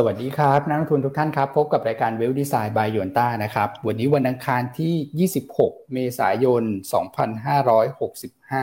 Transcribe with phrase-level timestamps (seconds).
[0.00, 6.62] สวัสดีครับ นักลงทุนทุกท่านครับ พบกับรายการเวลดีไซน์บายยนต้านะครับ วันนี้วันอังคารที่ 26 เมษายน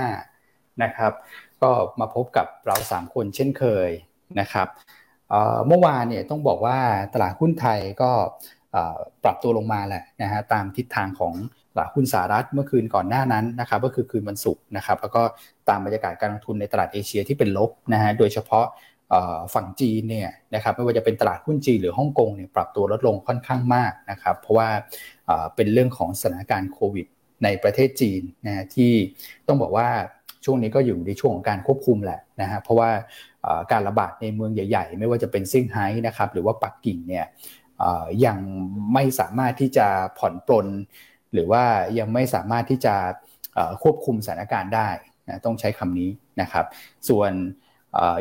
[0.02, 1.14] 2565 นะครับ
[1.62, 3.90] ก็มาพบกับเรา 3 คนเช่นเคย
[4.40, 4.68] นะครับ
[5.68, 6.78] เมื่อวานเนี่ยต้องบอกว่า
[7.14, 8.12] ตลาดหุ้นไทยก็
[9.24, 11.34] ปรับตัวลงมาแหละนะฮะตามทิศทางของ
[11.74, 15.22] ตลาดหุ้นสหรัฐเมื่อคืนก่อนหน้านั้นนะครับก็คือคืนวันศุกร์นะครับแล้วก็
[15.70, 18.66] ตามบรรยากาศการลงทุนในตลาดเอเชียที่เป็นลบนะฮะโดยเฉพาะ
[19.54, 24.70] ฝั่งจีนเนี่ยนะครับไม่ว่าจะเป็นตลาดหุ้นจีนหรือฮ่องกงเนี่ยปรับตัวลดลงค่อนข้างมากนะครับเพราะว่า
[25.56, 27.06] เป็นเรื่องของสถานการณ์โควิด
[27.44, 28.92] ในประเทศจีนนะที่
[29.48, 29.88] ต้องบอกว่า
[30.46, 32.90] ช่วงนี้ก็อยู่ในช่วงของการควบคุมแหละนะฮะเพราะว่า
[33.72, 37.26] การระบาดในเมืองใหญ่ ๆ ไม่ว่าจะเป็นซิงไฮ้นะครับหรือว่าปักกิ่งเนี่ย
[38.26, 38.38] ยัง
[38.94, 39.88] ไม่สามารถที่จะ
[40.18, 40.68] ผ่อนปลน
[41.34, 41.64] หรือว่า
[42.00, 42.96] ยังไม่สามารถที่จะ
[43.84, 44.90] ควบคุมสถานการณ์ได้
[45.28, 46.10] นะต้องใช้คำนี้
[46.42, 46.66] นะครับ
[47.10, 47.32] ส่วน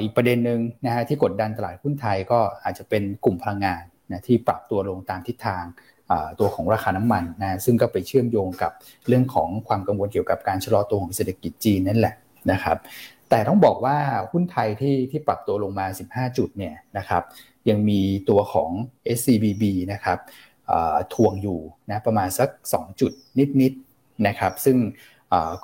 [0.00, 5.64] อีกประเด็นหนึ่งนะฮะที่กดดันตลาดหุ้นไทยก็อาจจะเป็นกลุ่มพลังงานนะที่ปรับตัวลงตามทิศทาง
[6.40, 8.72] ตัวของราคาน้ำมันนะซึ่งก็ไปเชื่อมโยงกับ
[9.08, 12.14] เรื่องของความกังวลเกี่ยวกับการชะลอตัวของเศรษฐกิจจีนนั่นแหละ
[12.52, 12.76] นะครับ
[13.30, 13.96] แต่ต้องบอกว่า
[14.32, 17.22] หุ้นไทยที่ที่ปรับตัวลงมา 15 จุดเนี่ยนะครับ
[17.68, 18.70] ยังมีตัวของ
[19.16, 20.18] SCBB นะครับ
[21.14, 23.12] ทวงอยู่นะประมาณสัก 2 จุด
[23.60, 24.76] นิดๆนะครับซึ่ง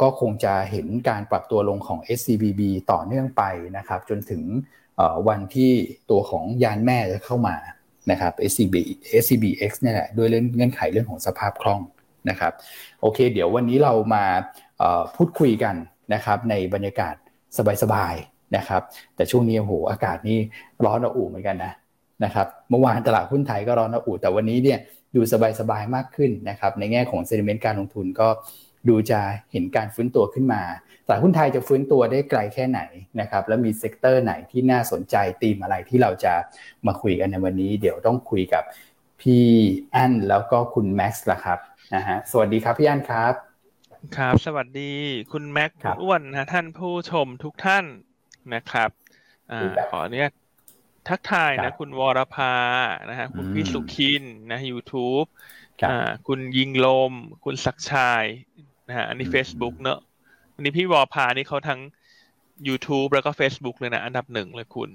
[0.00, 2.60] ก็คงจะเห็นการปรับตัวลงของ SCBB
[2.92, 3.42] ต่อเนื่องไป
[3.76, 4.42] นะครับจนถึง
[5.28, 5.72] วันที่
[6.10, 7.56] ตัวของยานแม่จะเข้ามา
[8.10, 8.74] นะครับ SCB
[9.22, 11.80] SCBX เนี่ยแหละด้วยเงื่อนไขเรื่องของสภาพคล่อง
[12.30, 12.52] นะครับ
[13.00, 14.24] โอเค เดี๋ยววันนี้เรามา
[15.16, 15.74] พูดคุยกัน
[16.14, 17.14] นะครับในบรรยากาศ
[17.82, 18.82] สบายๆนะครับ
[19.16, 20.38] แต่ช่วงนี้โอ้โหอากาศนี่
[20.84, 21.72] ร้อนระอุเหมือนกันนะ
[22.24, 24.78] นะครับเมื่อวานตลาดหุ้นไทยก็ร้อนระอุแต่วันนี้เนี่ย
[25.14, 25.20] ดู
[25.60, 28.28] สบายๆมากขึ้นนะครับในแง่ของ sentiment การลงทุนก็
[28.88, 29.20] ดูจะ
[29.52, 30.62] เห็นการฟื้นตัวขึ้นมา
[31.06, 32.80] ตลาดหุ้นไทยจะฟื้นตัวได้ไกลแค่ไหน
[33.20, 36.34] นะครับ แล้วมี sector ไหนที่น่าสนใจตีมอะไรที่เราจะ
[36.86, 38.64] มาคุยกันในวันนี้ เดี๋ยวต้องคุยกับ
[39.20, 39.46] พี่
[39.94, 41.58] อั้นแล้วก็คุณแม็กซ์ละครับ
[41.94, 43.34] นะฮะสวัสดีครับพี่อั้นครับ
[44.16, 44.92] ครับ สวัสดี
[45.32, 47.84] คุณแม็กซ์อ้วนนะท่านผู้ชมทุกท่าน
[48.54, 48.90] นะครับ
[49.52, 49.54] อ
[49.92, 50.28] ขอเนี่ย
[51.08, 52.54] ทักทายนะ คุณวรภา
[53.10, 55.28] นะฮะคุณพี่สุขินนะ YouTube
[56.26, 57.12] คุณยิงลม
[57.44, 58.26] คุณศักชัย
[58.90, 59.98] นะฮะอันนี้ Facebook เนอะ
[60.54, 61.80] อันนี้พี่วอพานี่เขาทั้ง
[62.68, 64.90] YouTube แล้วก็ Facebook เลยนะอันดับหนึ่งเลยคุณ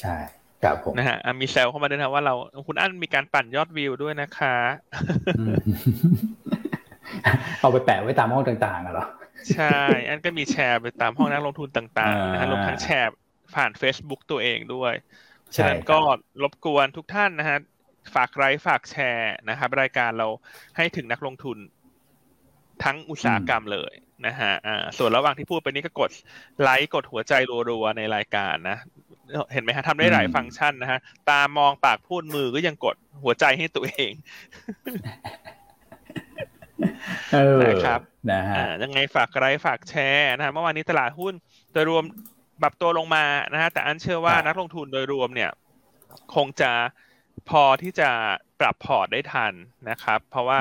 [0.00, 0.16] ใช่
[0.62, 2.34] ครับผมนะฮะมีแซวเข้ามาด้วยนะว่าเรา
[2.66, 4.56] คุณอันมีการปั่นยอดวิวด้วยนะคะ
[7.60, 9.06] เอาไปแปะไว้ตามห้องต่างๆเหรอ
[9.54, 9.78] ใช่
[10.08, 13.12] อันก็มีแชร์ไปตามห้องนักลงทุนต่างๆนะฮะรวมทั้งแชร์
[13.54, 14.92] ผ่าน Facebook ตัวเองด้วย
[15.54, 15.98] ฉะนั้นก็
[16.42, 17.58] รบกวนทุกท่านนะฮะ
[18.14, 20.28] ฝากไลค์ฝากแชร์นะครับ รายการเรา
[20.76, 21.58] ให้ถึงนักลงทุน
[22.82, 23.92] ทั้งอุตสาหกรรมเลย
[24.26, 26.10] นะฮะอ่าส่วนระหว่างที่พูดไปนี้ก็กด
[26.62, 27.32] ไลค์กดหัวใจ
[27.70, 28.78] รัวๆในรายการนะ
[29.52, 30.98] เห็นไหมฮะทำได้หลายฟังก์ชันนะฮะ
[31.30, 34.12] ตามองปากพูดมือก็ยังกดหัวใจให้ตัวเอง
[37.64, 38.00] นะครับ
[38.32, 41.34] นะฮะยังไงฝากไลค์ฝากแชร์นะฮะเมื่อวานนี้ตลาดหุ้น
[41.72, 42.04] โดยรวม
[42.62, 45.50] ปรับตัวลงมานะฮะแต่อันเชื่อว่านักลงทุนโดยรวมเนี่ย
[46.34, 46.70] คงจะ
[47.50, 48.10] พอที่จะ
[48.60, 49.52] ปรับพอร์ตได้ทัน
[49.90, 50.58] นะครับ เพราะว่า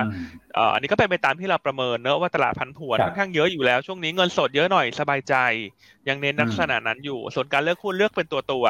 [0.74, 5.36] อันนี้ก็เป็นไปตามที่เราประเมินเนอะว่าตลาดพันผวนค่อนข้างเยอะอยู่แล้ว ช่วงนี้เงินสดเยอะหน่อยสบายใจ
[6.10, 8.66] ยังเน้นลักษณะนั้นอยู่ ส่วนการเลือกหุ้นเลือกเป็นตัวตัว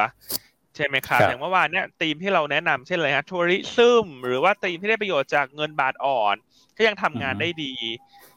[0.76, 6.36] ใช่ไหมครับอย่างเมื่อวานเนี้ยธีมที่เราแนะนำเช่นอะไรฮะทัวริซึมหรือว่าธีมที่ได้ประโยชน์จากเงินบาทอ่อน
[6.76, 7.72] ก็ยังทำงานได้ดี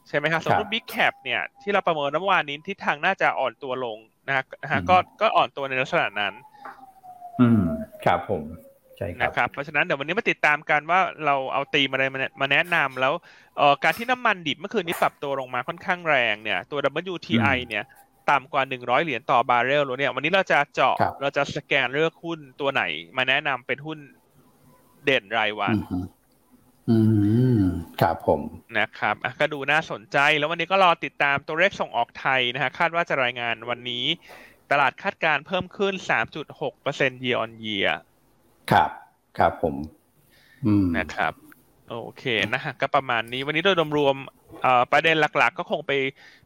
[0.07, 3.97] ใช่ไหมครับสมมติ big cap เนี่ยที่เราประเมินเมื่อวานนี้ทิศทางน่าจะอ่อนตัวลง
[4.27, 4.43] นะฮะ
[4.89, 6.33] ก็ก็อ่อนตัวในลักษณะนั้น
[7.39, 7.61] อืม
[8.05, 8.43] ครับผม
[8.97, 12.03] ใช่ครับ เพราะฉะนั้นเดี๋ยววันนี้มาติดตามกันว่าเราเอาตีมอะไร
[12.41, 13.13] มาแนะนำแล้ว
[13.83, 16.79] การที่น้ำมันดิบเมื่อคืนนี้ปรับตัวลงมาค่อนข้างแรงเนี่ยตัว
[17.13, 17.83] WTI เนี่ย
[18.29, 22.83] ต่ำกว่าหนึ่งร้อยเหรียญต่อบาร์เรลแล้วเนี่ยวันนี้เราจะเจาะเราจะสแกนเลือกหุ้นตัวไหน
[23.17, 23.99] มาแนะนำเป็นหุ้น
[25.05, 25.75] เด่นรายวัน
[26.89, 26.97] อื
[27.57, 27.59] ม
[28.01, 28.41] ครับผม
[28.77, 34.05] นะครับก็ดูน่าสนใจแล้ววันนี้ก็รอติดตามตัวเลขส่งออกไทยนะฮะคาดว่าจะรายงานวันนี้
[34.71, 35.93] ตลาดคาดการเพิ่มขึ้น
[36.59, 37.91] 3.6% year on year
[38.71, 38.89] ครับ
[39.37, 39.75] ครับผม
[40.65, 41.33] อืมนะครับ
[41.89, 42.23] โอเค
[42.53, 44.15] นะฮะก็ประมาณนี้วันนี้โดยรวม
[44.91, 45.91] ประเด็นหลักๆ ก็คงไป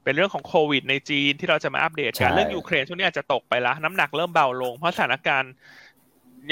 [0.03, 5.53] เป็นเรื่องของโควิดในจีนที่เราจะมาอัปเดตกันเรื่องยูเครนช่วงนี้อาจจะตกไปแล้วน้ำหนักเริ่มเบาลง เพราะสถานการณ์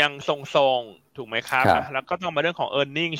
[0.01, 3.13] ยังทรงๆถูกไหมครับ แล้วก็ต้องมาเรื่องของ e a r n i n g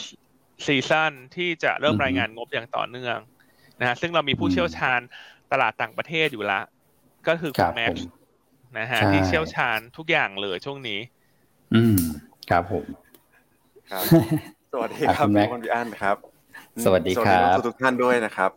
[0.66, 3.18] ซีซั่นที่จะเริ่มรายงานงบอย่างต่อเนื่อง
[3.80, 5.00] นะฮะซึ่งเรามีผู้เชี่ยวชาญ
[5.52, 6.60] ตลาดต่างประเทศอยู่ละ
[7.28, 8.08] ก็คือคุณแม็กซ์
[8.80, 11.00] นะฮะที่เชี่ยวชาญทุกอย่างเลยช่วงนี้
[11.76, 12.00] อืม
[12.50, 12.86] ครับผม
[13.92, 14.04] ครับ
[14.74, 16.18] สวัสดีครับคุณพี่อั้นครับ
[16.86, 18.52] สวัสดีครับทุกท่านด้วยนะครับ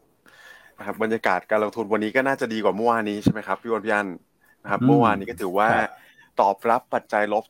[0.79, 4.09] นะครับ บรรยากาศการลงทุนวันนี้ก็น่าจะดีกว่าเมื่อวานนี้ใช่ไหมครับพี่วันพี่อั้น
[4.62, 5.69] นะครับ เมื่อวานนี้ก็ถือว่า
[6.41, 7.44] ตอบรับปัจจัยลบ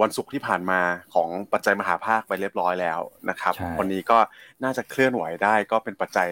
[0.00, 0.80] วันศุกร์ที่ผ่านมา
[1.14, 3.00] ของปัจจัยมหาภาคไปเรียบร้อยแล้ว
[3.30, 4.18] นะครับ วันนี้ก็
[4.64, 6.28] น่าจะเคลื่อนไหวได้ก็เป็นปัจจัย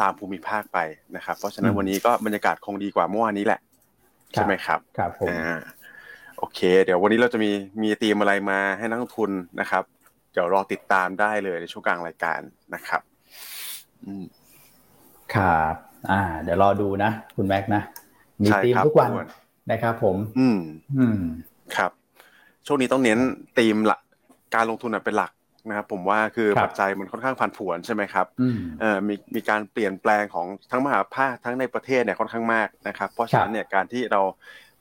[0.00, 0.78] ตามภูมิภาคไป
[1.16, 3.60] นะครับ เพราะฉะนั้นวันนี้ก็บรรยากาศคงดีกว่าเมื่อวานนี้แหละ
[4.32, 5.34] ใช่ไหมครับ ครับผม
[6.42, 7.50] โอเค เดี๋ยววันนี้เราจะมี
[7.82, 9.30] มีตีมอะไรมาให้นักลงทุน
[9.60, 9.84] นะครับ
[10.32, 12.40] เดี๋ยวรอติดตามได้เลยในช่วงกลางรายการ
[12.74, 13.02] นะครับ
[14.04, 14.24] อืม
[15.34, 15.74] ครับ
[16.10, 17.82] อ่า เดี๋ยวรอดูนะ คุณแม็กนะ
[18.42, 19.10] มีตีมทุกวัน
[19.70, 20.58] นะครับผม อืม
[20.98, 21.18] อืม
[21.76, 21.90] ครับ
[22.66, 23.18] ช่วงนี้ต้องเน้น
[23.58, 24.00] ตีมหลัก
[24.54, 25.32] การลงทุนเป็นหลัก
[25.68, 28.26] นะครับผมว่าคือปัจจัยมันค่อนข้างผันผวนใช่ไหมครับ
[28.80, 34.20] เอ่อมีมีการเปลี่ยนแปลงของทั้งมหภาคทั้งในประเทศเนี่ยค่อนข้างมากนะครับ เพราะฉะนั้นเนี่ยการที่เรา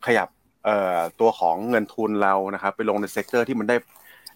[0.05, 0.40] ขยับเอ่อ
[1.19, 3.77] ตัวของเงินทุนเรานะครับไปลงใน sector ที่มันได้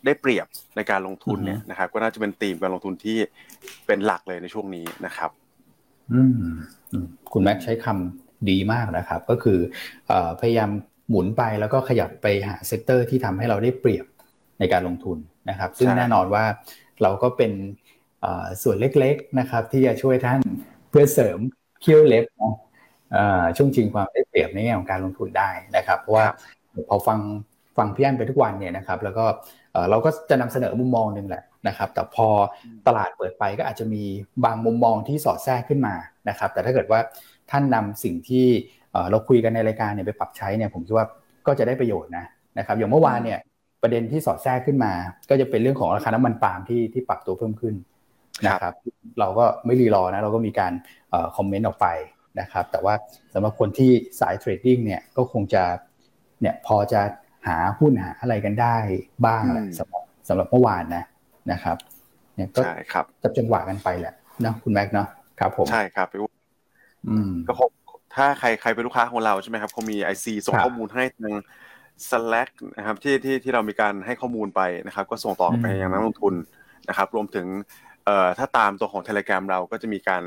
[0.06, 3.18] ได้เปรียบในการลงทุนเนี่ยนะครับ ก็น่าจะเป็นธีมการลงทุนที่
[3.86, 5.30] เป็นหลักเลยในช่วงนี้นะครับ
[6.14, 6.54] อืม
[7.34, 9.60] คุณแม็กใช้คำดีมากนะครับ ก็คือ
[10.42, 10.70] พยายาม
[11.10, 14.06] หมุนไปแล้วก็ขยับไปหา sector ที่ทำให้เราได้เปรียบ
[14.60, 15.18] ในการลงทุน
[15.50, 16.46] นะครับ ซึ่งแน่นอนว่า
[17.02, 17.52] เราก็เป็น
[18.64, 20.40] ส่วนเล็กๆนะครับ ที่จะช่วยท่าน
[20.90, 21.40] เพื่อเสริม
[21.82, 22.26] เขี้ยวเล็บ
[23.58, 26.26] ช่วงชิงความได้เปรียบในแง่ของการลงทุนได้นะครับ เพราะว่า
[26.90, 27.20] พอฟัง
[27.78, 29.26] ฟังพี่อันไปทุกวันเนี่ยนะครับ แล้วก็
[29.90, 32.28] เราก็จะนำเสนอมุมมองหนึ่งแหละนะครับ แต่พอ
[32.88, 34.04] ตลาดเปิดไปก็อาจจะมี
[34.46, 35.96] บางมุมมองที่สอดแทรกขึ้นมา
[36.30, 37.00] นะครับ แต่ถ้าเกิดว่า
[37.52, 38.46] ท่านนำสิ่งที่
[39.10, 41.06] เราคุยกันในรายการเนี่ยไปปรับใช้เนี่ยผมคิดว่า
[41.48, 42.26] ก็จะได้ประโยชน์นะ
[42.60, 43.40] นะครับอย่างเมื่อวานเนี่ย
[43.82, 44.94] ประเด็นที่สอดแทรกขึ้นมา
[45.30, 47.76] ก็จะเป็นเรื่องของราคาน้ำมันปาล์มที่ที่ปรับตัวเพิ่มขึ้น
[48.48, 48.74] นะครับ
[49.20, 50.74] เราก็ไม่รีรอนะเราก็มีการ
[51.36, 51.88] คอมเมนต์ออกไป
[52.40, 52.94] นะครับ แต่ว่า
[53.34, 55.64] สำหรับคนที่สายเทรดดิ้งเนี่ยก็คงจะ
[56.42, 57.02] เนี่ยพอจะ
[57.48, 58.76] หาหุ้นหาอะไรกันได้
[59.26, 61.04] บ้างแหละสำหรับสำหรับเมื่อวานนะ
[61.52, 61.78] นะครับ
[62.36, 62.62] เนี่ยก็
[63.24, 65.08] จับจังหวะกันไปแหละนะคุณแม็กเนาะ
[65.40, 66.20] ครับผมใช่ครับพี่
[67.10, 67.70] อืมก็คง
[68.16, 71.34] ถ้าใครใครเป็นลูกค้าของเราใช่ไหมครับเขามีไอซีส่งข้อมูลให้ทาง
[72.10, 76.34] Slack นะครับที่ที่ที่เรามีการให้ข้อมูลไปนะครับ ก็ส่งต่อไปยังนักลงทุน
[76.90, 77.48] นะครับ รวมถึง
[78.06, 80.24] เอ่อถ้าตามตัวของ Telegram เราก็จะมีการ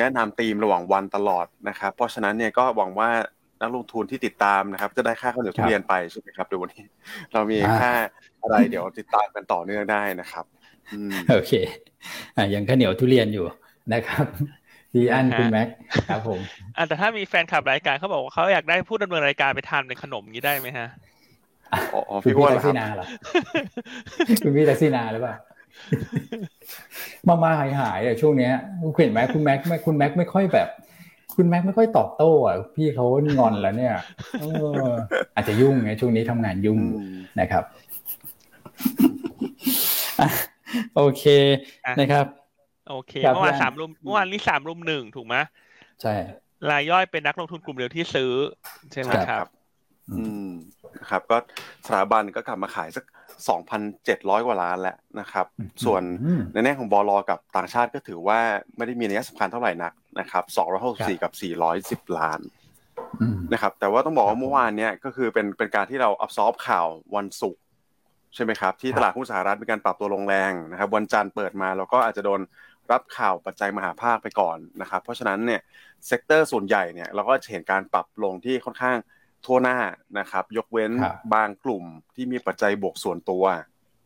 [0.00, 3.10] แนะนำธีมระหว่างวันตลอดนะครับ เพราะฉะนั้นเนี่ยก็หวังว่า
[3.60, 6.84] นักลงทุนที่ติดตามนะครับ จะได้ค่าข้าวเหนียวทุเรียนไปใช่ไหมครับเดี๋ยววันนี้
[7.32, 7.92] เรามีค่า
[8.42, 10.44] อะไรเดี๋ยวติดตามกันต่อเนื่องได้นะครับ
[11.30, 11.52] โอเค
[12.36, 13.46] อ่ายังข้าวเหนียวทุเรียนอยู่
[13.92, 14.26] นะครับ
[14.92, 15.68] พี่อันคุณแม็ก
[16.10, 16.40] ครับผม
[16.76, 20.88] อ่าแต่ถ้ามีแฟนคลับรายการเขาบอกว่าเขาอยากได้ผู้ดำเนินรายการไปทานเป็นขนมนี้ได้ไหมฮะ
[21.94, 23.06] อ๋อพี่อ้วนแท็กซี่นาเหรอ
[24.42, 25.34] คุณพี่แท็กซี่นาหรือเปล่า
[27.28, 30.68] มามาหายหายอะช่วงเนี้ยคุณเห็นไหมคุณแม็กคุณแม็กไม่ค่อยแบบ
[31.36, 33.04] คุณแม็กไม่ค่อยตอบโต้อะพี่เขา
[33.38, 33.94] งอนแล้วเนี่ย
[35.34, 36.78] อาจจะยุ่งไงช่วงนี้ทำงานยุ่ง
[37.40, 37.64] นะครับ
[40.96, 41.24] โอเค
[42.00, 42.26] นะครับ
[42.90, 45.36] โอเคเมื่อวานสามรุมเมื่อวานนี้สามรุมหนึ่งถูกไหม
[46.02, 46.14] ใช่
[46.70, 48.32] รายย่อยเป็นนักลงทุนกลุ่มเดียวที่ซื้อ
[48.92, 49.46] ใช่ไหมครับ
[50.12, 50.50] อืม
[51.10, 51.36] ครับ ก็
[51.86, 53.04] สถาบันก็กลับมาขายสัก
[53.48, 55.46] สองพันเจ็ดร้อยกว่าล้านแล้วนะครับ
[55.84, 56.02] ส่วน
[56.52, 58.38] ในแง่ของโบรกกับต่างชาติก็ถือว่า
[58.76, 62.40] ไม่ได้มีนัยสำคัญเท่าไหร่นักนะครับสองร้อยหกสี่กับสี่ร้อยสิบล้าน
[63.52, 67.62] นะครับแต่ว่าต้องบอกว่าเมื่อวานเนี้ยก็คือเป็นเป็นการที่เรา absorb ข่าววันศุกร์
[68.34, 72.40] ใช่ไหมครับ ที่ตลาดหุ้นสหรัฐมีการปรับตัวลงแรงนะครับ วันจันทร์เปิดมาเราก็อาจจะโดน
[72.92, 75.60] รับข่าวปัจจัยมหภาคไปก่อนนะครับ เพราะฉะนั้นเนี่ย
[76.06, 78.96] sector ส่วนใหญ่เนี่ยเราก็จะเห็นการปรับลงที่ค่อนข้าง
[79.46, 79.78] ทั่วหน้า
[80.18, 80.92] นะครับ ยกเว้น
[81.34, 81.84] บางกลุ่ม
[82.14, 83.44] ที่มีปัจจัยบวกส่วนตัว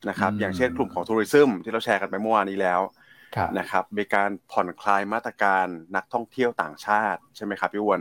[0.09, 2.81] นะครับ อย่างเช่นกลุ่มของทัวริซึมที่เราแชร์กันไปเมื่อวานนี้แล้ว
[3.59, 8.01] นะครับมีการผ่อนคลายมาตรการนักท่องเที่ยวต่างชาติใช่ไหมครับพี่อ้วน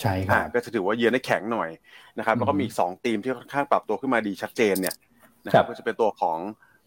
[0.00, 1.70] ใช่ครับก็จะถือว่าเยือนได้แข็งหน่อย
[2.18, 4.96] นะครับแล้วก็มีสองทีมที่ค่อนข้างปรับตัวขึ้นมาดีชัดเจนเนี่ย
[5.44, 6.38] นะครับก็จะเป็นตัวของ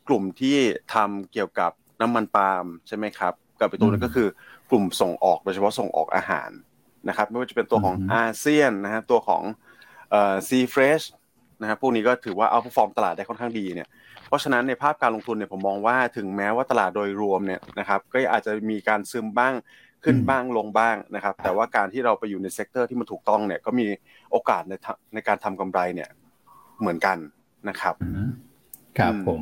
[0.07, 0.57] กลุ่มที่
[0.93, 4.27] ทำเกี่ยวกับน้ำมันปาล์มใช่ไหมครับกับไปตัวนึงก็คือ
[4.69, 6.49] กลุ่มส่งออกโดยเฉพาะส่งออกอาหาร
[7.09, 9.43] นะครับไม่ว่าจะเป็นตัวของเอเชียนนะฮะตัวของ
[10.09, 11.01] เอ่อซีเฟรช
[11.61, 13.87] นะครับพวกนี้ก็ถือว่า outperform ตลาดได้ค่อนข้างดีเนี่ย
[14.27, 19.53] เพราะฉะนั้นในภาพการลงทุนเนี่ยผมมองว่าถึงแม้ว่าตลาดโดยรวมเนี่ยนะครับก็อาจจะมีการซึมบ้าง
[20.03, 23.87] ขึ้นบ้างลงบ้างนะครับ แต่ว่าการที่เราไปอยู่ใน sector ที่มันถูกต้องเนี่ยก็มี
[24.31, 24.73] โอกาสใน
[25.13, 26.09] ในการทำกำไรเนี่ย
[26.79, 27.17] เหมือนกัน
[27.69, 27.95] นะครับ
[28.97, 29.41] ครับผม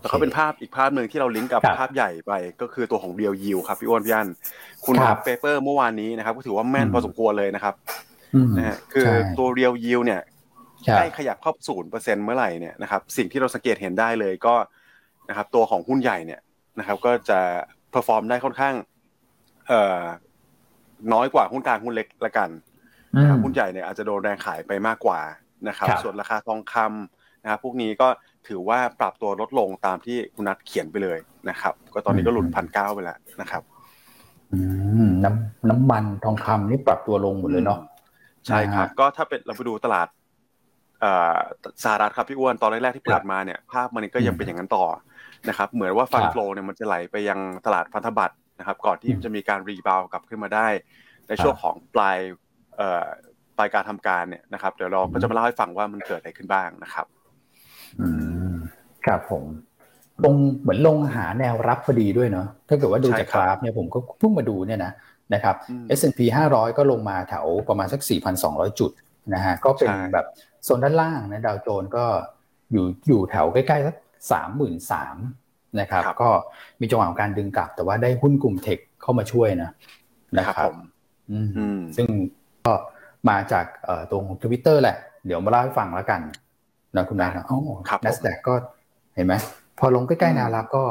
[0.00, 4.28] แล้วก็เป็นภาพอีกภาพหนึ่งที่เราลิงก์กับภาพใหญ่ไปก็คือตัวของเบียวยิวครับพี่อ้วนพี่อัน
[4.84, 7.74] คุณรับเปเปอร์เมื่อวานนี้นะครับก็ถือว่าแม่นพอสมควรเลยนะครับ
[8.56, 9.08] นะฮะคือ
[9.38, 10.20] ตัวเรียวยิวเนี่ย
[10.96, 14.54] ได้ขยับเข้าศูนย์เปอร์เซ็นเมื่อไหร่เนี่ยนะครับสิ่งที่เราสังเกตเห็นได้เลยก็
[15.28, 16.40] นะครับตัวของหุ้นใหญ่เนี่ย
[16.78, 17.38] นะครับ ก็จะ
[17.90, 18.74] เพอร์ฟอร์มได้ค่อนข้าง
[19.68, 20.04] เอ่อ
[21.12, 22.48] น้อยกว่าหุ้นกลางหุ้นเล็กละกัน
[23.18, 25.20] นะครับหุ้นใหญ่เนี่ยอาจจะโดนแรงขายไปมากกว่า
[25.68, 28.08] นะครับ ส่วนราคาทองคำนะครับพวกนี้ก็
[28.48, 31.18] ถือว่าปรับตัวลดลงตามที่คุณนัทเขียนไปเลย
[31.50, 33.62] นะครับ ก็ตอนนี้ก็หลุดพันเก้าไปแล้วนะครับ
[34.52, 34.60] อื
[35.06, 37.78] มน้ำน้ำมันทองคำนี่ปรับตัวลงหมดเลยเนาะ
[38.46, 40.08] ใช่ครับ ก็ถ้าเป็นเราไปดูตลาด
[41.84, 44.84] สหรัฐครับพี่อ้วนตอนแรกๆที่เปิดมาเนี่ยภาพมันก็ยังเป็นอย่างนั้นต่อ
[45.48, 50.66] นะครับ เหมือนว่า fund flow เนี่ยมันจะไหลไปยังตลาดพันธบัตรนะครับ ก่อนที่จะมีการ rebound กลับขึ้นมาได้
[51.28, 52.18] ในช่วงของปลาย
[53.56, 57.06] ปลายการทำการเนี่ยนะครับเดี๋ยวเราก็จะมาเล่าให้ฟังว่ามันเกิดอะไรขึ้นบ้างนะครับ
[58.00, 58.08] อื
[58.52, 58.54] ม
[59.06, 59.44] ครับผม
[60.24, 64.92] ลงเหมือนลงหาแนวรับพอดีด้วยเนาะถ้าเกิดว่าดูจากกราฟเนี่ยผมก็เพิ่งมาดูเนี่ยนะ
[65.34, 65.56] นะครับ
[65.98, 66.20] S&P
[66.50, 68.00] 500 ก็ลงมาแถวประมาณสัก
[68.40, 68.90] 4,200 จุด
[69.34, 70.26] นะฮะก็เป็นแบบ
[70.64, 72.04] โซนด้านล่างนะดาวโจนก็
[72.72, 73.96] อยู่อยู่แถวใกล้ๆสัก
[74.32, 75.16] สามหมื่นสาม
[75.80, 76.28] นะครับ ก็
[76.80, 79.70] มีจังหวะของการดึงกลับ แต่ว่าได้หุ้นกลุ่มเทคเข้ามาช่วยนะ
[80.38, 80.70] นะครับ
[81.96, 82.06] ซึ่ง
[82.64, 82.72] ก็
[83.28, 83.66] มาจาก
[84.10, 86.20] ตรงทวิตเตอร์แหละ เดี๋ยวมาเล่าให้ฟังแล้วกัน
[86.96, 87.58] นะคุณนายนะอ๋อ
[88.06, 88.54] n a s d a q ก็
[89.14, 89.34] เห็นไหม
[89.78, 90.82] พอลงใกล้ๆแนวรับก็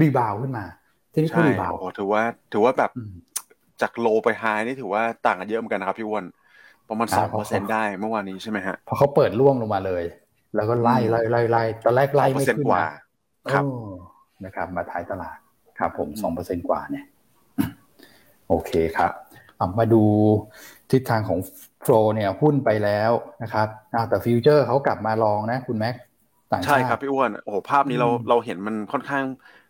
[0.00, 0.64] rebound ขึ้นมา
[1.12, 2.22] ที่นี่ก็ reboundถือว่า
[2.52, 2.90] ถือว่าแบบ
[3.82, 6.24] จาก low ไป high นี่ถือว่าต่างกันเยอะเหมือนกันนะครับพี่อ้วน
[6.88, 10.04] ประมาณสองเปอร์เซ็นได้เมื่อวานนี้ใช่ไหมฮะพอเขาเปิดร่วงลงมาเลย
[10.54, 12.84] แล้วก็ไล่ไล่ไล่ไล่ตอนแรกไล่ไม่ขึ้นมา
[13.52, 13.64] ครับ
[14.44, 15.36] นะครับ มาท้ายตลาด
[15.78, 17.04] ครับผมสองเปอร์เซ็นกว่าเนี่ย
[18.48, 19.12] โอเคครับ
[19.78, 20.02] มาดู
[20.90, 21.38] ทิศทางของ
[21.86, 23.10] flow เนี่ยหุ้นไปแล้ว
[23.42, 23.68] นะครับ
[24.08, 25.94] แต่ future เขากลับมา long นะ คุณแม็ก
[26.66, 29.24] ใช่ครับพี่อ้วนโอ้โหภาพนี้เราเราเห็นมันค่อนข้าง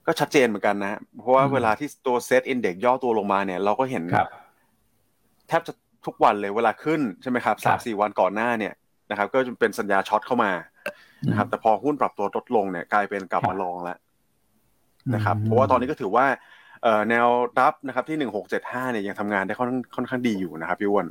[0.07, 4.05] ก็ชัดเจนเหมือนกันนะ เพราะว่าเวลาที่ตัว SET index ย่อตัวลงมาเนี่ย เราก็เห็น
[5.49, 5.73] แทบจะ
[6.07, 8.73] ทุกวันเลยเวลาขึ้นใช่ไหมครับสามสี่วันก่อนหน้าเนี่ย
[9.11, 10.53] นะครับก็จะเป็นสัญญา short เข้ามา
[11.31, 13.99] นะครับแต่พอหุ้นปรับตัวลดลงเนี่ย กลายเป็นกลับมาลองแล้ว
[15.15, 16.27] นะครับเพราะว่าตอนนี้ก็ถือว่า
[17.09, 17.27] แนว
[17.61, 21.07] รับนะครับที่หนึ่งหกเจ็ดห้าเนี่ยยังทำงานได้ค่อนค่อนข้างดีอยู่นะครับพี่อ้วน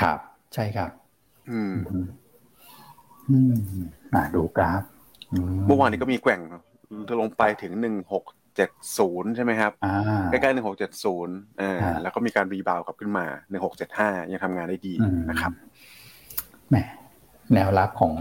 [0.00, 0.18] ครับ
[0.54, 0.90] ใช่ครับ
[1.50, 1.74] อืม
[3.30, 3.54] อืม
[4.14, 4.82] อ่าดูกราฟ
[5.66, 6.40] เมื่อวานนี้ก็มีแกว่ง
[7.20, 8.24] ลงไปถึงหนึ่งหก
[8.56, 9.72] เจ็ดศูนย์ใช่ไหมครับ
[10.30, 11.36] ใกล้ๆหนึ่งหกเจ็ดศูนย์
[12.02, 14.94] แล้วก็มีการรีบาวกลับขึ้นมาหนึ่งหกเจ็ดห้ายังทำงานได้ดี
[15.30, 15.52] นะครับ
[16.68, 16.76] แหม
[17.54, 18.14] แนวรับของ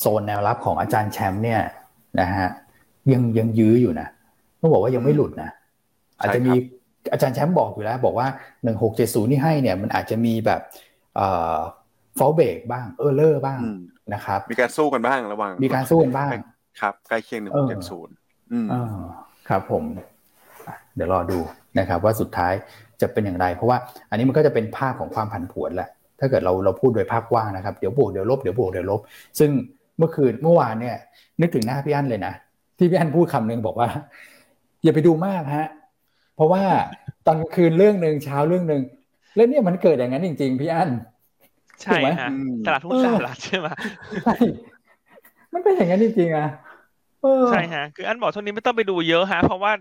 [0.00, 1.60] โซนแนวรับของอาจารย์แชมป์เนี่ย
[2.20, 2.48] นะฮะ
[3.12, 4.08] ยังยังยื้ออยู่นะ
[4.60, 5.50] ต้องบอกว่ายังไม่หลุดนะ
[6.20, 6.52] อาจจะมี
[7.12, 8.26] อาจารย์แชมป์บอกอยู่แล้ว บอกว่า
[8.64, 10.85] หนึ่งหกเจ็ดศูนย์ที่ให้เนี่ย มันอาจจะมีแบบเอ่อ
[12.18, 13.60] ฟอลเบกบ้างเออร์เลอร์บ้าง
[14.14, 16.30] นะครับ มีการสู้กันบ้างระหว่างมีการสู้กันบ้าง
[16.80, 18.14] ครับใกล้เคียงหนึ่งเจ็ดศูนย์
[19.48, 19.84] ครับผม
[20.96, 21.38] เดี๋ยวรอดู
[21.78, 22.52] นะครับ ว่าสุดท้าย
[23.00, 23.78] จะเป็นอย่างไร เพราะว่า
[24.10, 25.88] อันนี้มันก็จะเป็นภาพของความผันผวนแหละ
[26.20, 29.00] ถ้าเกิดเราเราพูดโดยภาพกว้างนะครับ เดี๋ยวบวกเดี๋ยวลบเดี๋ยวบวกเดี๋ยวลบ
[29.38, 29.50] ซึ่ง
[29.98, 30.96] เมื่อคืนเมื่อวานเนี่ย
[31.40, 32.34] นึกถึงหน้าพี่อั้นเลยนะ
[32.78, 33.88] ที่พี่อั้นพูดคำนึงบอกว่า
[34.84, 35.68] อย่าไปดูมากฮะ
[36.36, 36.62] เพราะว่า
[37.26, 38.82] ตอนคืนเรื่องหนึ่งเช้าเรื่องหนึ่ง
[39.36, 40.90] แล้วเนี่ยมันเกิดอย่างนั้นจริง ๆ พี่อั้น
[41.82, 42.30] ใช่ฮะ
[42.66, 43.68] ตลาดทุนสหรัฐใช่ไหม
[44.24, 44.34] ใช่
[45.52, 46.48] มันเป็นอย่างนั้นจริงๆอะ
[47.50, 49.72] ใช่ฮะคืออันบอกช่วงนี้ไม่ต้องไปดูเยอะฮะ เพราะว่า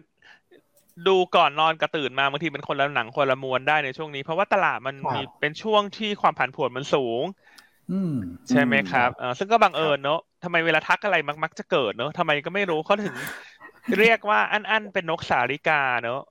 [1.08, 7.24] ดูก่อนนอนกระตื่นมาบางทีเป็นคนละหนังคนละมวลได้ในช่วงนี้ เพราะว่าตลาดมันมีเป็นช่วงที่ความผันผวนมันสูง
[8.50, 13.16] ใช่ไหมครับเออซึ่งก็บังเอิญเนอะทำไมเวลาทักอะไรมักจะเกิดเนอะทำไมก็ไม่รู้เขาถึง
[14.00, 16.22] เรียกว่าอันอันเป็นนกสาริกาเนอะ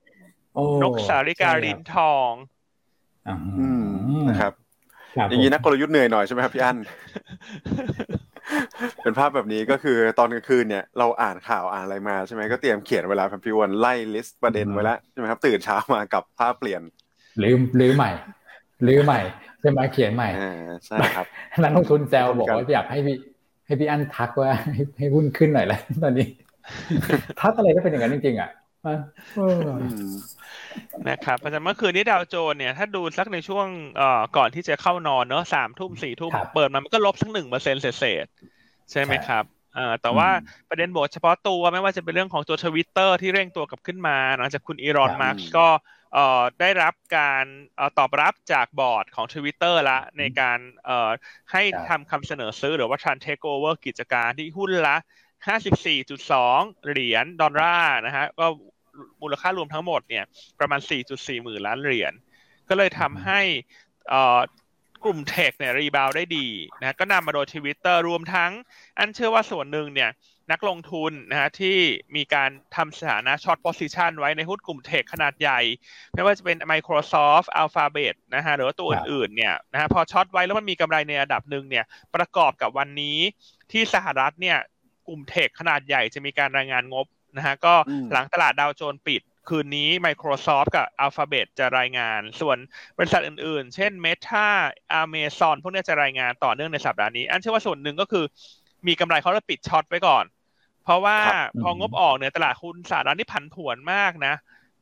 [0.83, 2.54] นกสาริกาลิ้นทองอืม
[4.29, 4.53] นะครับ
[5.29, 6.77] อย่างนี้นักกลยุทธ์เหนื่อยหน่อยใช่ไหมครับพี่อัน
[9.03, 16.81] เป็นภาพแบบนี้ก็คือตอนกลางคืนเนี่ยเราอ่านข่าวอ่านอะไรมาใช่ไหมก็เตรียมเขียนเวลาพันพิวันไล่ลิสต์ประเด็นไว้แล้วใช่ไหมครับตื่นเช้ามากับภาพเปลี่ยน
[17.43, 18.11] ลืมลืมใหม่
[18.87, 19.21] ลืมใหม่
[19.61, 20.29] ใช่ไหมเขียนใหม่
[20.87, 21.25] ใช่ครับ
[21.63, 23.15] นักลงทุนแซวบอกว่าอยากให้พี่
[23.65, 24.49] ให้พี่อันทักว่า
[24.97, 26.27] ให้หุ้นขึ้นหน่อยแล้วตอนนี้
[27.41, 28.49] ทักอะไรก็เป็นอย่างนั้นจริงๆอะ
[31.09, 38.25] นะครับประจำเมื่อคืนนี้ดาวโจนเนี่ยถ้าดูสักในช่วงเอ่อก่อนที่จะเข้านอนเนอะสามทุ่มสี่ทุ่มเปิดมามันก็ลบสักหนึ่งเปอร์เซ็นต์เศษ
[38.91, 39.43] ใช่ไหมครับ
[39.75, 40.29] เอ่อแต่ว่า
[40.69, 45.67] ประเด็นบวกเฉพาะตัวไม่ว่าจะเป็นเรื่องของตัวทวิตเตอร์ที่เร่งตัวกลับขึ้นมาหลังจากคุณ Elon Musk ก็
[46.13, 51.09] เอ่อได้รับการเอ่อตอบรับจากบอร์ดของทวิตเตอร์ละในการเอ่อ
[51.51, 54.97] ให้ทำคำเสนอซื้อหรือว่า tran takeover กิจการที่หุ้นละ
[55.47, 58.45] 54.2 เหรียญดอลลาร์นะฮะก็
[59.21, 60.23] มูลค่ารวมทั้งหมดเนี่ย
[60.59, 60.79] ประมาณ
[61.11, 62.13] 4.4 หมื่นล้านเหรียญ
[62.69, 63.39] ก็เลยทำให้
[65.03, 66.47] กลุ่ม tech เนี่ย rebound ได้ดี
[66.81, 68.51] นะก็นำมาโดยทวิตเตอร์รวมทั้ง
[68.97, 70.11] อันเชื่อว่าส่วนหนึ่งเนี่ย
[70.51, 71.77] นักลงทุนนะฮะที่
[72.15, 75.59] มีการทำสถานะ short position ไว้ในหุ้นกลุ่ม tech ขนาดใหญ่
[76.13, 81.85] ไม่ว่าจะเป็น Microsoft Alphabet นะฮะหรือว่าตัวอื่นๆเนี่ยนะฮะพอ short ไว้แล้วมันมีกำไรในระดับหนึ่งเนี่ย
[82.15, 83.17] ประกอบกับวันนี้
[83.71, 84.57] ที่สหรัฐเนี่ย
[85.07, 87.05] กลุ่ม tech ขนาดใหญ่จะมีการรายงานงบ
[87.37, 87.73] นะฮะก็
[88.11, 92.57] หลังตลาด Dow Jones ปิดคืนนี้ Microsoft กับ Alphabet จะรายงาน ส่วน
[92.97, 94.47] บริษัทอื่นๆ เช่น Meta
[95.01, 98.25] Amazon พวกนี้จะรายงานต่อเนื่องในสัปดาห์นี้ อันเชื่อว่าส่วนหนึ่งก็คือ
[98.87, 100.25] มีกำไรเขาจะปิดช็อตไว้ก่อน
[100.83, 101.17] เพราะว่า
[101.61, 104.33] พองบออกเนี่ยตลาดหุ้นสหรัฐนี่ผันผวนมากนะ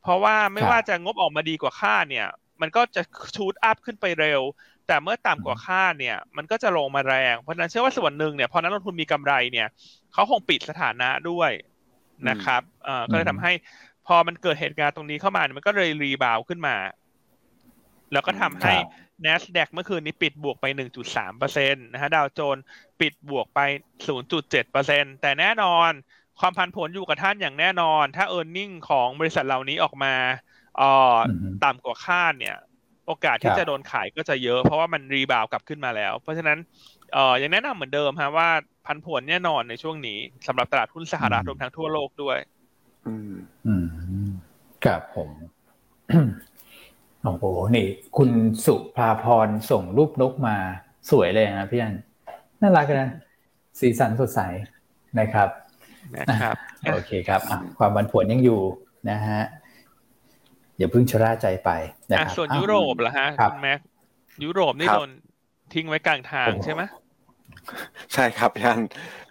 [0.03, 2.27] เพราะว่าไม่ว่าจะงบออกมาดีกว่าคาดเนี่ย
[2.61, 3.01] มันก็จะ
[3.35, 4.41] ชูดอัพขึ้นไปเร็ว
[4.87, 9.67] แต่เมื่อต่ำกว่าคาดเนี่ย มันก็จะลงมาแรง เพราะฉะนั้นเชื่อว่าส่วนหนึ่งเนี่ยพอนักลงทุนมีกำไรเนี่ย
[10.13, 11.51] เขาคงปิดสถานะด้วย
[12.29, 13.51] นะครับเอ่อก็เลยทำให้
[14.07, 16.75] พอมันเกิดเหตุการณ์ตรงนี้เข้ามามันก็เลย rebound ขึ้นมา
[18.13, 18.73] แล้วก็ทำให้
[19.25, 20.65] NASDAQ เมื่อคืนนี้ปิดบวกไป
[21.15, 22.57] 1.3%นะฮะ Dow Jones
[23.01, 23.59] ปิดบวกไป
[24.21, 25.91] 0.7%แต่แน่นอน
[26.39, 30.13] ความผันผวนอยู่กับท่านอย่างแน่นอน ถ้า e a r n i n g ของบริษัทเหล่านี้ออกมา
[30.77, 31.15] เอ่อ
[31.63, 32.57] ต่ำกว่าคาดเนี่ย
[33.07, 36.57] โอกาสที่จะโดนขายก็จะเยอะ เพราะว่ามัน rebound กลับขึ้นมาแล้ว เพราะฉะนั้น
[37.13, 38.49] เอ่อยังแนะนำเหมือนเดิมฮะว่า
[38.85, 42.37] ผันผวนแน่นอนในช่วงนี้สำหรับตลาดหุ้นสหรัฐรวมทั้งทั่วโลกด้วย
[43.07, 43.33] อืม
[43.65, 43.73] อื
[44.25, 44.29] ม
[44.85, 45.29] ครับผม
[47.23, 47.43] โอ้โห
[47.75, 47.87] นี่
[48.17, 48.29] คุณ
[48.65, 50.55] สุภาพรส่งรูปนกมา
[51.11, 51.95] สวยเลยนะพี่อัน
[52.61, 53.09] น่ารักนะ
[53.79, 54.39] สีสันสดใส
[55.19, 55.49] นะครับ
[56.29, 56.55] นะครับ
[56.93, 57.41] โอเคครับ
[57.77, 58.61] ความบันผวนยังอยู่
[59.09, 59.41] นะฮะ
[60.77, 61.69] อย่าเพิ่งชะล่าใจไป
[62.09, 63.79] นะครับส่วนยุโรปล่ะฮะคุณแม็ก
[64.43, 65.09] ยุโรปนี่โดน
[65.73, 66.81] ทิ้งไว้กลางทางใช่ไหม
[68.13, 68.81] ใช่ครับยัน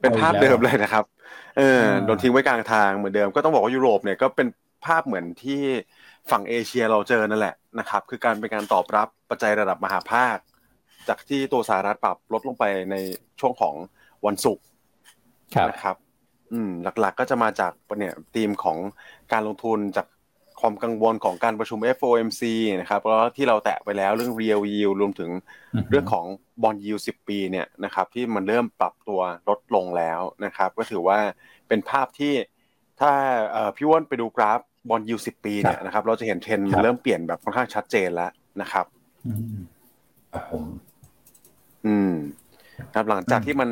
[0.00, 1.04] เป็นภาพเดิมเลยนะครับ
[1.56, 4.48] เออโดนทิ้งไว้กลางทางเหมือนเดิมก็ต้องบอกว่ายุโรปเนี่ยก็เป็น
[4.86, 5.62] ภาพเหมือนที่
[6.30, 10.36] ฝั่งเอเชียเราเจอนั่นแหละนะครับ คือการเป็นการตอบรับปัจจัยระดับมหาภาค
[11.08, 12.96] จากที่ตัวสหรัฐปรับลดลงไปใน
[13.40, 13.74] ช่วงของ
[14.26, 14.64] วันศุกร์
[15.70, 15.96] นะครับ
[16.52, 18.78] อืมหลักๆก็จะมาจากเนี่ยธีมของ
[19.32, 20.06] การลงทุนจาก
[20.62, 22.42] ความกังวลของการประชุม FOMC
[22.80, 25.30] นะครับแล้วที่เราแตะไปแล้วเรื่อง real yield รวมถึง
[25.90, 26.24] เรื่องของ
[26.62, 31.18] บอลยู10ปีเนี่ยนะครับที่มันเริ่มปรับตัวลดลงแล้วนะครับ ก็ถือว่า
[31.68, 32.32] เป็นภาพที่
[33.00, 33.12] ถ้า
[33.76, 38.86] พี่วอนไปดูกราฟบอลยู10ปีเนี่ยนะครับเราจะเห็นเทรนด์มันเริ่มเปลี่ยนแบบค่อนข้างชัดเจนแล้วนะครับ
[40.32, 40.64] ครับผม
[41.86, 42.12] อืม
[42.94, 43.70] ครับหลังจากที่มัน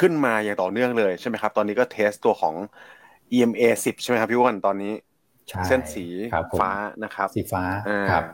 [0.00, 2.54] ขึ้นมาอย่างต่อเนื่องเลยใช่ไหมครับ ตอนนี้ก็เทสตัวของ
[3.36, 4.92] EMA 10 ใช่ไหมครับพี่วอนตอนนี้
[5.66, 6.06] เส้นสี
[6.60, 6.72] ฟ้า
[7.04, 7.62] นะครับ สีฟ้า
[8.10, 8.24] ครับ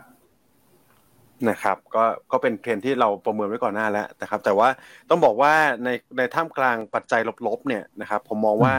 [1.49, 4.69] นะครับ ก็ก็เป็นเทรนที่เราประเมินไว้ก่อนหน้าแล้วนะครับ แต่ว่า
[5.09, 8.75] ต้องบอกว่าในในท่ามกลางปัจจัยลบๆเนี่ยนะครับ ผมมองว่า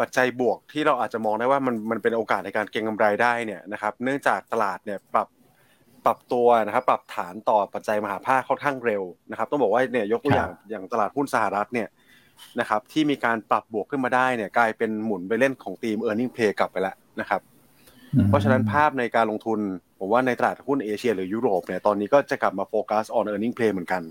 [0.00, 5.28] ปัจจัยบวกที่เราอาจจะมองได้ว่ามันมันเป็นโอกาสในการเก็งกำไรได้เนี่ยนะครับ เนื่องจากตลาดเนี่ยปรับ
[6.04, 11.88] ปรับตัวนะครับปรับฐานต่อปัจจัยมหาภาคค่อนข้างเร็วนะครับ ต้องบอกว่าเนี่ยยกตัวอย่างอย่างตลาดหุ้นสหรัฐเนี่ย
[12.60, 17.40] นะครับ ที่มีการปรับบวกขึ้นมาได้เนี่ยกลายเป็นหมุนไปเล่นของทีม e a r n i n g play กลับไปแล้วนะครับ
[18.28, 19.58] เพราะฉะนั้นภาพในการลงทุน
[19.98, 24.02] ผมว่าในตลาดหุ้นเอเชียหรือยุโรปเนี่ยตอนนี้ก็จะกลับมาโฟกัส on earning play เหมือนกัน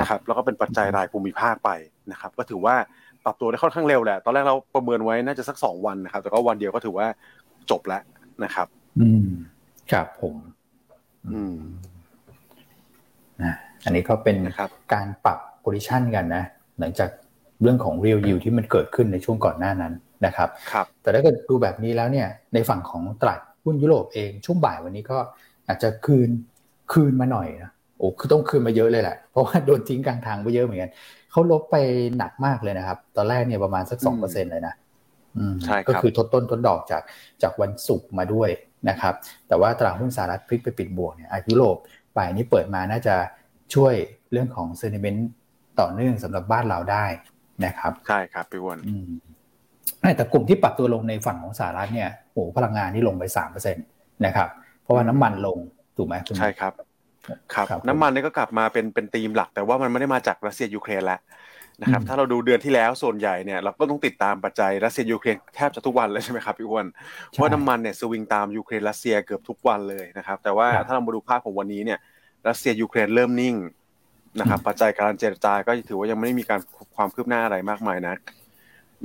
[0.00, 1.70] นะครับแล้วก็เป็นปัจจัยรายภูมิภาคไป
[2.12, 2.74] นะครับก็ถือว่า
[3.24, 7.06] ปรับตัวได้ค่อนข้างเร็วแหละ ตอนแรกเราประเมินไว้น่าจะสักสองวันนะครับ แต่ก็วันเดียวก็ถือว่า
[7.70, 8.02] จบแล้ว
[8.44, 8.66] นะครับ
[9.00, 9.28] อืม
[9.92, 10.34] ครับผม
[11.32, 11.56] อืม
[13.42, 14.36] นะอันนี้ก็เป็น
[14.92, 16.44] การปรับโพซิชันกันนะ
[16.78, 17.10] หลังจาก
[17.62, 19.92] เรื่องของ real yield ที่มันเกิดขึ้นในช่วงก่อนหน้านั้น
[20.26, 25.18] นะครับครับแต่ถ้าเกิดดูแบบนี้แล้วเนี่ยในฝั่งของตลาดหุ้นยุโรปเองช่วงบ่ายวันนี้ก็
[25.68, 26.28] อาจจะคืน
[26.92, 30.90] คืนมาหน่อยนะโอ้คือต้องคืนมาเยอะเลยแหละเพราะว่าโดนทิ้งกลางทางไปเยอะเหมือนกัน
[31.30, 31.76] เขาลบไป
[32.18, 34.74] หนักมากเลยนะครับ ตอนแรกเนี่ยประมาณสักสองเปอร์เซ็นเลยนะ
[35.64, 37.02] ใช่ก็คือทดต้นทดดอกจาก
[37.42, 38.50] จากวันศุกร์มาด้วย
[38.88, 39.14] นะครับ
[39.48, 41.76] แต่ว่าตลาดหุ้นสหรัฐพลิกไปปิดบวกเนี่ยยุโรป
[42.16, 43.14] บ่ายนี้เปิดมาน่าจะ
[43.74, 43.94] ช่วย
[44.32, 45.28] เรื่องของ sentiment
[45.80, 47.06] ต่อเนื่องสำหรับบ้านเราได้
[47.64, 48.78] นะครับ ใช่ครับพี่อ้วน
[50.16, 53.80] แต่กลุ่มที่ปรับตัวลงในฝั่งของสหรัฐเนี่ยโอ้พลังงานที่ลงไปสามเปอร์เซ็นต์
[54.24, 54.48] นะครับ
[54.82, 55.58] เพราะว่าน้ำมันลง
[55.96, 56.72] ถูกไหมใช่ครับ
[57.54, 61.20] ครับ น้ำมันนี่ก็กลับมาเป็นเป็นธีมหลัก แต่ว่ามันไม่ได้มาจากรัสเซียยูเครนแล้ว
[61.82, 66.86] นะครับถ้าเราดูเดือนที่แล้วส่วนใหญ่เนี่ยเราก็ต้องติดตามปัจจัยรัสเซียยูเครนแทบจะทุกวันเลยใช่ไหมครับพี่อ้วน
[67.30, 71.98] เพราะน้ำมันเนี่ยสวิงตามยูเครนรัสเซียเกือบทุกวันเลยนะครับ แต่ว่าถ้าเรามาดูภาพของวันนี้เนี่ย
[72.48, 73.56] รัสเซียยูเครนเริ่มนิ่ง
[74.40, 76.60] นะครับปัจจัยการเจรจาก็ถือว่ายังไม่ได้มีการ
[76.96, 78.18] ความคืบหน้าอะไรมากมายนัก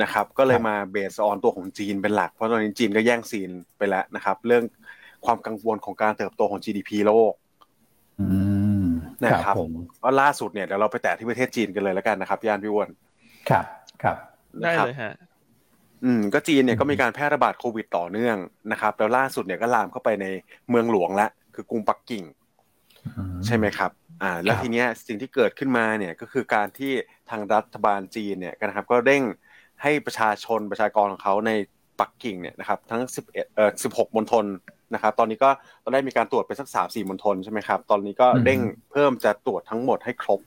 [0.02, 4.64] นะครับก็เลยมา based on ตัวของจีนเป็นหลัก เพราะตอนนี้จีนก็แย่ง scene ไปแล้วนะครับ เรื่อง
[5.26, 7.34] ความกังวลของการเติบโตของ GDP โลก
[9.26, 9.56] นะครับ
[10.04, 12.90] ว่าล่าสุดเนี่ยเดี๋ยวเราไปแตะที่ประเทศจีนกันเลยแล้วกันนะครับย่านพี่อ้วน
[13.50, 13.66] ครับ
[14.04, 14.18] ครับ
[14.62, 15.14] ได้เลยฮะ
[16.04, 18.38] อืมก็จีนเนี่ยก็มีการแพร่ระบาดโควิดต่อเนื่อง
[18.72, 20.26] นะครับ แล้วล่าสุดเนี่ยก็ลามเข้าไปใน
[20.70, 22.24] เมืองหลวงแล้วคือกรุงปักกิ่ง
[23.46, 26.92] ใช่ไหมครับ อ่า แล้วทีเนี้ยสิ่งที่เกิดขึ้นมาเนี่ยก็คือการที่
[27.30, 29.24] ทางรัฐบาลจีนเนี่ยนะครับ ก็เร่ง
[29.82, 31.52] ให้ประชาชนประชากรของเขาใน
[32.00, 34.46] ปักกิ่งเนี่ยนะครับทั้ง11เอ่อ16มณฑล
[34.94, 35.50] นะครับตอนนี้ก็
[35.84, 38.60] ตอนแรกมีการตรวจไปสัก3 4มณฑลใช่ไหมครับตอนนี้ก็เร่ง
[38.92, 40.40] เพิ่มจะตรวจทั้งหมดให้ครบ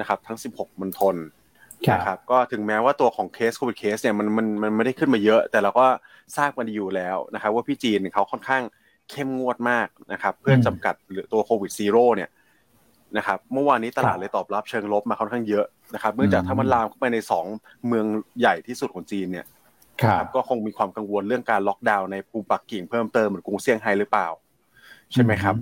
[0.00, 1.16] นะครับทั้ง 16มณฑล
[1.92, 5.86] นะครับก็ถึงแม้ว่าตัวของเคสโควิดเคสเนี่ยมันมันมันไม่ได้ขึ้นมาเยอะ แต่เราก็
[6.36, 8.62] ทราบกันอยู่แล้วนะครับว่าพี่จีนเขาค่อนข้าง
[9.10, 12.28] เข้มงวดมากนะครับเพื่อจำกัดหรือตัวโควิดซีโร่เนี่ย
[13.16, 17.46] นะครับเมื่อวานนี้ตลาดเลยตอบรับเชิงลบมาค่อนข้างเยอะนะครับเนื่องจากถ้ามันลามเข้าไปในสอง
[17.86, 18.06] เมือง
[18.40, 19.46] ใหญ่ที่สุดของจีนเนี่ย
[20.34, 24.28] ก็คงมีความกังวลเรื่องการล็อกดาวน์ในกรุงปักกิ่งเพิ่มเติมเหมือนกรุงเซี่ยงไฮ้หรือเปล่า
[25.12, 25.54] ใช่ไหมครับ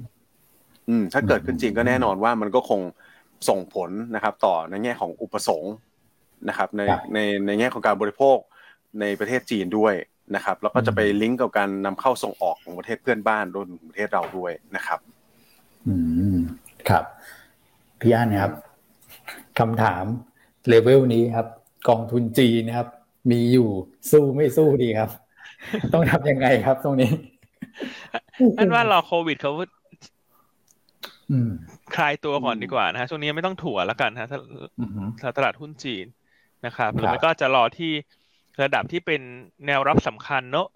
[0.88, 2.80] อืมถ้าเกิดขึ้นจริงก็แน่นอนว่ามันก็คง
[3.48, 5.74] ส่งผลนะครับ ต่อในแง่ของอุปสงค์
[6.48, 6.80] นะครับ ใน
[7.14, 8.38] ในในแง่ของการบริโภค
[9.00, 9.94] ในประเทศจีนด้วย
[10.34, 15.00] นะครับแล้วก็จะไปลิงก์กับการนำเข้าส่งออกของประเทศเพื่อนบ้านรวมถึงประเทศเราด้วยนะครับ
[15.86, 15.94] อื
[16.34, 16.36] ม
[16.88, 17.04] ครับ
[18.04, 18.54] พี่อันนะครับ
[19.58, 20.04] คำถาม
[20.68, 21.46] เลเวลนี้ครับ
[21.88, 22.88] กองทุนจีนนะครับ
[23.30, 23.68] มีอยู่
[24.10, 25.10] สู้ไม่สู้ดีครับ
[25.92, 27.10] ต้องทำยังไงครับ ตรงนี้
[28.58, 29.52] อันว่ารอโควิดเขา
[31.30, 31.50] อืม
[31.96, 34.38] คลายตัวก่อนดีกว่านะฮะช่วงนี้ไม่ต้องถั่วแล้วกันฮะถ้า
[34.80, 36.06] อืมถ้าตลาดหุ้นจีน
[36.66, 37.92] นะครับครับหรือไม่ก็จะรอที่
[38.62, 39.22] ระดับที่เป็น
[39.66, 40.68] แนวรับสำคัญเนอะ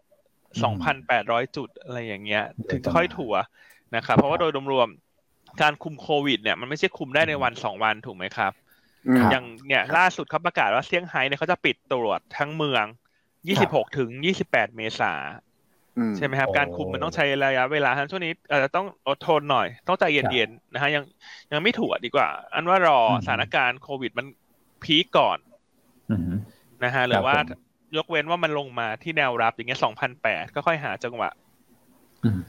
[0.62, 3.34] สองพันแปดร้อยจุดอะไรอย่างเงี้ย ถึงจะค่อยถั่ว
[3.96, 5.07] นะครับ เพราะว่าโดยรวมๆ
[5.62, 8.52] การคุมโควิดเนี่ยมันไม่ใช่คุมได้ในวันสองวันถูกไหมครับ
[9.08, 12.84] อืมอย่างเนี่ยล่าสุดเขาประกาศว่าเซี่ยงไฮ้เนี่ยเขาจะปิดตรวจทั้งเมือง
[13.48, 15.12] 26 ถึง 28 เมษา
[15.98, 21.04] อืมใช่ไหมครับโอ้การคุมมันต้องใช้ระยะเวลาทั้งช่วงนี้อาจจะต้องอดทนหน่อย ต้องใจเย็นๆนะฮะยัง
[21.52, 24.26] ยังไม่ถั่วดีกว่า อันว่ารออืมสถานการณ์โควิดมัน
[24.84, 25.38] พีคก่อน
[26.10, 26.32] อืม
[26.84, 27.60] นะฮะหรือว่าผม
[27.96, 31.30] ยกเว้นว่ามันลงมาที่แนวรับอย่างเงี้ย2,008ก็ค่อยหาจังหวะ
[32.24, 32.40] อืม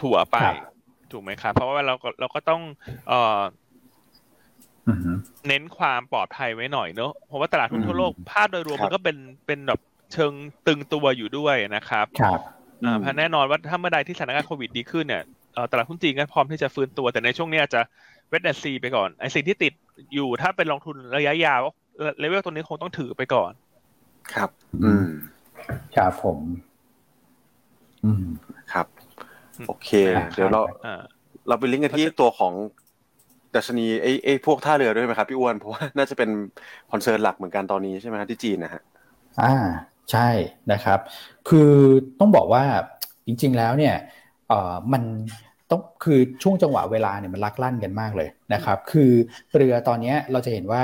[0.00, 0.71] ถั่วไปครับ
[1.12, 2.60] ถูกไหมครับ เพราะว่าเราก็เราก็ต้อง
[3.06, 3.40] เอ่อ
[4.86, 5.16] อืม
[5.48, 9.80] เน้นความปลอดภัยไว้หน่อยเนอะเพราะว่าตลาดหุ้นทั่วโลกอืมภาพโดยรวมครับมันก็เป็นเป็นแบบ
[10.12, 10.32] เชิง
[10.66, 12.40] ตึงตัวอยู่ด้วยนะครับครับ
[12.84, 15.22] อ่าเพราะแน่นอนว่าถ้าเมื่อใดที่สถานการณ์โควิดดีขึ้นเนี่ย
[15.54, 17.80] เอ่อตลาดหุ้นจีนก็พร้อมที่จะฟื้นตัวแต่ในช่วงนี้อาจจะ
[18.28, 19.72] เวทแอนซีไปก่อนไอ้สิ่งที่ติด
[20.14, 21.62] อยู่ถ้าเป็นลงทุนระยะยาว
[22.18, 23.52] เลเวลตัวนี้คงต้องถือไปก่อน
[24.32, 24.50] ครับ
[24.82, 25.08] อืม
[25.96, 26.38] ครับผม
[28.04, 28.24] อืม
[28.72, 28.86] ครับ
[29.66, 31.02] โอเคครับเดี๋ยวเราอ่า
[31.48, 32.54] เราไปลิงก์กันที่ตัวของ
[33.56, 36.30] ดัชนีไอ้ไอ้พวกท่าเรือด้วยไหมครับพี่อ้วนเพราะว่าน่าจะเป็น
[36.90, 38.82] คอนเซิร์นหลักเหมือนกันตอนนี้ใช่ไหมครับที่จีนนะฮะ
[39.40, 39.54] อ่า
[40.10, 40.28] ใช่
[40.72, 40.98] นะครับ
[41.48, 41.70] คือ
[42.20, 42.64] ต้องบอกว่า
[43.26, 43.94] จริง ๆแล้วเนี่ย
[44.48, 45.02] เอ่อมัน
[45.72, 49.12] ต้องคือช่วงจังหวะเวลาเนี่ยมันลักลั่นกันมากเลยนะครับ คือ
[49.56, 50.82] เรือตอนนี้เราจะเห็นว่า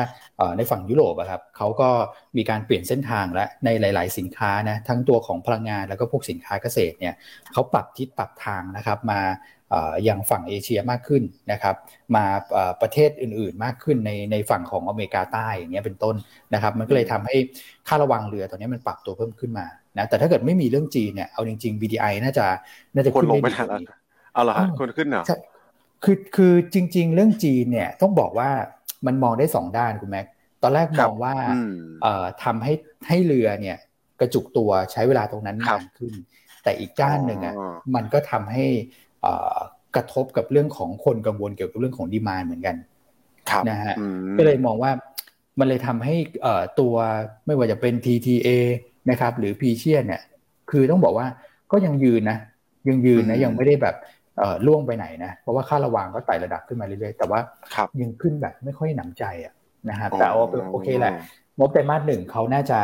[0.56, 1.90] ในฝั่งยุโรปครับเขาก็
[2.36, 7.14] มีการเปลี่ยนเส้นทางและในหลาย ๆ สินค้านะทั้งตัวของพลังงานแล้วก็พวกสินค้าเกษตรเนี่ย
[7.52, 9.20] เขาปรับทิศปรับทางนะครับมา
[9.70, 11.22] เอ่อยังฝั่งเอเชียมากขึ้น
[11.52, 11.74] นะครับ
[12.16, 12.24] มา
[12.82, 16.16] ประเทศอื่นๆมากขึ้นในในฝั่งของอเมริกาใต้อย่างเงี้ยเป็นต้น
[16.54, 17.36] นะครับ มันก็เลยทำให้
[17.88, 19.66] ค่าระวังเรือตอนนี้มันปรับตัวเพิ่มขึ้นมา
[19.98, 22.46] นะแต่ถ้าเกิดไม่มีเรื่องจีนเนี่ยเอาจริงๆ BDI น่าจะ
[22.94, 23.82] น่าจะคนขึ้นลงได้ไม่ดี
[24.38, 25.36] ทันกแล้วว่านี้เอาเหรอฮะอ้าวคนขึ้นเหรอใช่
[26.04, 28.50] คือคือจริง ๆ เรื่องจีนเนี่ยต้องบอกว่า
[29.06, 30.26] มันมองได้สองด้านคุณแม็ก
[30.62, 31.72] ตอนแรกครัมบองว่าอืม
[32.02, 32.72] เอ่อทำให้
[33.08, 33.76] ให้เรือเนี่ย
[34.20, 36.12] กระจุกตัวใช้เวลาตรงนั้นครันาบนขึ้น
[36.62, 38.64] แต่อีกด้านหนึ่งอะอ๋อมันก็ทำให้
[39.22, 39.58] เอ่อ
[39.96, 42.76] กระทบกับเรื่องของคนกังวลเกี่ยวกับเรื่องของดีมานเหมือนกัน
[43.50, 44.90] ครับนะฮะอืมก็เลยมองว่า
[45.58, 46.94] มันเลยทำให้เอ่อตัว
[47.46, 48.48] ไม่ว่าจะเป็น TTA
[49.10, 50.22] นะครับหรือ p ีเชียเนี่ย
[50.70, 51.26] คือต้องบอกว่า
[51.72, 52.38] ก็ยังยืนนะ
[52.88, 54.17] ยังยืนนะอืมยังไม่ได้แบบเอ่อ
[54.66, 57.40] ล่วงไปไหนนะ เพราะว่าค่าระวังก็ไต่ระดับขึ้นมาเรื่อยๆ แต่ว่า
[57.74, 59.54] ครับยังขึ้นแบบไม่ค่อยหนำใจอะ
[59.88, 61.20] นะฮะแต่เอาเป็นโอเคแหละอ๋อ
[61.58, 62.80] งบไตรมาสหนึ่งเขาน่าจะ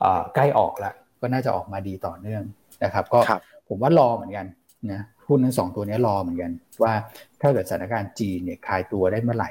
[0.00, 2.42] เอ่อใกล้ออกแล้วก็น่าจะออกมาดีต่อเนื่อง
[2.84, 4.46] นะครับ ก็ครับผมว่ารอเหมือนกัน
[4.92, 6.50] นะหุ้นทั้งสองตัวนี้รอเหมือนกัน
[6.82, 6.92] ว่า
[7.40, 9.50] ถ้าเกิดสถานการณ์จีนเนี่ยคลายตัวได้เมื่อไหร่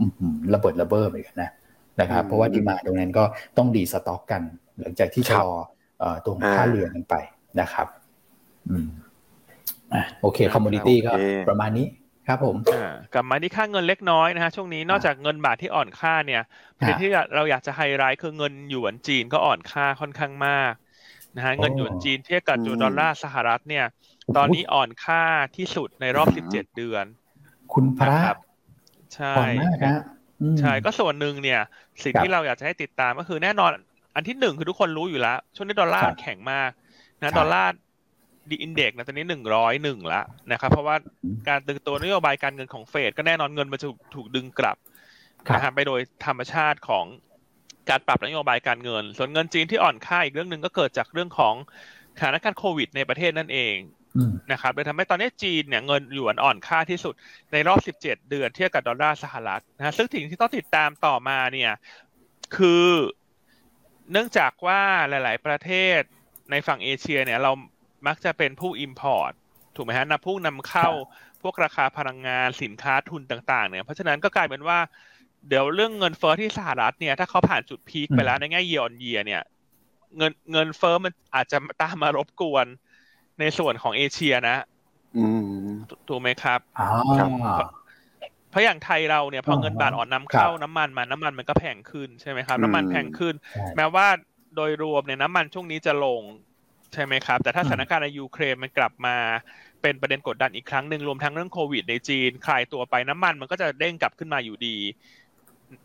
[0.00, 1.50] อื้อหือระเบิดระเบ้อเหมือนกันนะ
[2.00, 3.24] นะครับอืมเพราะว่าดีมาตรงนั้นก็
[3.56, 4.42] ต้องดีสต็อกกัน
[4.80, 5.52] หลังจากที่ครัชะบลอ
[5.98, 7.14] เอ่อตรงอ่าค่าเรือกันไป
[7.60, 7.86] นะครับ
[8.70, 8.88] อืม
[9.94, 11.86] อะโอเคคอมมูนิตี้ก็โอเคประมาณนี้
[12.28, 16.42] ครับผมอ่ากลับมาที่ค่าเงินเล็กน้อยนะฮะช่วงนี้นอกจากเงินบาทที่อ่อนค่าเนี่ย
[16.76, 20.72] ประเด็นที่เราอยากจะไฮไลท์คือเงินหยวนจีนก็อ่อนค่าค่อนข้างมาก
[21.36, 23.84] นะฮะเงินหยวนจีนเทียบกับอืมยูดอลลาร์สหรัฐเนี่ย
[24.36, 25.22] ตอนนี้อ่อนค่า
[25.56, 27.04] ที่สุดในรอบ 17 เดือน
[27.72, 28.36] คุณพระนะครับ
[29.14, 30.02] ใช่อ่อนมากนะ
[30.42, 31.60] อืมใช่ก็ส่วนหนึ่งเนี่ย
[32.02, 33.70] สิ่งครับที่เราอยากจะให้ติดตามก็คือแน่นอน
[34.14, 36.70] อันที่หนึ่งคือทุกคนรู้อยู่แล้ว ช่วงนี้ดอลลาร์ครับแข็งมาก
[37.22, 37.70] นะใช่ดอลลาร์
[38.50, 40.22] ดีอินเด็กนะตอนนี้หนึ่งร้อยหนึ่งละ
[40.52, 44.76] นะครับเพราะว่าอืมการตึงตัวนโยบายการเงินของเฟดก็แน่นอนเงินมันจะถูกถูกดึงกลับ
[45.48, 47.04] ครับนะฮะไปโดยธรรมชาติของ
[47.90, 51.54] การปรับนโยบายการเงิน ส่วนเงินจีนที่อ่อนค่าอีกเรื่องหนึ่งก็เกิดจากเรื่องของ
[52.18, 53.76] สถานการณ์โควิด ในประเทศนั่นเอง
[54.16, 57.14] อืมนะครับเลยทำให้ตอนนี้จีนเนี่ยเงินหยวนอ่อนค่าที่สุด
[57.52, 61.72] ในรอบ 17 เดือนเทียบกับดอลลาร์สหรัฐนะฮะซึ่งสิ่งที่ต้องติดตามต่อมาเนี่ย
[62.56, 62.86] คือ
[64.12, 66.00] เนื่องจากว่าหลาย ๆ ประเทศ
[66.50, 67.52] ในฝั่งเอเชียเนี่ยเรา
[68.06, 69.32] มักจะเป็นผู้ Import
[69.76, 70.88] ถูกไหมฮะนำผู้นำเข้า
[71.42, 74.78] พวกราคาพลังงานสินค้าทุนต่าง ๆ เนี่ย เพราะฉะนั้นก็กลายเป็นว่า
[75.48, 79.42] เดี๋ยวเรื่องเงินเฟ้อที่สหรัฐเนี่ย ถ้าเขาผ่านจุดพีคไปแล้วในแง่เยียร์ออนเยียเนี่ย
[80.16, 82.66] เงินเงินเฟ้อมันอาจจะตามมารบกวน
[83.40, 84.56] ในส่วนของเอเชียนะ
[85.16, 85.26] อื
[85.68, 87.70] มถูถูกไหมครับอ่าครับ
[88.50, 94.06] เพราะอย่างไทยเราเนี่ยพอเงินบาทอ่อนนำครัเข้าบน้ำมันมาน้ำมันมันก็แพงขึ้นใช่ไหมครับอืมน้ำมันแพงขึ้นใช่แม้ว่า
[94.56, 96.22] โดยรวมเนี่ยน้ำมันช่วงนี้จะลง
[96.94, 99.16] ใช่ไหมครับ แต่ถ้าอืมสถานการณ์ในยูเครนมันกลับมา
[99.82, 104.76] เป็นประเด็นกดดันอีกครั้งหนึ่งรวมทั้งเรื่องโควิดในจีน คลายตัวไปน้ำมันมันก็จะเด้งกลับขึ้นมาอยู่ดี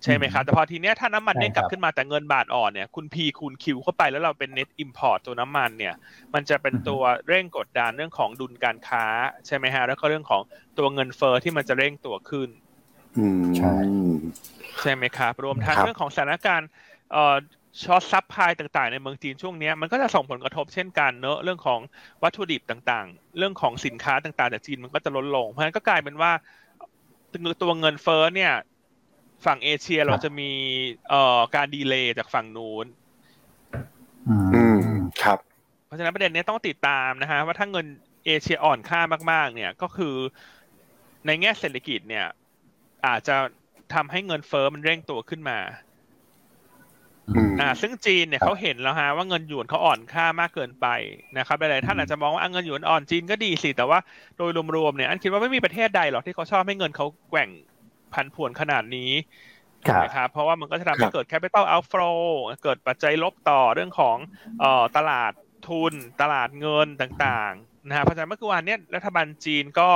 [0.03, 5.95] ใช่ไหมครับ แต่พอทีเนี้ยถ้าน้ำมันเด้งกลับขึ้นมาแต่เงินบาทอ่อนเนี่ยคุณพีคูณคิวเข้าไปแล้วเราเป็นเน็ตอิมพอร์ตตัวน้ำมันเนี่ย
[6.33, 9.05] มันจะเป็นตัวเร่งกดดันเรื่องของดุลการค้า
[9.47, 10.41] ใช่ไหมฮะแล้วก็เรื่องของ
[10.77, 12.49] ตัวเงินเฟ้อที่มันจะเร่งตัวขึ้น
[13.17, 13.73] อืมใช่
[14.81, 16.69] ใช่ไหมครับ รวมทั้งครับเรื่องของสถานการณ์
[17.11, 17.35] เอ่อ
[17.83, 21.79] short supply ต่างๆ ในเมืองจีนช่วงเนี้ยมันก็จะส่งผลกระทบเช่นกันเนอะเรื่องของ
[22.23, 26.31] วัตถุดิบต่างๆ เรื่องของสินค้าต่างๆจากจีนมันก็จะลดลง เพราะฉะนั้นก็กลายเป็นว่า
[27.61, 28.53] ตัวเงินเฟ้อเนี่ย
[29.45, 30.51] ฝั่งเอเชียเราจะมี
[31.09, 32.85] เอ่อการ delay จากฝั่งนู้น
[34.29, 34.63] อื
[34.95, 35.39] มครับ
[35.85, 37.85] เพราะฉะนั้นประเด็นนี้ต้องติดตามนะฮะว่าถ้าเงิน
[38.25, 40.15] เอเชียอ่อนค่ามาก ๆ เนี่ยก็คือ
[41.25, 42.27] ในแง่เศรษฐกิจเนี่ย
[43.07, 43.35] อาจจะ
[43.93, 45.59] ทำให้เงินเฟ้อมันเร่งตัวขึ้นมา
[47.29, 50.87] อืมอ่า ซึ่งจีนเนี่ยเขาเห็นแล้วฮะว่าเงินหยวนเขาอ่อนค่ามากเกินไป
[51.37, 53.99] นะครับหลายๆท่านอาจจะมองว่าอะเงินหยวนอ่อนจีนก็ดีสิ แต่ว่า
[54.37, 57.49] โดยรวมๆเนี่ยอันคิดว่าไม่มีประเทศใดหรอกที่เขาชอบให้เงินเขาแกว่ง
[58.13, 59.11] พันผวนขนาดนี้
[59.87, 62.19] ครับนะครับเพราะว่ามันก็จะทำคให้รับเกิด capital outflow
[62.63, 64.17] เกิดปัจจัยลบต่อเรื่องของ
[64.59, 65.33] เอ่อตลาด
[65.67, 69.89] ทุนตลาดเงินต่างๆนะฮะเพราะฉะนั้นเมื่อวานเนี้ยรัฐบาลจีนก็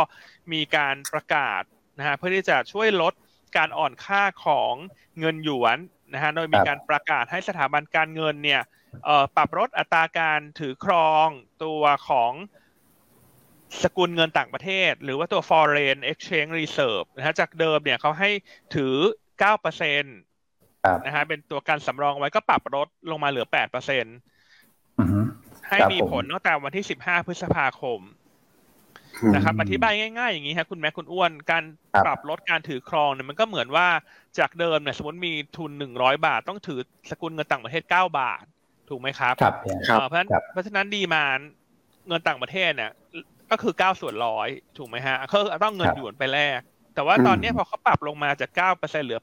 [0.54, 1.62] มีการประกาศ
[1.98, 3.14] นะฮะเพื่อที่จะช่วยลด
[3.58, 4.74] การอ่อนค่าของ
[5.20, 5.78] เงินหยวน
[6.14, 8.62] นะฮะโดยมีครับการประกาศให้สถาบันการเงินเนี่ย
[9.06, 11.28] เอ่อปรับลดอัตราการถือครอง
[11.64, 12.34] ตัวของ
[13.84, 18.30] สกุลเงินต่างประเทศ หรือว่าตัว foreign exchange reserve นะฮะจากเดิมเนี่ยเขาให้
[18.76, 18.96] ถือ
[19.40, 25.20] 9%ครับนะฮะเป็นตัวการสำรองไว้ก็ปรับลดลงมาเหลือ8%อือฮึ
[25.70, 28.00] ให้ครับมีผมผลตั้งแต่วันที่ 15 พฤษภาคม
[29.34, 33.88] นะครับอธิบายง่ายๆอย่างนี้ฮะคุณแม่คุณอ้วนการครับปรับลดการถือครองเนี่ยมันก็เหมือนว่า
[34.40, 36.80] จากเดิมเนี่ยสมมติมีทุน100บาท ต้องถือ
[37.12, 38.44] สกุลเงินต่างประเทศ9บาท
[38.90, 41.40] ถูกไหมครับครับพี่ครับเอ่อเพราะฉะนั้นครับเพราะฉะนั้นดีมาน
[42.08, 42.92] เงินต่างประเทศเนี่ย
[43.52, 46.62] ก็คือ9ส่วนร้อยถูกไหมฮะก็ต้องเงินครับหยวนไปแลก
[46.96, 49.20] แต่ว่าตอนเนี้ยพอเขาปรับลงมาจาก9%เหลือ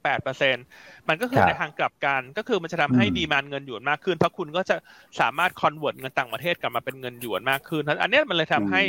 [0.53, 4.77] 8%มันก็คือครับในทางกลับกัน ก็คือมันจะทำให้อืม demand เงินหยวนมากขึ้น เพราะคุณก็จะ
[5.21, 8.83] สามารถ convert เงินต่างประเทศกลับมาเป็นเงินหยวนมากขึ้น อันเนี้ยมันเลยทำให้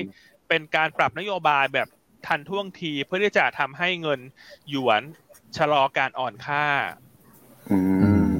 [0.49, 1.87] เป็นการปรับนโยบายแบบ
[2.27, 4.19] ทันท่วงทีเพื่อที่จะทำให้เงิน
[4.69, 5.01] หยวน
[5.57, 6.65] ชะลอการอ่อนค่า
[7.71, 8.35] อือืมม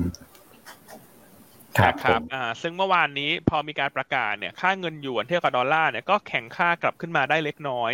[1.78, 7.94] ครับนะคผรับมอ่าซึ่งเมื่อวานนี้พอมีการประกาศเนี่ย ค่าเงินหยวนเทียบกับดอลลาร์เนี่ยก็แข็งค่ากลับขึ้นมาได้เล็กน้อย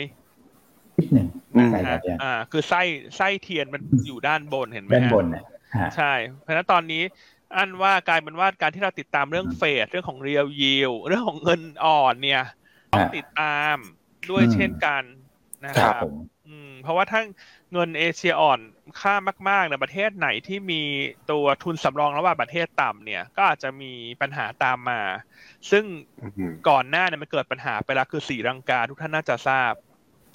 [0.99, 2.81] นิดหนึ่งอืมใช่นะครับพี่อ่า คือไส้
[3.17, 5.43] ไส้เทียนมันอยู่ด้านบนเห็นไหมด้านฮะบนนะ
[5.77, 7.03] ฮะใช่ เพราะฉะนั้นตอนนี้
[7.57, 12.43] อันว่ากลายเป็นว่าการที่เราติดตามเรื่องเฟดเรื่องของเรียลยิวเรื่องของเงินอ่อนเนี่ย
[12.91, 13.75] ต้องติดตาม
[14.31, 15.03] ด้วยอืมเช่นกัน
[15.65, 16.13] นะคครัรับบผม
[16.45, 17.21] อืมเพราะว่าถ้า
[17.71, 18.59] เงินเอเชียอ่อน
[18.99, 19.13] ค่า
[19.49, 20.75] มากๆในประเทศไหนที่มี
[21.27, 23.85] ตัวทุนสำรองระหว่างประเทศต่ำเนี่ย ก็อาจจะมี
[24.21, 25.01] ปัญหาตามมา
[25.71, 25.85] ซึ่ง
[26.21, 29.73] อืมก่อนหน้าเนี่ยมันเกิดปัญหาไปแล้วคือสีรังกาทุกท่านน่าจะทราบ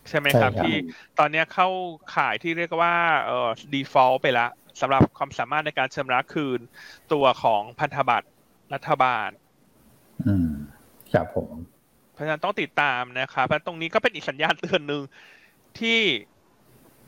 [0.08, 0.74] ใช่ไหมครับใช่ครับที่
[1.16, 1.66] ตอนเนี้ยเข้า
[2.14, 3.34] ข่ายที่เรียกว่าเอ่อ
[3.72, 4.44] default ไปละ
[4.80, 6.60] สำหรับความสามารถในการชำระคืน
[7.12, 8.28] ตัวของพันธบัตร
[8.74, 9.30] รัฐบาล
[10.26, 10.48] อืม
[11.12, 11.77] ครับผม
[12.18, 15.02] เพราะฉะนั้นต้องติดตามนะครับเพราะตรงนี้ก็เป็นอีกสัญญาณเตือนหนึ่ง
[15.80, 16.00] ที่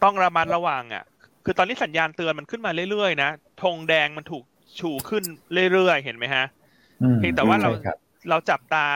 [0.03, 1.05] ต้องระมัดระวังอะ
[1.44, 3.31] คือตอนนี้สัญญาณเตือนมันขึ้นมาเรื่อยๆนะ
[3.62, 4.44] ธงแดงมันถูก
[4.81, 5.25] ชูขึ้น
[5.73, 6.44] เรื่อยๆเห็นไหมฮะ
[7.03, 7.99] อืมเพียงแต่ว่าเราใช่ครับ
[8.31, 8.87] เราจับตา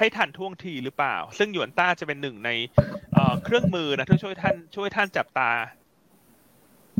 [0.00, 2.50] ห้ทันท่วงทีหรือเปล่า ซึ่งหยวนต้าจะเป็นหนึ่งใน
[3.14, 5.50] เอ่อเครื่องมือนะที่ช่วยท่านช่วยท่านจับตา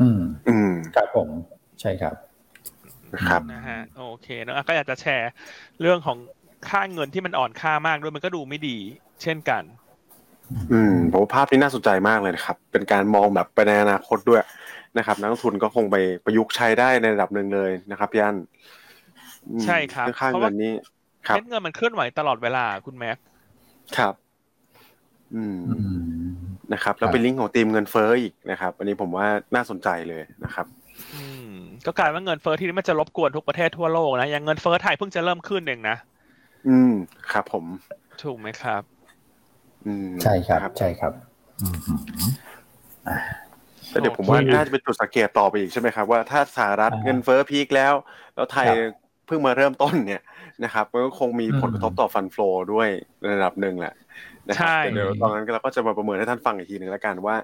[0.01, 1.29] อืม อืมครับผม
[1.81, 2.15] ใช่ครับ
[3.15, 5.31] นะครับนะฮะ โอเคเนอะก็อยากจะแชร์
[5.81, 6.19] เรื่องของ
[6.69, 8.77] ค่าเงินที่มันอ่อนค่ามากด้วยมันก็ดูไม่ดี
[9.23, 9.63] เช่นกัน
[10.73, 14.43] อืมผมว่าภาพนี้น่าสนใจมากเลยนะครับ เป็นการมองแบบไปในอนาคตด้วย
[14.99, 18.37] นะครับ นักลงทุนก็คงไปประยุกต์ใช้ได้ในระดับหนึ่งเลยนะครับพี่อัน
[19.51, 20.73] อืมใช่ครับเองค่าเพราะเงิว่านนี้
[21.29, 23.19] ครับเม็ดเงินมันเคลื่อนไหวตลอดเวลาคุณแม็ก
[23.99, 24.15] ครับ
[25.35, 25.99] อืมอืม
[26.73, 30.67] นะครับ แล้วครับเป็นลิงก์ของทีมเงินเฟ้ออีกนะครับ อันนี้ผมว่าน่าสนใจเลยนะครับ
[31.15, 31.53] อืม
[31.87, 35.97] ก็กลายว่าเงินเฟ้อที่นี่มันจะรบกวนทุกประเทศทั่วโลกนะอย่างเงินเฟ้อไทยเพิ่งจะเริ่มขึ้นเองนะ
[36.67, 36.93] อืม
[37.33, 37.65] ครับผม
[38.23, 38.83] ถูกไหมครับ
[39.87, 41.13] อืมใช่ครับนะใช่ครับ
[41.61, 41.77] อืม
[43.91, 47.95] แล้วเดี๋ยวผมว่าโอเคน่าจะเป็นจุดสังเกตต่อไปอีกใช่ไหมครับว่าถ้าสหรัฐอ่าฮะเงินเฟ้อพีคแล้ว
[48.35, 48.79] แล้วไทยครับ
[49.27, 50.23] เพิ่งมาเริ่มต้นเนี่ย
[50.65, 52.89] นะครับมันก็คงมีอืมผลกระทบต่อฟันฟลอด้วย
[53.21, 53.95] ในระดับหนึ่งแหละ
[54.49, 57.37] นะครัใช่แต่เดี๋ยวตอนนั้นเราก็จะมาประเมินให้ท่านฟังอีกทีหนึ่งแล้วกันว่า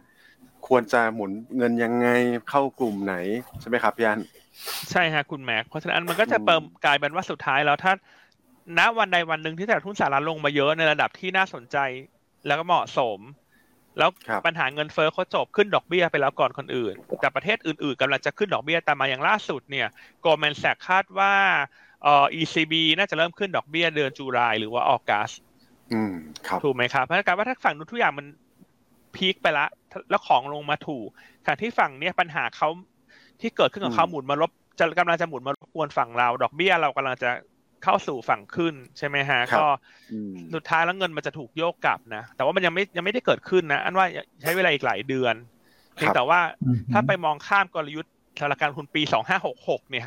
[0.68, 2.08] ควรจะหมุนเงินยังไง
[2.50, 3.16] เข้ากลุ่มไหน
[3.60, 4.20] ใช่ไหมครับพี่อัน
[4.90, 7.92] ใช่ฮะคุณแม็กเพราะฉะนั้นมันก็จะเปิมกลายเป็นว่าสุดท้ายแล้วถ้า
[8.78, 11.76] ณวันใดวันหนึ่งที่ตลาดหุ้นสหรัฐลงมาเยอะในระดับที่น่าสนใจ
[12.46, 13.18] แล้วก็เหมาะสม
[13.98, 19.88] แล้วครับปัญหาเงินเฟ้อเขาจบขึ้นดอกเบี้ยไปแล้วก่อนคนอื่น แต่ประเทศอื่นๆกำลังจะขึ้นดอกเบี้ยตามมาอย่างล่าสุดเนี่ย
[20.24, 21.32] Goldman Sachs คาดว่า
[22.02, 25.30] เอ่อ ECB น่าจะเริ่มขึ้นดอกเบี้ยเดือนตุลาหรือว่าออกัส
[25.92, 26.14] อืม
[26.46, 28.26] ครับถูกไหมครับเพราะการว่าถ้าฝั่งนู้นทุกอย่างมัน
[29.16, 29.66] พีคไปละ
[30.10, 31.06] แล้วของลงมาถูก
[31.44, 32.68] ขณะที่ฝั่งเนี้ยปัญหาเขา
[33.40, 37.30] ที่เกิดขึ้นกับเขาหมุนมารบจะกำลังจะหมุนมารบกวนฝั่งเรา ดอกเบี้ยเรากำลังจะ
[37.84, 39.66] เข้าสู่ฝั่งขึ้นใช่ไหมฮะก็
[40.54, 44.06] สุดท้ายแล้วเงินมันจะถูกโยกกลับนะแต่ว่ามันยังไม่ยังไม่ได้เกิดขึ้นนะอันว่า
[44.42, 45.34] ใช้เวลาอีกหลายเดือน
[45.94, 46.40] เพียงแต่ว่า
[46.92, 50.06] ถ้าไปมองข้ามกลยุทธ์สถานการณ์ทุนปีสองห้าหกหกเนี่ย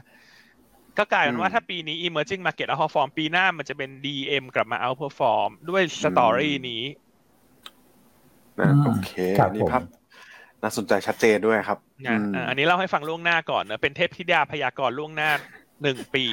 [0.97, 6.83] ก็กลายเป็นว่าถ้าปีนี้ emerging market outperform ปีหน้ามันจะเป็น DM กลับมา outperform ด้วยสตอรี่นี้
[8.59, 9.11] นะโอเค
[9.55, 9.83] นี่ภาพ
[10.61, 11.77] น่าสนใจชัดเจนด้วยครับ
[12.49, 15.31] อันนี้เล่าให้ฟังล่วงหน้าก่อนนะเป็นเทพธิดาพยากรณ์ล่วงหน้า
[15.83, 16.25] หนึ่งปี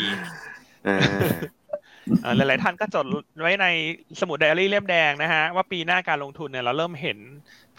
[2.36, 3.06] หลาย ๆ ท่านก็จด
[3.42, 3.66] ไว้ใน
[4.20, 7.18] สมุดไดอารี่เล่มแดงนะฮะ ว่าปีหน้าการลงทุนเนี่ยเราเริ่มเห็น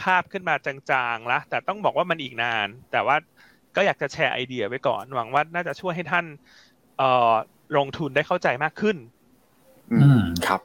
[0.02, 3.16] ภาพขึ้นมาจางๆแล้วแต่ต้องบอกว่ามันอีกนาน แต่ว่า
[3.76, 6.26] ก็อยากจะแชร์ไอเดียไว้ก่อน หวังว่าน่าจะช่วยให้ท่าน
[6.98, 7.06] เอ่อ
[7.78, 8.98] ลงทุนได้เข้าใจมากขึ้น
[9.92, 10.62] อืมครับ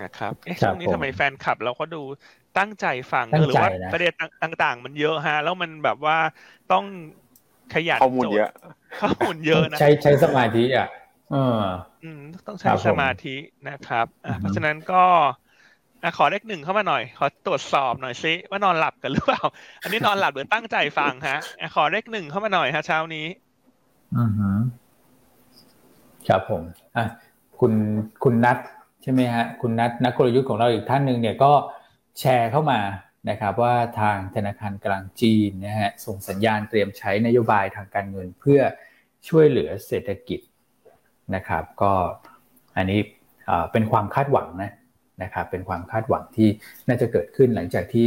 [0.00, 2.02] นะครับเอ๊ะช่วงนี้ทำไมแฟนคลับเราก็ดู
[2.58, 6.16] ตั้งใจฟังหรือว่าประเด็นต่างๆ มันเยอะฮะ แล้วมันแบบว่า
[6.72, 6.84] ต้อง
[7.74, 8.48] ขยันข้อมูลเยอะ
[9.00, 11.05] ข้อมูลเยอะนะใช้ใช้สมาธิอะเออ
[12.46, 13.36] ต้องใช้สมาธิ
[13.68, 14.06] นะครับ
[14.38, 15.04] เพราะฉะนั้นก็
[16.16, 19.42] ขอเลขหนึ่งเข้ามาหน่อย ขอตรวจสอบหน่อยซิว่านอนหลับกันหรือเปล่า
[19.82, 21.38] อันนี้นอนหลับหรือตั้งใจฟังฮะ
[21.74, 23.26] ขอเลขหนึ่งเข้ามาหน่อยฮะเช้านี้
[24.18, 24.50] อือฮึ
[26.28, 26.62] ครับผม
[26.96, 27.06] อะ
[27.60, 27.72] คุณ
[28.24, 28.58] คุณนัท
[29.02, 31.52] ใช่ไหมฮะคุณนัทนักกลยุทธ์ของเราอีกท่านหนึ่งเนี่ยก็
[32.20, 32.80] แชร์เข้ามา
[33.30, 38.60] นะครับ ว่าทางธนาคารกลางจีนนะฮะส่งสัญญาณเตรียมใช้นโยบายทางการเงินเพื่อ
[39.28, 40.40] ช่วยเหลือเศรษฐกิจ
[41.34, 41.92] นะครับ ก็
[42.76, 43.00] อันนี้
[43.72, 44.70] เป็นความคาดหวังนะ
[45.22, 46.48] นะครับ เป็นความคาดหวังที่
[46.88, 48.06] น่าจะเกิดขึ้นหลังจากที่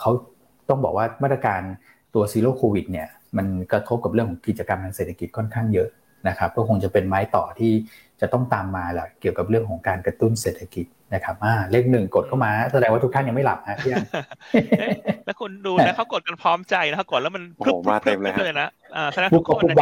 [0.00, 0.10] เขา
[0.68, 1.60] ต้องบอกว่ามาตรการ
[2.14, 5.88] ตัวซีโร่โควิดเนี่ยมันกระทบกับเรื่องของกิจกรรมทางเศรษฐกิจค่อนข้างเยอะ
[6.28, 7.72] นะครับก็คงจะเป็นไม้ต่อที่
[8.20, 14.06] จะต้องตามมาแหละเกี่ยวกับเรื่องของการกระตุ้นเศรษฐกิจนะครับอ่าเลขหนึ่งกดเข้ามาแสดงว่าทุกท่านยังไม่หลับนะพี่อัน
[15.26, 19.72] แล้วคุณดูนะเขากดกันพร้อมใจนะเขากดแล้วมันพลุบมาเต็มเลยนะอ่าแสดงทุกคนเล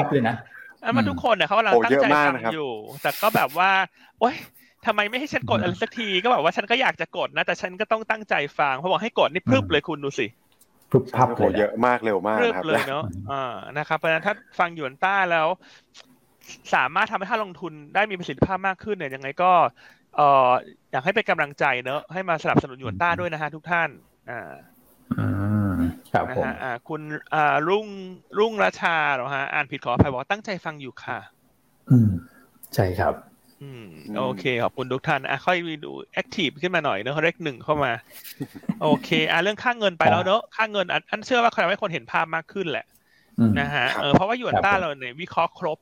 [0.80, 2.70] ยนะมันทุกคนเนี่ยเขากำลังตั้งใจฟังอยู่
[3.02, 3.70] แต่ก็แบบว่า
[4.20, 4.36] โอ๊ย
[4.86, 10.26] ทำไมไม่ให้ฉันกดอะไรสักทีก็แบบว่าฉันก็อยากจะกดนะ แต่ฉันก็ต้องตั้งใจฟังเพราะบอกให้กดนี่พรึบเลยคุณดูสิ
[10.90, 15.48] พรึบพับเลยเยอะมากเร็วมากครับเลยเนาะอ่านะครับเพราะฉะนั้นถ้าฟังหยวนต้าแล้ว
[16.74, 19.52] สามารถทำให้ท่านลงทุนได้มีประสิทธิภาพมากขึ้นเนี่ยยังไงก็
[20.16, 20.50] เอ่อ
[20.92, 23.88] อยากให้เป็นกำลังใจเนอะให้มาสนับสนุนหยวนต้าด้วยนะฮะทุกท่าน
[24.30, 24.52] อ่า
[26.12, 27.00] ครับผมอ่าคุณ
[27.34, 27.86] อ่ารุ่ง
[28.38, 31.18] รุ่งราชาเหรอฮะ อ่านผิดขออภัยบอกตั้งใจฟังอยู่ค่ะ
[31.90, 32.08] อืม
[32.74, 33.14] ใช่ครับ
[33.60, 33.80] อืม
[34.14, 37.90] โอเค ขอบคุณทุกท่าน อะ ค่อยดูแอคทีฟขึ้นมาหน่อยเนอะเขาเรียกหนึ่งเข้ามา
[38.78, 42.82] โอเค อะ เรื่องค่าเงินไปแล้วเนอะค่าเงินอันเชื่อว่าทำให้คนเห็นภาพมากขึ้นแหละ
[43.58, 45.78] นะฮะ เออ เพราะว่าหยวนต้าเราเนี่ยวิเคราะห์ครบ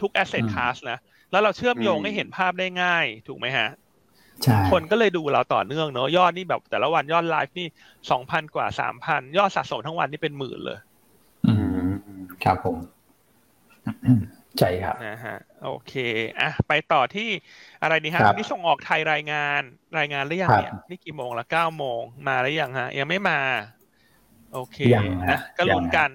[0.00, 0.96] ทุกแอสเซทคลาสนะ
[1.30, 3.66] แล้วเราเชื่อมโยงให้เห็นภาพได้ง่าย ถูกไหมฮะ
[4.72, 7.68] คนก็เลยดูเราต่อเนื่องเนอะยอดนี่แบบแต่ละวันยอดไลฟ์นี่
[8.10, 10.78] สองพันกว่าสามพันยอดสะสมทั้งวันนี่เป็นหมื่นเลย
[11.46, 11.54] อื
[11.88, 11.90] ม
[12.44, 12.76] ครับผม
[14.58, 15.94] ใช่ครับนะฮะโอเค
[16.40, 17.28] อะไปต่อที่
[17.82, 19.62] อะไรดีฮะนี่ส่งออกไทยรายงาน
[19.98, 23.40] รายงานหรือยังเนี่ยนี่กี่โมงละเก้าโมงมาหรือยังฮะ ยังไม่มา
[24.52, 24.78] โอเค
[25.30, 26.10] นะก็ลุ้นกัน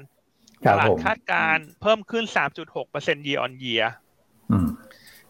[0.66, 3.86] ตลาดคาดการณ์เพิ่มขึ้นสามจุดหกเปอร์เซ็นต์ year on year
[4.52, 4.60] อ่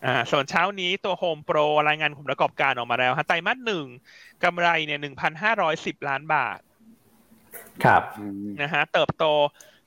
[0.10, 1.58] าส่วนเช้านี้ตัวโฮมโปร
[1.90, 3.86] รายงานผลประกอบการออกมาแล้วฮะไตรมาสหนึ่ง
[4.44, 6.60] กำไรเนี่ยหนึ่งพันห้าร้อยสิบล้านบาท
[7.84, 8.02] ครับ
[8.62, 9.26] นะฮะเติบโต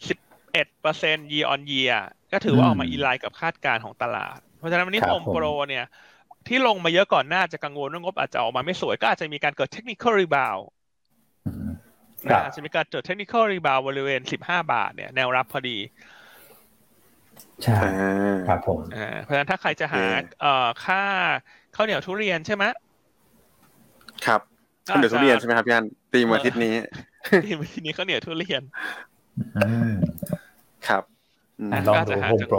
[0.08, 0.18] สิบ
[0.52, 1.94] เอ็ดเปอร์เซ็นต์ year on year
[2.32, 5.84] ก็ถือว่าออกมา in line กับคาดการณ์ของตลาด เพราะฉะนั้นวันนี้โฮมโปรเนี่ย
[6.48, 10.56] ที่ลงมาเยอะก่อนหน้าจะกังวลว่างบอาจจะออกมาไม่สวยก็อาจจะมีการเกิด technical rebound
[12.44, 15.78] อาจจะมีการเกิด technical rebound บริเวณสิบห้าบาทเนี่ยแนวรับพอดี
[17.62, 17.74] ใช่
[18.48, 18.80] ครับผม
[19.22, 20.04] เพราะฉะนั้นถ้าใครจะหา
[20.40, 21.02] เอ่อค่า
[21.76, 22.64] ข้าวเหนียวทุเรียนใช่ไหม
[24.26, 24.40] ครับ
[24.88, 26.74] ข้าวเหนียวทุเรียนใช่ไหมครับพี่อันตีมาทิศนี้
[27.44, 28.62] ตีมาทิศนี้ข้าวเหนียวทุเรียน
[30.88, 31.02] ครับ
[31.88, 32.58] ลองดูโฮมโปร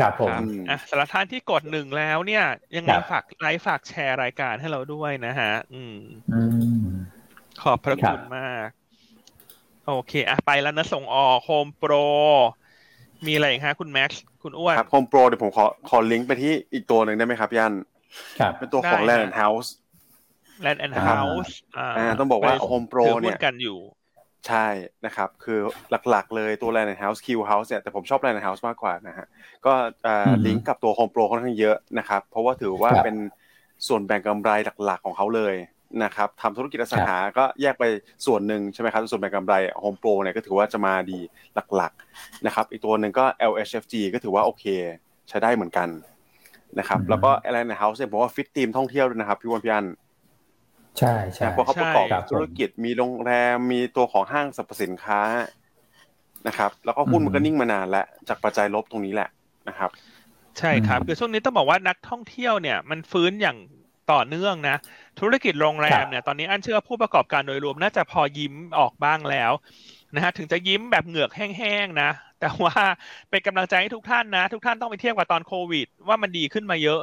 [0.00, 0.28] ครับผม
[0.68, 2.44] อะสำหรับท่านที่กดหนึ่งแล้วเนี่ย
[2.76, 5.96] ยังไงฝากไลฟ์ฝากแชร์รายการให้เราด้วยนะฮะ อืม
[7.62, 8.68] ขอบพระคุณมาก
[9.86, 11.92] โอเค อะไปแล้วนะส่งออกโฮมโปร
[13.26, 17.74] มีอะไรฮะคุณแม็กซ์คุณอ้วนครับโฮมโปรเดี๋ยวผมขอขอลิงก์ไปที่อีกตัวหนึ่งได้ไหมครับยัน
[18.40, 19.68] ครับเป็นตัวของ Land and House
[20.64, 21.50] Land and House
[21.98, 23.78] อ่าต้องบอกว่าโฮมโปรเนี่ยกันอยู่
[24.48, 24.66] ใช่
[25.06, 25.58] นะครับ คือ
[26.10, 29.26] หลักๆ เลยตัว Land and House Q House เนี่ยแต่ผมชอบ Land and House มากกว่านะฮะ
[29.66, 29.72] ก็
[30.46, 33.16] ลิงก์กับตัวโฮมโปรค่อนข้างเยอะนะครับ เพราะว่าถือว่าเป็น
[33.86, 34.50] ส่วนแบ่งกำไร
[34.84, 35.54] หลักๆของเขาเลย
[36.02, 37.84] นะครับทำธุรกิจอสังหาก็แยกไป
[38.26, 41.18] ส่วนหนึ่งใช่ไหมครับส่วนแบ่งกำไรโฮมโปรเนี่ยก็ถือว่าจะมาดี
[41.74, 44.64] หลักๆนะครับอีกตัวหนึ่งก็ LHFG ก็ถือว่าโอเค
[45.28, 45.88] ใช้ได้เหมือนกัน
[46.78, 49.86] นะครับแล้วก็อะไรนะเฮาส์เนี่ยผมว่า fit theme ท่องเที่ยวด้วยนะครับพี่อันพี่อัน
[50.98, 55.20] ใช่ใช่เพราะเขาประกอบใช่ครับธุรกิจมีโรงแรมมีตัวของห้างสรรพสินค้า
[56.48, 59.28] นะครับ แล้วก็หุ้นมันก็นิ่งมานานแล้วจากปัจจัยลบตรงนี้แหละ
[59.68, 59.90] นะครับ
[60.58, 63.58] ใช่ครับคือช่วงนี้ต้องบอกว่านักท่องเที่ยวเนี่ย มันฟื้นอย่าง
[64.12, 64.76] ต่อเนื่องนะ
[65.20, 69.52] ธุรกิจโรงแรมเนี่ยตอนนี้อันเชื่อว่าผู้ประกอบการโดยรวมน่าจะพอยิ้มออกบ้างแล้ว
[70.14, 72.74] นะฮะถึงจะยิ้มแบบเหงือกแห้งๆนะ แต่ว่า
[73.30, 77.00] เป็นกำลังใจให้ทุกท่านนะ ทุกท่านต้องไปเทียบกับตอนโควิด ว่ามันดีขึ้นมาเยอะ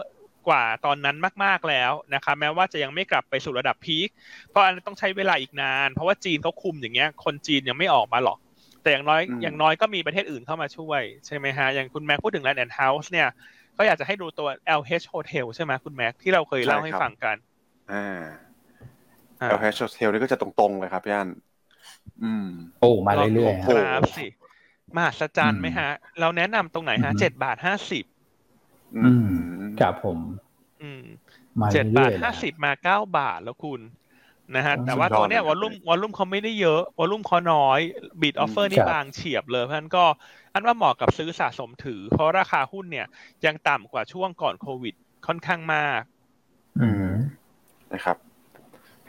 [0.48, 4.10] กว่าตอนนั้นมากๆแล้วนะครับแม้ว่าจะยังไม่กลับไปสู่ระดับพีค
[4.50, 8.38] เพราะอันนต้องใช้เวลาอีกนาน เพราะว่าจีนเขาคุมอย่างเงี้ย คนจีนยังไม่ออกมาหรอก
[8.84, 13.28] แต่อย่างน้อยอืมอย่างน้อยก็มีประเทศอื่นเข้ามาช่วยใช่ไหมฮะอย่างคุณแม็กพูดถึง Land and House เนี่ย
[13.78, 14.50] ก็อยากจะให้ดูตัว
[14.80, 17.36] LH Hotel ใช่ไหมคุณแม็กที่เราเคยเล่าให้ฟังกัน
[17.90, 18.02] อ่า
[19.42, 21.30] อ่าแล้วแฮชเทลนี่ก็จะตรงๆเลยครับพี่อัน
[22.22, 22.44] อืม
[22.80, 24.26] โอ้มาเรื่อยๆโอ้ฮะโหครับสิ
[24.96, 28.06] มหัศจรรย์ไหมฮะ เราแนะนำตรงไหนฮะอืมเจ็ดบาทห้าสิบ
[28.96, 30.20] อือืมมครับผม
[30.82, 31.04] อืม
[31.62, 33.82] มาเจ็ดเรื่บาอทยๆห้านะสิบมาเก้าบาทแล้วคุณ
[34.56, 37.80] นะฮะอืมแต่ว่าตัวเนี้ยสุดวยออดลลุ่มเลยวอลลุ่มเขาไม่ได้เยอะวอลลุ่มเขาน้อย
[38.22, 40.06] บิดออฟเฟอร์นี่ครับบางเฉียบเลยเพราะฉะนั้นก็
[40.54, 43.08] อันว่าเหมาะกับซื้อสะสมถือ เพราะราคาหุ้นเนี่ย
[43.46, 44.96] ยังต่ำกว่าช่วงก่อนโควิด
[45.28, 46.02] ค่อนข้างมาก
[46.80, 47.14] อืม
[47.94, 48.18] นะครับ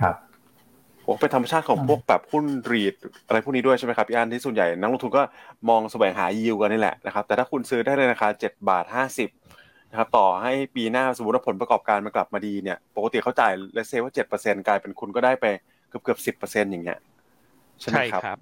[0.01, 0.17] ครับ
[1.05, 2.95] โอ้เป็นธรรมชาติของอืมพวกแบบหุ้นรีด
[3.27, 5.23] อะไรพวกนี้ด้วยใช่ไหมครับพี่อันที่ส่วนใหญ่นักลงทุนก็
[5.69, 9.29] มองแสวงหายิวกันนี่แหละนะครับ แต่ถ้าคุณซื้อได้ในราคาเจ็ดบาทห้าสิบ
[9.91, 15.47] นะครับต่อให้ปีหน้าสมมติว่าผลประกอบการมันกลับมาดีเนี่ย ปกติเขาจ่ายเลเซว่าเจ็ดเปอร์เซ็นกลายเป็นคุณก็ได้ไป
[15.89, 16.99] เกือบเกือบสิบเปอร์เซ็นอย่างเงี้ย
[17.81, 18.39] ใช่ไหมใช่ครับครับ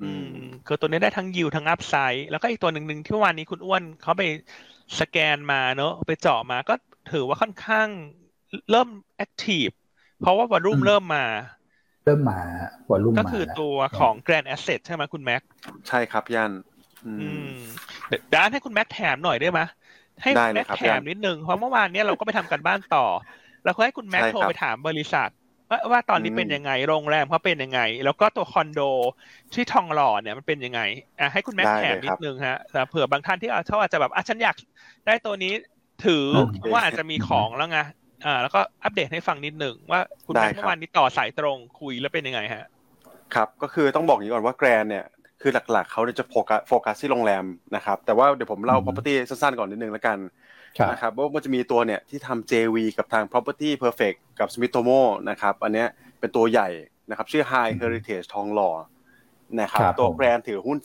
[0.00, 0.30] ือืมม
[0.66, 4.22] คือตัวนี้ได้ทั้งยิวทั้งอัพไซด์แล้วก็อีกตัวหนึ่งหนึ่งที่เมื่อวานนี้คุณอ้วนเขาไป
[5.00, 6.72] สแกนมาเนอะไปเจาะมาก็
[7.06, 7.88] ถือว่าค่อนข้าง
[8.70, 9.68] เริ่มactive
[10.18, 11.20] เพราะว่าวอลลุ่มอืมเริ่มมา
[12.04, 12.38] เริ่มมา
[12.90, 15.42] volume ก็มาคือแล้วตัวของ Grand Asset ใช่ไหมคุณแม็ก
[15.88, 16.52] ใช่ครับพี่อัน
[17.04, 17.48] อือืมม
[18.06, 19.60] เดี๋ยวเดี๋ยวอันให้คุณแม็กแถมหน่อยได้ไหม
[20.22, 23.00] ให้ได้คุณเลยแม็กครับแถมนิดนึงเพราะเมื่อวานเนี้ยเราก็ไปทำการบ้านต่อ
[23.62, 25.28] แล้วก็ให้คุณแม็กใช่โทรครับไปถามบริษัท
[25.70, 28.78] ว่าว่าตอนนี้อืมเป็นยังไงโรงแรมเขาเป็นยังไง แล้วก็ตัวคอนโด
[29.52, 30.80] ที่ทองหล่อเนี่ยมันเป็นยังไง
[31.18, 34.56] อะให้คุณแม็กได้แถมเลยนิครับฮะแต่เผื่อบางท่านที่อาจเขาอาจจะแบบอะฉันอยาก
[35.06, 35.48] ได้ตัวนี้
[36.00, 37.78] ถือโอเคว่าอาจจะมีของแล้วไง
[38.24, 42.64] อ่าแล้วก็อัปเดตให้ฟังนิดนึงว่าคุณแม็กได้ครับเมื่อวานนี้ต่อสายตรงคุยแล้วเป็นยังไงฮะ
[43.34, 45.04] ครับก็คือต้องบอกอย่างนี้ก่อนว่าแกรนเนี่ย
[45.40, 47.44] คือหลักๆเขาเนี่ยจะโฟกัสโฟกัสที่โรงแรม
[47.76, 50.43] นะครับแต่ว่าเดี๋ยวผมเล่าอืม property สั้นๆก่อนนิดนึงแล้วกันครับ
[50.90, 55.00] นะครับว่ามันจะมีตัวเนี่ยที่ทำ JV กับทาง property perfect กับ Sumitomo
[55.30, 55.88] นะครับอันเนี้ย
[56.20, 56.68] เป็นตัวใหญ่
[57.10, 58.70] นะครับชื่อ High Heritage ทองหล่อ
[59.60, 60.78] นะครับครับตัวผมแกรนถือหุ้น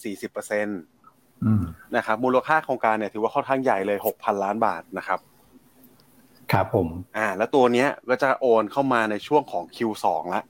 [0.70, 1.64] 40%อืม
[1.96, 5.20] นะครับมูลค่าโครงการเนี่ยถือว่าค่อนข้างใหญ่เลย 6,000 ล้านบาทนะครับ
[6.52, 6.88] ครับผม
[7.18, 10.44] อ่า แล้วตัวเนี้ยก็จะโอนเข้ามาในช่วงของ Q2 ละ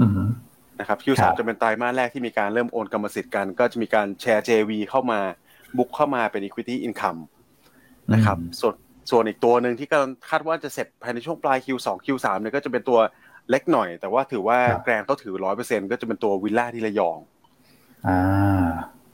[0.00, 0.10] อืม
[0.80, 5.20] นะครับครั Q2 บจะเป็นไตรมาสแรกที่มีการเริ่มโอนกรรมสิทธิ์กัน ก็จะมีการแชร์ JV เข้ามา
[5.78, 7.20] บุกเข้ามาเป็น Equity Income
[8.14, 8.74] นะครับส่วน
[9.10, 12.98] ส่วนอีกตัวหนึ่งที่กำลังคาดว่าจะเสร็จภายในช่วงปลาย Q2 Q3 เนี่ยก็จะเป็นตัว
[13.50, 17.18] เล็กหน่อย แต่ว่าถือว่าครับแกรนเขาถือ100%ก็จะเป็นตัววิลล่าที่ระยอง
[18.06, 18.18] อ่า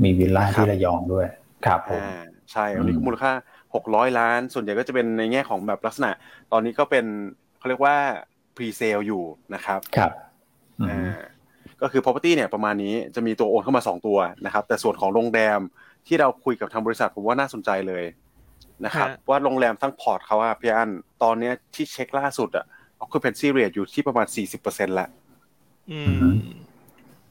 [0.02, 1.26] มีวิลล่าครับที่ระยองด้วย
[1.66, 2.22] ครับผมอ่า
[2.52, 3.32] ใช่อันนี้อืมมูลค่า
[3.74, 6.10] 600ล้าน ส่วนใหญ่ก็จะเป็นในแง่ของแบบลักษณะ
[6.52, 7.04] ตอนนี้ก็เป็น
[7.58, 7.96] เขาเรียกว่า
[8.56, 9.22] pre-sale อยู่
[9.54, 10.12] นะครับ ครับ
[10.80, 11.20] อืมอ่า
[11.82, 15.60] ก็คือ property เนี่ยประมาณนี้จะมีตัวโอนเข้ามา2ตัวนะครับ แต่ส่วนของโรงแรม
[16.06, 18.04] ที่เราคุยกับทางบริษัทผมว่าน่าสนใจเลย
[18.84, 20.90] นะครับฮะว่าโรงแรมทั้งพอร์ตเขาอะพี่อัน
[21.22, 22.64] ตอนเนี้ยที่เช็คล่าสุดอะ
[23.04, 25.08] occupancy rate อยู่ที่ประมาณ40%แล้ว
[25.90, 26.34] อือืมม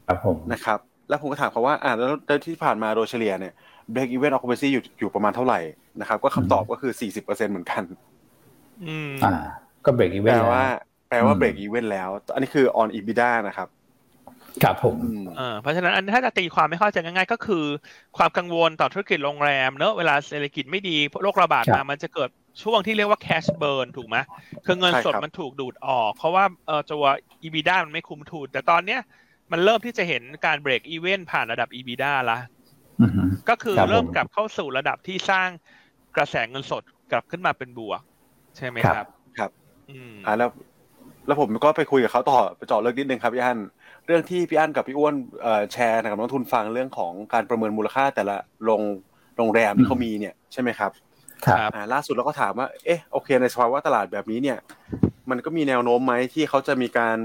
[0.08, 0.80] ครับผมนะครับ
[1.10, 3.54] แล้วผมก็ถามเขาว่าอ่าแล้วแล้วที่ผ่านมาโดยเฉลี่ยเนี่ย
[3.94, 5.60] break even occupancy อยู่อยู่ประมาณเท่าไหร่
[6.02, 7.84] นะครับ ก็คำตอบก็คือ40%เหมือนกัน
[8.88, 9.32] อืมอ่า
[9.86, 10.64] ก็เบรกอีเวแปนลต์ว่า
[11.10, 13.68] แปลว่าอืม break even แล้ว อันนี้คือ on EBITDA นะครับ
[14.64, 17.66] ครับผมอืมเออเพราะฉะนั้นอันถ้าจะตีความไม่เข้าใจง่ายๆ ก็คือ
[18.18, 22.30] ความกังวลต่อธุรกิจโรงแรมเนอะเวลาเศรษฐกิจไม่ดีโรคระบาดครัมาบมันจะเกิด
[22.64, 24.18] ช่วงที่เรียกว่า cash burn ถูกไหม
[24.66, 27.06] คือเงินสดใช่ครับมันถูกดูดออก เพราะว่าเออตัว
[27.44, 29.00] EBITDA มันไม่คุ้มทุนแต่ตอนเนี้ย
[29.52, 32.38] มันเริ่มที่จะเห็นการ break even ผ่านระดับ EBITDA ละ
[33.02, 33.12] อืม
[33.50, 35.50] ก็คือครับเริ่มผมกลับเข้าสู่ระดับที่สร้าง
[36.16, 38.02] กระแสเงินสดกลับขึ้นมาเป็นบวก
[38.58, 39.08] ใช่ไหมครับ ครับ
[39.40, 39.52] ครับ
[39.90, 40.50] อืมอ่าแล้ว
[41.28, 43.60] แล้วผมก็ไปคุยกับเขาต่อไปเจาะเรื่องนิดนึงครับพี่อั้น
[44.06, 48.82] เรื่องที่พี่อั้นกับพี่อ้วนเอ่อแชร์กับนักลงทุนฟังเรื่องของการประเมินมูลค่าแต่ละโรง
[49.38, 50.92] โรงแรมที่เขามีเนี่ยใช่ไหมครับ
[51.46, 54.58] ครับครับอ่าล่าสุดเราก็ถามว่า เอ๊ะโอเค ในสภาวะตลาดแบบนี้เนี่ย
[55.30, 57.18] มันก็มีแนวโน้มไหมที่เขาจะมีการ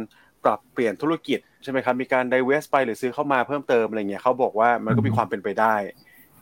[0.45, 5.75] ปรับเปลี่ยนธุรกิจใช่ไหมครับ มีการ divest ไปหรือซื้อเข้ามาเพิ่มเติมอะไรเงี้ยเขาบอกว่ามันก็มีความเป็นไปได้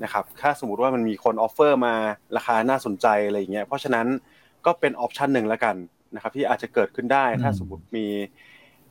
[0.05, 1.95] นะครับถ้าสมมติว่ามันมีคน offer มา
[2.37, 4.07] ราคาน่าสนใจอะไรอย่างเงี้ยเพราะฉะนั้น
[4.67, 5.77] ก็เป็น option หนึ่งแล้วกัน
[6.15, 8.07] นะครับที่อาจจะเกิดขึ้นได้ถ้าสมมติมี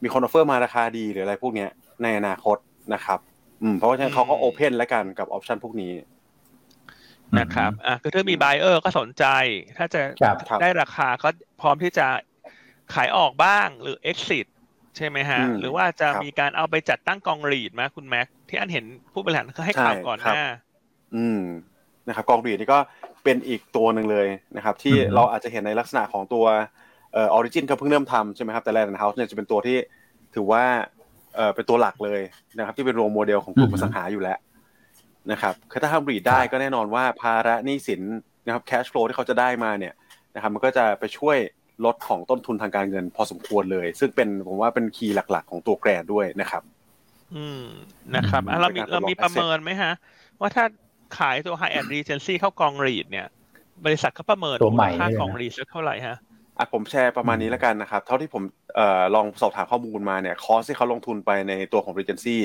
[0.04, 1.70] มีคน offer มาราคาดีหรืออะไรพวกเนี้ย
[2.04, 2.58] ในอนาคต
[2.94, 3.20] นะครับ
[3.62, 5.92] อืมเพราะฉะนั้นเขาก็โอเพนแล้วกันกับออปชันพวกนี้
[7.40, 9.26] นะครับอะคือถ้ามี buyer ก็สนใจ
[9.78, 11.30] ถ้าจะครับครับได้ราคาก็
[11.62, 12.08] พร้อมที่จะ
[12.94, 14.48] ขายออกบ้างหรือ exit
[14.98, 20.44] ใช่ไหมฮะ หรือว่าจะมีการเอาไปจัดตั้งกองรีดมาคุณแม็กที่อันเห็นผู้บริหารเขาให้ข่าวก่อนหน้า
[21.16, 21.42] อืม
[22.08, 22.80] นะครับ กองรีดนี่ก็
[23.24, 26.46] เป็นอีกตัวหนึ่งเลยนะครับ ที่เราอาจจะเห็นในลักษณะของตัว
[27.14, 29.78] เอ่อออริจินเขาเพิ่งเริ่มทำใช่ไหมครับแต่แลนด์เฮาส์เนี่ยจะเป็นตัวที่
[30.36, 30.64] ถือว่า
[31.36, 32.22] เอ่อเป็นตัวหลักเลย
[32.58, 34.38] นะครับที่เป็น role model ของกลุ่มอสังหาอยู่แล้ว
[35.32, 38.02] นะครับคือถ้าทำ REIT ได้ก็แน่นอนว่าภาระหนี้สิน
[38.46, 39.94] นะครับ cash flow ที่เขาจะได้มาเนี่ย
[40.36, 41.38] นะครับมันก็จะไปช่วย
[41.86, 46.64] ลดของต้นทุนทางการเงินพอสมควรเลย ซึ่งเป็นผมว่าเป็น key หลัก ๆ ของตัวแกรนด์ด้วยนะครับ
[47.36, 47.64] อืม
[48.16, 49.94] นะครับเรามีเรามีประเมินไหมฮะ
[50.40, 50.66] ว่าถ้า
[51.18, 53.28] ขายตัว Hyatt Regency เข้ากอง REIT เนี่ย
[53.86, 56.18] บริษัทเขาประเมินมูลค่ากองรีดสักเท่าไหร่ฮะ
[56.58, 58.44] อะผมแชร์ประมาณนี้แล้วกันนะครับ เท่าที่ผม
[58.76, 62.38] เอ่อลองสอบถามข้อมูลมาเนี่ยคอสที่เขาลงทุนไปในตัวของ Regency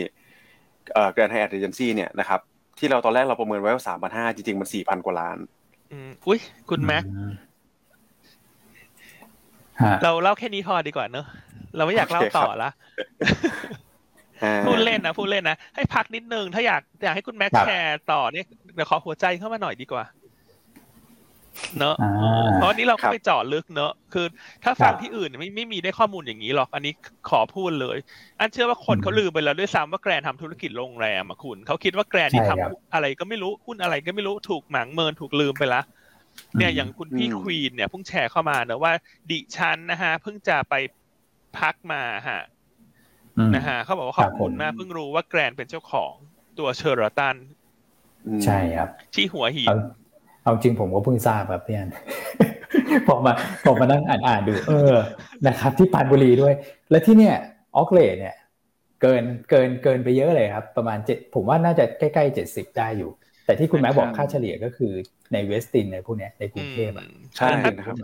[0.95, 2.41] เอ่อ Grand Hyatt Regency เนี่ยนะครับ
[2.79, 5.39] ที่เราตอนแรกเราประเมินไว้ว่าสามพันห้าจริงๆ มันสี่พันกว่าล้าน
[5.93, 6.41] อืมอุ้ย
[6.71, 7.05] คุณแม็ก
[10.03, 11.27] เราเล่าแค่นี้พอดีกว่าเนอะ
[11.77, 12.71] เราไม่อยากเล่าต่อละ
[14.67, 20.05] พูดเล่นนะพูดเล่นนะ ให้พักนิดนึง ถ้าอยากอยากให้คุณแม็กแชร์ต่อเนี่ยเดี๋ยวขอหัวใจเข้ามาหน่อยดีกว่า
[21.79, 21.97] เนอะ
[22.57, 24.27] เพราะนี้เราก็ไปเจาะลึกเนอะคือ
[24.65, 26.93] ถ้าฟังที่อื่นไม่ไม่มีได้ข้อมูลอย่างนี้หรอก อันนี้
[27.31, 27.97] ขอพูดเลย
[28.39, 35.83] อันเชื่อว่าคนเขาลืมไปแล้วด้วยซ้ำว่าแกรนทำธุรกิจโรงแรมอะคุณเขาคิดว่าแกรนที่ทำอะไรก็ไม่รู้หุ้นอะไรก็ไม่รู้ถูกหมางเมินถูกลืมไปละ
[36.57, 38.93] เนี่ยอย่างคุณพี่ควีนเนี่ยเพิ่งแชร์เข้ามาเนอะว่า
[39.31, 40.75] ดิฉันนะฮะเพิ่งจะไป
[41.59, 42.43] พักมาฮะ
[43.55, 46.13] นะฮะเขาบอกว่าขอบคุณมากเพิ่งรู้ว่าแกรนเป็นเจ้าของ
[46.59, 47.37] ตัวเชอร์ตัน
[48.45, 49.75] ใช่ครับ ที่หัวหิน
[50.43, 51.91] เอาจริงผมก็เพิ่งทราบครับพี่อัน
[53.07, 53.33] พอมา
[53.65, 54.97] พอมานั่งอ่านอ่านดู เออ
[55.47, 56.55] นะครับ ที่ปานบุรีด้วย
[56.91, 57.35] และที่เนี่ย
[57.77, 58.35] ออกเลดเนี่ย
[59.03, 63.11] เกินเกินเกินไปเยอะเลยครับ ประมาณเจ็ดผมว่าน่าจะใกล้ๆเจ็ดสิบได้อยู่
[63.45, 64.93] แต่ที่คุณแม่บอกค่าเฉลี่ยก็คือ
[65.33, 67.97] ในเวสตินในพวกเนี้ยในกรุงเทพอะใช่นะครับ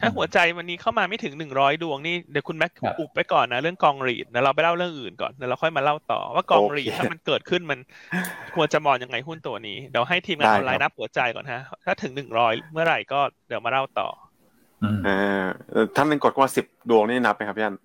[0.00, 7.78] ถ้าหัวใจวันนี้เข้ามาไม่ถึงหนึ่งร้อยดวงนี่เดี๋ยวคุณแม็กอุบไปก่อนนะเรื่องกองรีดนะเราไปเล่าเรื่องอื่นก่อนแล้วเราค่อยมาเล่าต่อว่ากองรีดถ้ามันเกิดขึ้นมัน
[8.54, 14.08] ควรจะมองยังไงหุ้นตัวนี้เดี๋ยวให้ทีมงานออนไลน์นับหัวใจก่อนฮะ ถ้าถึงหนึ่งร้อยเมื่อไหร่ก็เดี๋ยวมาเล่าต่อ
[15.06, 15.46] อ่า
[15.96, 17.76] ท่านเป็นกดว่าสิบดวงนี่นับไหมครับพี่อัน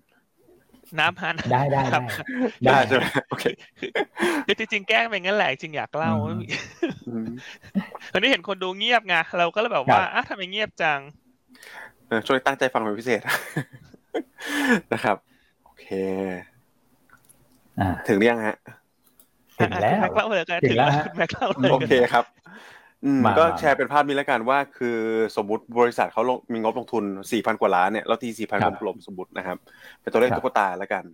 [0.98, 2.00] น้ำฮันได้ได้ได้
[2.66, 3.44] ได้ใช่ไหมโอเค
[4.46, 6.12] คือจริงๆแกล้งไปงั้นแหละจริงอยากเล่า
[8.12, 11.00] ตอนนี้เห็นคนดูเงียบไงเราก็เลยแบบว่าอะทำไมเงียบจัง
[12.28, 13.20] ช่วยตั้งใจฟังเป็นพิเศษ
[14.92, 15.16] นะครับ
[15.64, 15.86] โอเค
[18.08, 18.56] ถึงเรื่องฮะ
[19.60, 19.98] ถึงแล้ว
[20.64, 20.90] ถึงแล้ว
[21.72, 22.24] โอเคครับ
[23.04, 24.98] อืมก็แชร์เป็นภาพนี้แล้วกันว่า คือ
[25.36, 29.56] สมมติบริษัทเขาลงมีงบลงทุนสี่พันกว่าล้านเนี่ยเราทีสี่พันกลมสมมตินะครับ
[30.00, 31.04] เป็นตัวเลขตุ๊กตาแล้วกัน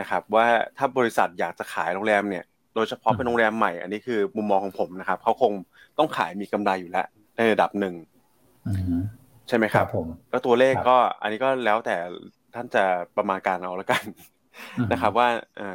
[0.00, 0.46] นะครับ ว่า
[0.76, 2.44] ถ้าบริษัทอยากจะขายโรงแรมเนี่ย
[2.74, 5.52] โดยเฉพาะเป็นโรงแรมใหม่ อันนี้คือมุมมองของผมนะครับเขาคง
[5.98, 7.06] ต้องขายมีกำไรอยู่แล้ว
[7.36, 7.94] ในระดับหนึ่ง
[8.64, 11.96] ใช่ไหมครับผมก็ตัวเลขก็อันนี้ก็แล้วแต่
[12.54, 12.84] ท่านจะ
[13.16, 14.02] ประมาณการเอาแล้วกัน
[14.92, 15.28] นะครับว่า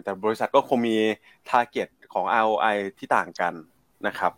[0.03, 0.97] แต่บริษัทก็คงมี
[1.49, 3.53] target ของ ROI ที่ต่างกัน
[4.07, 4.31] นะครับ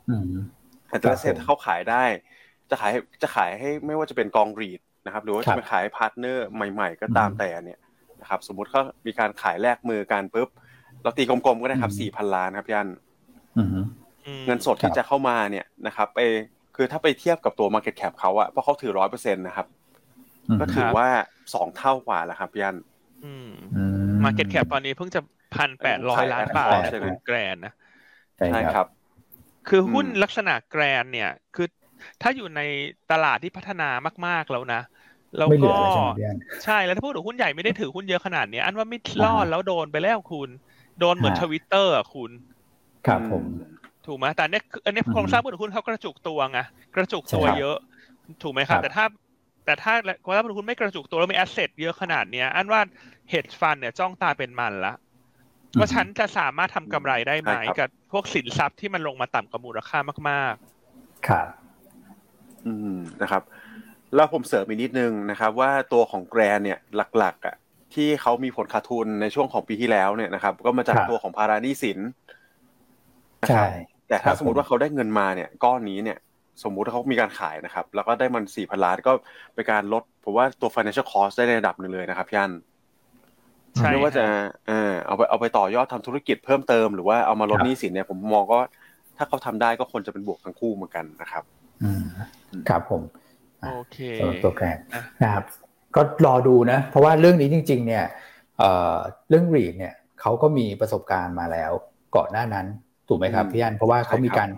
[1.00, 2.04] แต่ละ asset เขาขายได้
[2.70, 7.80] จะขายจะขายให้ไม่ว่าจะเป็นกอง REIT นะครับ หรือว่าจะไปขาย partner ใหม่ๆ ก็ตามแต่เนี่ย
[8.22, 10.50] นะครับสมมุติเขามีการขายแลกมือกันปุ๊บ
[11.04, 12.90] เราตีกลมๆก็ได้ครับสี่พันล้านครับพี่อัน
[14.46, 16.20] เงินสดที่จะเข้ามาเนี่ยนะครับไป
[16.76, 19.68] คือถ้าไปเทียบกับตัว Market Cap เขาอะเพราะเขาถือร้อยเปอร์เซ็นต์นะครับ
[20.60, 21.08] ก็ถือว่า
[21.54, 22.78] สองเท่ากว่าแล้วครับพี่อัน
[24.24, 25.22] มาเก็ตแคปตอนนี้เพิ่งจะ
[25.56, 27.74] พันแปดร้อยล้านบาทใช่ไหมแกรนนะ
[28.38, 28.88] ใช่ครับ
[29.68, 31.68] คือหุ้นลักษณะแกรนเนี่ย คือ
[32.22, 32.62] ถ้าอยู่ใน
[33.12, 33.90] ตลาดที่พัฒนา
[34.28, 34.82] มาก ๆแล้วนะ
[35.38, 35.68] แล้วก็
[36.64, 40.50] ใช่แล้วถ้าพูดถึงหุ้นใหญ่ไม่ได้ถือหุ้นเยอะขนาดนี้อันว่าไม่รอดแล้วโดนไปแล้วคุณ
[41.00, 42.32] โดนเหมือนทวิตเตอร์อะคุณ
[43.08, 43.44] ครับผม
[44.08, 46.60] ถูกไหมแต่เนี้ยอันนี้โครงสร้างหุ้นเขากระจุกตัวไง
[46.96, 47.78] กระจุกตัวเยอะ
[48.44, 49.06] ถูกไหมครับ แต่ถ้า
[49.66, 52.82] แต่ถ้าโครงสร้างหุ้นไม่กระจุกตัวแล้วมี asset เยอะขนาดเนี้ยอันว่า
[53.30, 54.94] hedge fund เนี่ยจ้องตาเป็นมันละ
[55.78, 59.98] ว่าฉันจะสามารถทำกำไรได้ไหมกับพวกสินทรัพย์ที่มันลงมาต่ำกว่ามูลค่า
[60.30, 60.54] มาก
[60.92, 61.48] ๆ ครับ
[62.66, 63.44] อืมนะครับ
[64.16, 66.80] แล้วผมเสริมอีกนิดนึงนะครับ ว่าตัวของแกรนเนี่ย
[67.18, 67.56] หลัก ๆ อะ
[67.94, 72.00] ที่เขามีผลขาดทุนในช่วงของปีที่แล้วเนี่ยนะครับ ก็มาจากตัวของพาราณีสิน
[73.48, 73.66] ใช่
[74.08, 76.18] แต่ถ้าสมมติว่าเขาได้เงินมาเนี่ยก้อนนี้เนี่ย
[76.64, 79.12] สมมุติเขามีการขายนะครับ แล้วก็ได้มันสี่พันล้านก็
[79.56, 82.52] เป็นการลดผมว่าตัว financial cost ได้ในระดับหนึ่งเลยนะครับพี่อัน
[83.92, 84.26] ไม่ว่าจะ
[84.68, 88.60] เออเอาไปเอาไปต่อยอดทำธุรกิจเพิ่มเติมหรือว่าเอามาลดหนี้สินเนี่ยผมมองก็
[89.18, 91.44] ถ้าเขาทำได้ก็ควรจะเป็นบวกทั้งคู่เหมือนกันนะครับ
[91.84, 92.06] อืม
[92.70, 93.02] ครับผม
[93.64, 93.98] โอเค
[94.44, 94.78] ตัวแกน
[95.24, 95.46] นะครับ
[95.96, 98.06] ก็รอดูนะ เพราะว่าเรื่องนี้จริง ๆ เนี่ย
[98.60, 98.96] เอ่อ
[99.30, 101.72] เรื่องรีดเนี่ยเขาก็มีประสบการณ์มาแล้ว
[102.16, 102.66] ก่อนหน้านั้น
[103.10, 104.50] ถูกไหมครับพี่อันเพราะว่าเขามีการ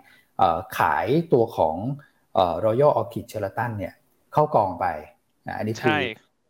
[0.78, 1.76] ขายตัวของ
[2.66, 3.94] รอยัลออคิดเชลตันเนี่ย
[4.34, 4.86] เข้ากองไป
[5.58, 5.98] อันนี้คือ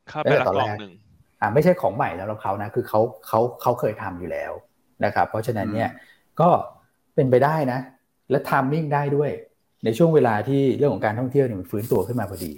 [0.09, 0.93] เข้าไปละกองหนึ่ง
[1.41, 4.51] อ่าไม่ใช่ของใหม่แล้วเราเขานะคือเขาเขาเขาเคยทำอยู่แล้ว
[5.05, 5.89] นะครับ เพราะฉะนั้นเนี่ย
[6.39, 6.49] ก็
[7.15, 7.79] เป็นไปได้นะ
[8.31, 9.31] และ timing ได้ด้วย
[9.85, 12.51] ในช่วงเวลาที่เรื่องของการท่องเที่ยวเนี่ยมันฟื้นตัวขึ้นมาพอดี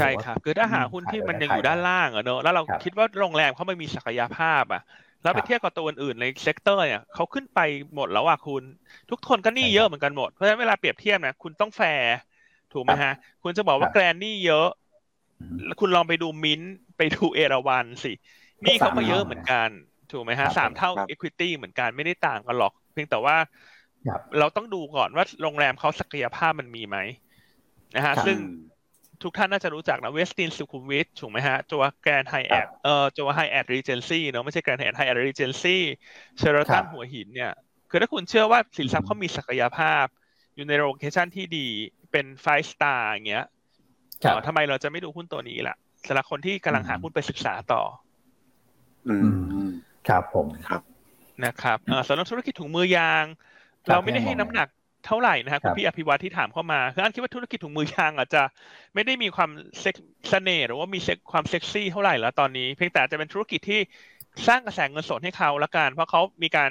[0.00, 4.82] ใช่ครับคือถ้าหาหุ้นที่มันยังอยู่ด้านล่างอะเนอะแล้วเราคิดว่าโรงแรมเขาไม่มีศักยภาพอะ
[5.22, 7.60] แล้วไปเทียบกับตัวอื่นๆใน sector เนี่ยเขาขึ้นไป
[7.94, 8.62] หมดแล้วอะคุณ
[9.10, 12.14] ทุกคนก็หนี้เยอะเหมือนกันหมด เพราะฉะนั้นเวลาเปรียบเทียบนะคุณต้องแฟร์
[12.72, 13.12] ถูกไหมฮะ
[13.42, 14.68] คุณจะบอกว่าแกรนด์หนี้เยอะ
[15.80, 16.60] คุณลองไปดูมิ้น
[16.98, 18.12] ไปดูเอราวัณสิ
[18.62, 19.68] หนี้เขาก็เยอะเหมือนกัน
[20.12, 23.36] ถูกไหมฮะสามเท่า equity เหมือนกันไม่ได้ต่างกันหรอก เพียงแต่ว่า
[24.38, 26.96] เราต้องดูก่อนว่าโรงแรมเขาศักยภาพมันมีไหม
[27.96, 28.36] นะฮะซึ่ง
[29.22, 37.52] ทุกท่านน่าจะรู้จักนะ Westin สุขุมวิทถูกไหมฮะตัว Grand Hyatt เอ่อตัว Hyatt Regency เนาะไม่ใช่ Grand Hyatt Hyatt Regency Sheraton หัวหินเนี่ย
[37.90, 40.04] คือถ้าคุณเชื่อว่าสินทรัพย์เขามีศักยภาพ
[40.54, 41.66] อยู่ใน location ที่ดี
[42.12, 43.44] เป็นไฟสตาร์อย่างเงี้ย
[44.46, 47.82] ทำไมเราจะไม่ดูหุ้นตัวนี้ล่ะสำหรับคนที่กำลังหาหุ้นไปศึกษาต่อ
[49.08, 49.16] อื
[49.66, 49.68] ม
[50.08, 50.82] ครับผมครับ
[51.44, 53.24] นะครับสำหรับธุรกิจถุงมือยาง
[53.88, 54.68] เราไม่ได้ให้น้ำหนัก
[55.06, 58.42] เท่าไหร่นะฮะคุณพี่อภิวัตที่ถามเข้ามาคืออันคิดว่าธุรกิจถุงมือยางอาจจะ
[58.94, 59.94] ไม่ได้มีความเซ็ก
[60.28, 63.80] เสน่ห์หรือว่ามีเซ็กความเซ็กซี่เท่าไหร่แล้วตอนนี้เพียงแต่จะเป็นธุรกิจที่
[64.48, 66.70] สร้างกระแสเงินสดให้เขาละกัน เพราะเขามีการ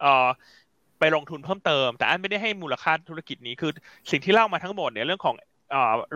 [0.00, 0.28] เอ่อ
[0.98, 3.70] ไปลงทุนเพิ่มเติม แต่อันไม่ได้ให้มูลค่าธุรกิจนี้คือ
[4.10, 5.36] สิ่งที่เล่ามาทั้งหมดเนี่ยเรื่องของ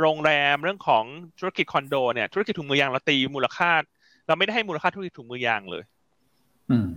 [0.00, 1.04] โรงแรมเรื่องของ
[1.38, 3.70] ธุรกิจคอนโดเนี่ยธุรกิจถุงมือยางเราตีมูลค่า
[4.26, 5.84] เราไม่ได้ให้มูลค่าธุรกิจถุงมือยางเลย
[6.70, 6.88] อืม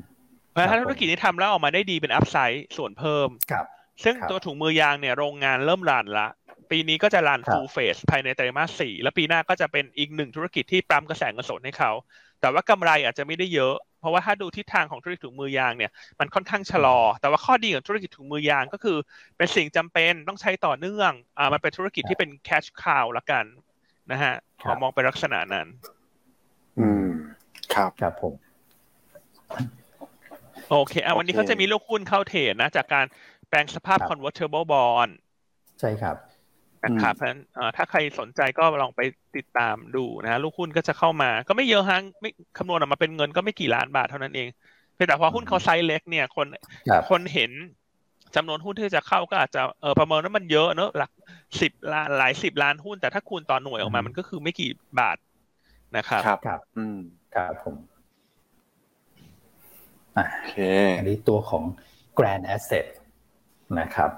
[0.52, 3.66] เพราะถ้าธุรกิจนี้ทำแล้วออกมาได้ดีเป็นอัพไซด์ส่วนเพิ่มครับ
[4.04, 6.28] ซึ่งตัวถุงมือยางเนี่ยโรงงานเริ่มรันละ
[6.72, 11.92] ปีนี้ก็จะรันฟูลเฟสภายในไตรมาสสี่แล้วปีหน้าก็จะเป็นอีกหนึ่งธุรกิจที่ปั๊มกระแสเงินสดให้เขา
[12.42, 18.98] แต่ว่ากำไรอาจจะไม่ได้เยอะ เพราะว่าถ้าดูทิศทางของธุรกิจถุงมือยางเนี่ยมันค่อนข้างชะลอ แต่ว่าข้อดีของธุรกิจถุงมือยางก็คือ
[19.38, 23.46] เป็นสิ่งจำเป็นต้องใช้ต่อเนื่องอ่ามันเป็นธุรกิจที่เป็นแคชคาวละกัน
[24.12, 25.68] นะฮะขอมองเป็นลักษณะนั้น
[26.80, 27.08] อืม
[27.74, 28.34] ครับครับผม
[30.70, 35.12] โอเคอะวันนี้เขาจะมีลูกหุ้นเข้าเทรดนะ จากการแป ลงสภาพ convertible bond
[35.80, 36.18] ใช่ครับ
[36.84, 37.42] นะครับเพราะฉะนั้น
[37.76, 39.02] ถ้าใครสนใจก็ลองไป
[39.36, 44.48] ติดตามดูนะ ลูกหุ้นก็จะเข้ามา ก็ไม่เยอะฮะไม่คำนวณออกมาเป็นเงินก็ไม่กี่ล้านบาทเท่านั้นเอง
[44.94, 46.48] เพียงแต่พอหุ้นเขาไซส์เล็กเนี่ยคน
[47.10, 47.52] คนเห็น
[48.36, 51.12] จำนวนหุ้นที่จะเข้าก็อาจจะเออประเมินว่ามันเยอะเนอะหลัก
[51.62, 55.18] สิบล้านหลายสิบล้านหุ้น แต่ถ้าคูณต่อหน่วยออกมามันก็คือไม่กี่บาท
[55.98, 56.98] นะครับครับครับ อืม
[57.36, 57.76] ครับผม
[60.16, 60.54] โอเค
[60.98, 61.64] อันนี้ตัวของ
[62.18, 62.86] Grand Asset
[63.80, 64.10] นะครับ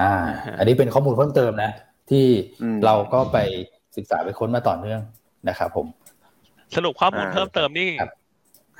[0.00, 0.12] อ่า
[0.58, 1.70] อันนี้เป็นข้อมูลเพิ่มเติมนะ
[2.10, 2.26] ที่
[2.84, 3.38] เราก็ไป
[3.96, 5.00] ศึกษาไปค้นมาต่อเนื่อง
[5.48, 5.86] นะครับผม
[6.74, 7.90] สรุปข้อมูลเพิ่มเติมนี่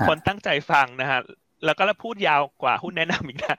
[0.09, 1.21] คนตั้งใจฟังนะฮะ
[1.65, 3.59] แล้วก็แล้วพูดยาวกว่าหุ้นแนะนำอีกนะ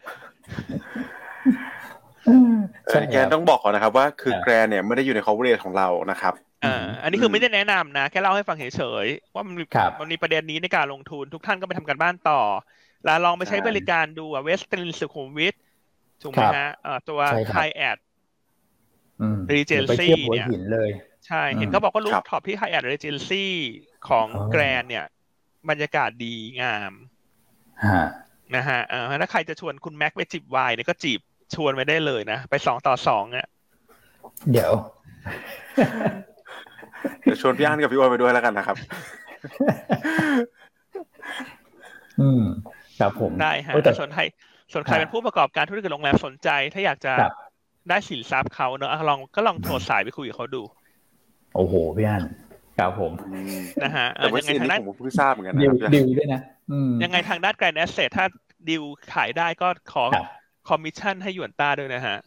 [3.11, 6.33] แกต้องบอกก่อนนะครับ ว่าคือแกรนเนี่ยไม่ได้อยู่ใน coverage ของเรานะครับ
[6.65, 9.63] อ่าอันนี้คือไม่ได้แนะนำนะ แค่เล่าให้ฟังเฉยๆว่ามันมี
[9.99, 12.41] มันมีประเด็นนี้ในการลงทุนทุกท่านก็ไปทำการบ้านต่อ
[13.05, 15.55] แล้วลองไปใช้บริการดูอะ Westin สุขุมวิท
[16.23, 16.71] ถูกไหมฮะ
[17.09, 17.19] ตัว
[17.53, 17.97] Hyatt
[19.53, 20.47] Regency เนี่ย
[21.27, 23.51] ใช่ เห็นเขาบอกว่า rooftop ที่ Hyatt Regency
[24.09, 25.05] ของ Grande เนี่ย
[25.69, 26.91] บรรยากาศดีงาม
[28.55, 28.79] นะฮะ
[29.21, 31.19] ถ้าใครจะชวนคุณแม็กไปจิบไวน์เนี่ยก็จีบ
[31.55, 33.47] ชวนไปได้เลยนะ ไปสองต่อสองเนี่ย
[34.51, 34.71] เดี๋ยว
[37.21, 38.77] เดี๋ยวชวนพี่อันกับพี่อ้วนไปด้วยแล้วกันนะครับ
[42.21, 42.43] อืม
[42.99, 44.23] ครับผมได้ฮะส่วนใคร
[44.73, 47.13] ส่วนใครเป็นผู้ประกอบการธุรกิจโรงแรมสนใจ ถ้าอยากจะ
[47.89, 50.61] ได้สินทรัพย์เขาเนอะลองก็ลองโทรสายไปคุยกับเขาดู
[51.55, 52.23] โอ้โหพี่อัน
[52.77, 53.11] ครับผม
[53.83, 56.41] นะฮะแต่ว่าสิ่งนี้ผมเพิ่งทราบเหมือนกันนะดิวด้วยนะ
[57.03, 58.25] ยังไงทางด้าน Grande Asset ถ้า
[58.69, 60.03] ดิวขายได้ก็ขอ
[60.69, 62.17] คอมมิชชั่นให้หยวนต้าด้วยนะฮะ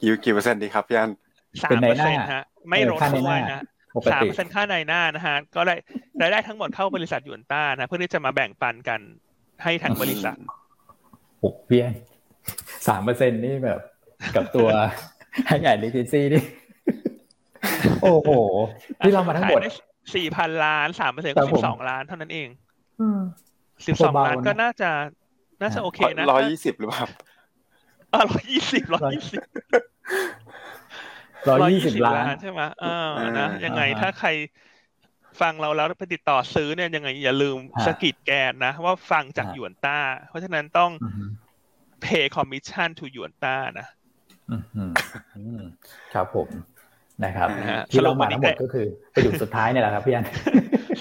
[0.00, 1.10] กี่กี่เปอร์เซ็นต์ดีครับพี่อัน
[1.62, 3.62] สามเปอร์เซ็นต์ฮะ ไม่ลดด้วยนะ
[4.12, 5.74] สามเปอร์เซ็นต์ค่าในหน้านะฮะ ก็ได้
[6.20, 9.00] รายได้ทั้งหมดเข้าบริษัทยวนต้านะ เพื่อที่จะมาแบ่งปันกัน
[9.62, 10.36] ให้ทางบริษัท
[11.42, 11.90] หกเพียง
[12.88, 13.80] สามเปอร์เซ็นนี่แบบ
[14.34, 14.68] กับตัว
[15.46, 16.42] ให้ใหญ่ลิทิซี่นี่
[18.02, 18.30] โอ้โห
[19.00, 19.60] ที่เรามาทั้งหมด
[20.14, 22.48] สี่พันล้านสามเปอร์เซ็นต์ก็สิบสองล้านเท่านั้นเอง
[23.86, 24.90] สิบสองล้านก็น่าจะ
[25.62, 27.04] น่าจะโอเคนะร้อยยี่สิบหรือเปล่า
[28.12, 29.42] อ๋อร้อยยี่สิบร้อยยี่สิบ
[31.48, 33.08] ร้อยยี่สิบล้านใช่ไหมเออ
[33.38, 34.28] นะยังไงถ้าใคร
[35.40, 40.90] ฟังเราแล้วไปติดต่อซื้อเนี่ยยังไงอย่าลืมสกิดแกนนะ ว่าฟังจากหยวนต้า เพราะฉะนั้นต้อง
[42.04, 43.86] pay commission to หยวนต้านะ
[46.14, 46.48] ครับผม
[47.24, 47.48] นะครับ
[47.90, 50.26] ที่เรามาทั้งหมดก็คือไปอยู่สุดท้ายเนี่ยแหละครับพี่อัน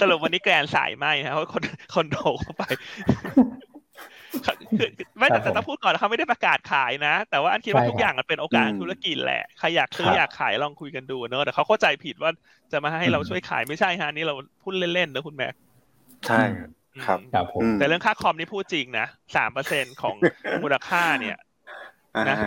[0.01, 1.63] สรุปวันนี้แกนสายไหมนะเพราะคน
[1.95, 2.63] คนโดเข้าไป
[5.17, 12.31] ไม่แต่ต้องพูดก่อนนะเขาไม่ได้ประกาศขายนะ แต่ว่าอันคิดว่าทุกอย่างมันเป็นโอกาสธุรกิจแหละใครอยากซื้ออยากขายลองคุยกันดูเนอะแต่เขาเข้าใจผิดว่า
[12.71, 15.53] จะมาให้เราช่วยขายไม่ใช่ฮะนี่เราพูดเล่นๆนะคุณแม็ก
[16.27, 16.41] ใช่
[17.05, 19.05] ครับครับผมแต่เรื่องค่าคอมนี่พูดจริงนะ
[19.35, 20.15] สามเปอร์เซ็นของ
[20.63, 21.37] มูลค่าเนี่ย
[22.29, 22.37] นะ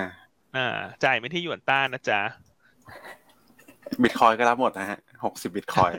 [0.57, 2.21] อ่าจ่ายไม่ที่หยวนต้านนะจ๊ะ
[4.03, 5.91] บิตคอยก็รับหมดนะฮะหกสิบบิตคอย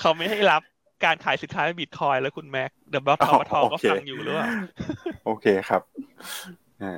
[0.00, 0.62] เขาไม่ให้รับ
[1.04, 4.48] การขายสินค้าบิตคอยแล้วคุณแม็กเดอะบล็อกทอทอก็ฟังอยู่หรือเปล่า
[5.24, 5.82] โอเคครับ
[6.82, 6.94] อ่า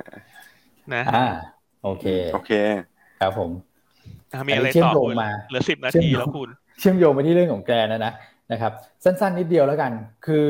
[0.93, 1.25] นะอ่า
[1.83, 2.51] โอเค โอเค
[3.21, 3.51] ครับผม
[4.33, 6.49] อะมีอะไรเชื่อมต่อโยงคุณมาเหลือสิบนาเชื่อมทีโยงแล้วคุณ
[6.79, 8.13] เชื่อมโยงไปที่เรื่องของแกนะนะ
[8.51, 8.71] นะครับ
[9.03, 9.91] สั้นๆนิดเดียวแล้วกัน
[10.25, 10.47] คือ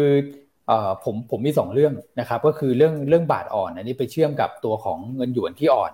[0.67, 5.91] เอ่อผมผมมีสองเรื่องนะครับ ก็คือเรื่องเรื่องบาทอ่อนอันนี้ไปเชื่อมกับตัวของเงินหยวนที่อ่อน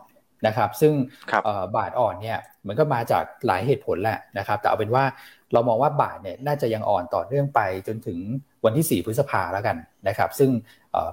[0.48, 0.94] นะครับ ซึ่ง
[1.32, 5.04] ครับเอ่อบาทอ่อนเนี่ยมันก็มาจากหลายเหตุผลแหละนะครับ แต่เอาเป็นว่า
[5.54, 8.20] เรามองว่าบาทเนี่ยน่าจะยังอ่อนต่อเนื่องไปจนถึง
[8.66, 9.78] วันที่ 4 พฤษภาแล้วกัน
[10.08, 10.50] นะครับ ซึ่ง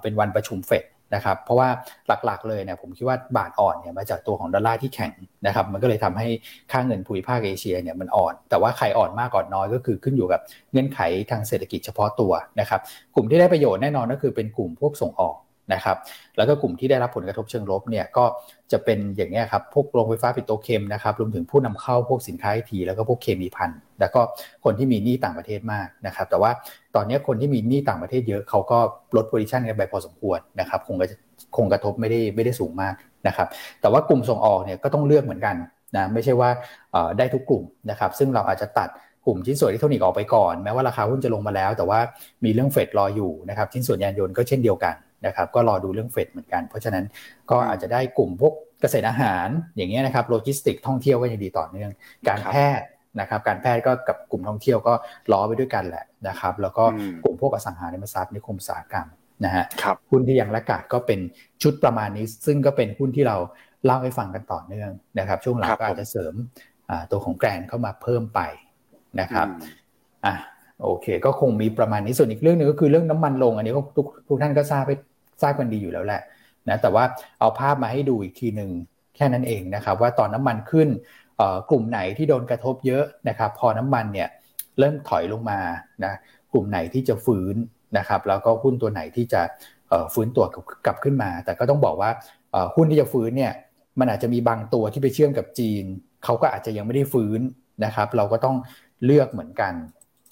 [0.03, 0.85] เป็นวันประชุมเฟด
[1.15, 1.69] นะครับ เพราะว่า
[2.27, 5.13] หลักๆเลยเนี่ยผมคิดว่าบาทอ่อนเนี่ยมาจากตัวของดอลลาร์ที่แข็ง
[5.47, 6.27] นะครับ มันก็เลยทำให้
[6.73, 10.41] ค่าเงินภูมิภาคเอเชียเนี่ยมันอ่อน แต่ว่าใครอ่อนมากอ่อนน้อยก็คือขึ้นอยู่กับ
[10.73, 12.81] เงื่อนไขทางเศรษฐกิจเฉพาะตัวนะครับ
[13.15, 15.37] กลุ่มที่ได้ประโยชน์แน่นอนก็คือเป็นกลุ่มพวกส่งออก
[15.75, 15.97] นะครับ
[16.37, 18.25] แล้วก็กลุ่มที่ได้รับผลกระทบเชิงลบเนี่ยก็
[18.73, 24.21] จะเป็นอย่างนี้ครับพวกโรงไฟฟ้าปิโตรเคมีนะครับรวมถึงผู้นำเข้าพวกสินค้าไอทีแล้วก็พวกเคมีภัณฑ์แล้วก็
[24.65, 26.51] คนที่มีหนี้ต่างประเทศมากนะครับแต่ว่า
[26.95, 28.79] ตอนนี้คนที่มีหนี้ต่างประเทศเยอะเขาก็
[29.17, 31.17] ลด position กันไปพอสมควรนะครับคงจะ
[31.57, 32.95] คงกระทบไม่ได้ไม่ได้สูงมาก
[33.27, 33.49] นะครับ
[33.81, 35.57] แต่ว่ากลุ่มส่งออกเนี่ยก็ต้องเลือกเหมือนกัน
[35.97, 36.51] นะไม่ใช่ว่า
[37.19, 38.89] ได้ทุกกลุ่มนะครับซึ่งเราอาจจะตัด
[39.27, 42.01] กลุ่มชิ้นส่วนอิเล็กทรอนิกส์ออกไปก่อน แม้ว่าราคาหุ้นจะลงมาแล้ว แต่ว่า
[42.45, 44.95] มีเรื่องเฟดรออยู่นะครับชิ้นส่วนยานยนต์ก็เช่นเดียวกัน
[45.27, 47.05] นะครับก็รอดูเรื่องเฟดเหมือนกัน เพราะฉะนั้น
[47.51, 51.91] ก็อาจจะได้กลุ่มพวกเกษตรอาหารอย่างเงี้ยนะครับโลจิสติกส์ท่องเที่ยวก็ยังดีต่อเนื่อง
[52.29, 52.87] การแพทย์
[53.21, 54.95] นะครับการแพทย์ก็กับกลุ่มท่องเที่ยวก็
[55.33, 59.07] ล้อไปด้วยกันแหละนะครับแล้วก็อืมกลุ่มพวกอสังหาริมทรัพย์นิคมอุตสาหกรรม
[59.45, 61.21] นะฮะครับหุ้นที่ยัง laggard ก็เป็น
[61.63, 63.37] ชุดประมาณนี้ ซึ่งก็เป็นหุ้นที่เรา
[63.85, 66.35] เล่าให้ฟังกันต่อเนื่องนะครับ ช่วงหลังครับก็อาจจะเสริม
[66.91, 68.41] อ่าตัวของ Grande เข้ามาเพิ่มไป
[69.21, 69.81] นะครับอืม
[70.27, 70.35] อะ
[70.83, 74.93] โอเค ก็คงมีประมาณนี้ส่วนอีกเรื่องหนึ่งก็คือเรื่องน้ำมันลง อันนี้ก็ทุกทุกท่านก็ทราบไป
[75.43, 76.23] ทราบกันดีอยู่แล้วแหละ
[76.69, 77.05] นะแต่ว่า
[77.41, 78.71] เอาภาพมาให้ดูอีกทีหนึ่ง
[79.17, 80.89] แค่นั้นเองนะครับว่าตอนน้ำมันขึ้น
[81.71, 84.29] กลุ่มไหนที่โดนกระทบเยอะนะครับพอน้ำมันเนี่ย
[84.79, 85.61] เริ่มถอยลงมา
[86.05, 86.13] นะ
[86.53, 87.55] กลุ่มไหนที่จะฟื้น
[87.99, 89.43] นะครับแล้วก็หุ้นตัวไหนที่จะ
[90.15, 90.45] ฟื้นตัว
[90.87, 92.11] กลับขึ้นมา แต่ก็ต้องบอกว่า
[92.75, 93.53] หุ้นที่จะฟื้นเนี่ย
[93.99, 95.85] มันอาจจะมีบางตัวที่ไปเชื่อมกับจีน
[96.25, 97.41] เขาก็อาจจะยังไม่ได้ฟื้น
[97.85, 98.57] นะครับ เราก็ต้อง
[99.05, 99.73] เลือกเหมือนกัน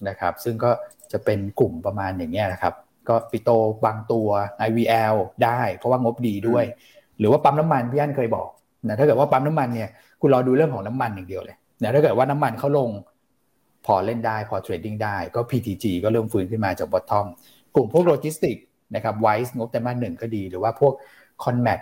[0.09, 0.70] นะครับ ซึ่งก็
[1.12, 2.74] จะเป็นกลุ่มประมาณอย่างเงี้ยนะครับ
[3.09, 3.51] ก็ปิโตร
[3.84, 4.28] บางตัว
[4.68, 6.64] IVL ได้ เพราะว่างบดีด้วย
[7.18, 8.48] หรือว่าปั๊มน้ำมันพี่อันเคยบอก
[8.86, 9.88] นะถ้าเกิดว่าปั๊มน้ำมันเนี่ย
[10.20, 12.90] คุณรอดูเรื่องของน้ำมันอย่างเดียวเลยนะถ้าเกิดว่าน้ำมันเขาลง
[13.86, 17.26] พอเล่นได้พอ trading ได้ก็ PTG ก็เริ่มฟื้นขึ้นมาจาก bottom
[17.74, 18.57] กลุ่มพวกโลจิสติกส์
[18.94, 20.92] นะครับ WICE งบไตรมาสหนึ่งก็ดี หรือว่าพวก
[21.45, 21.80] con mat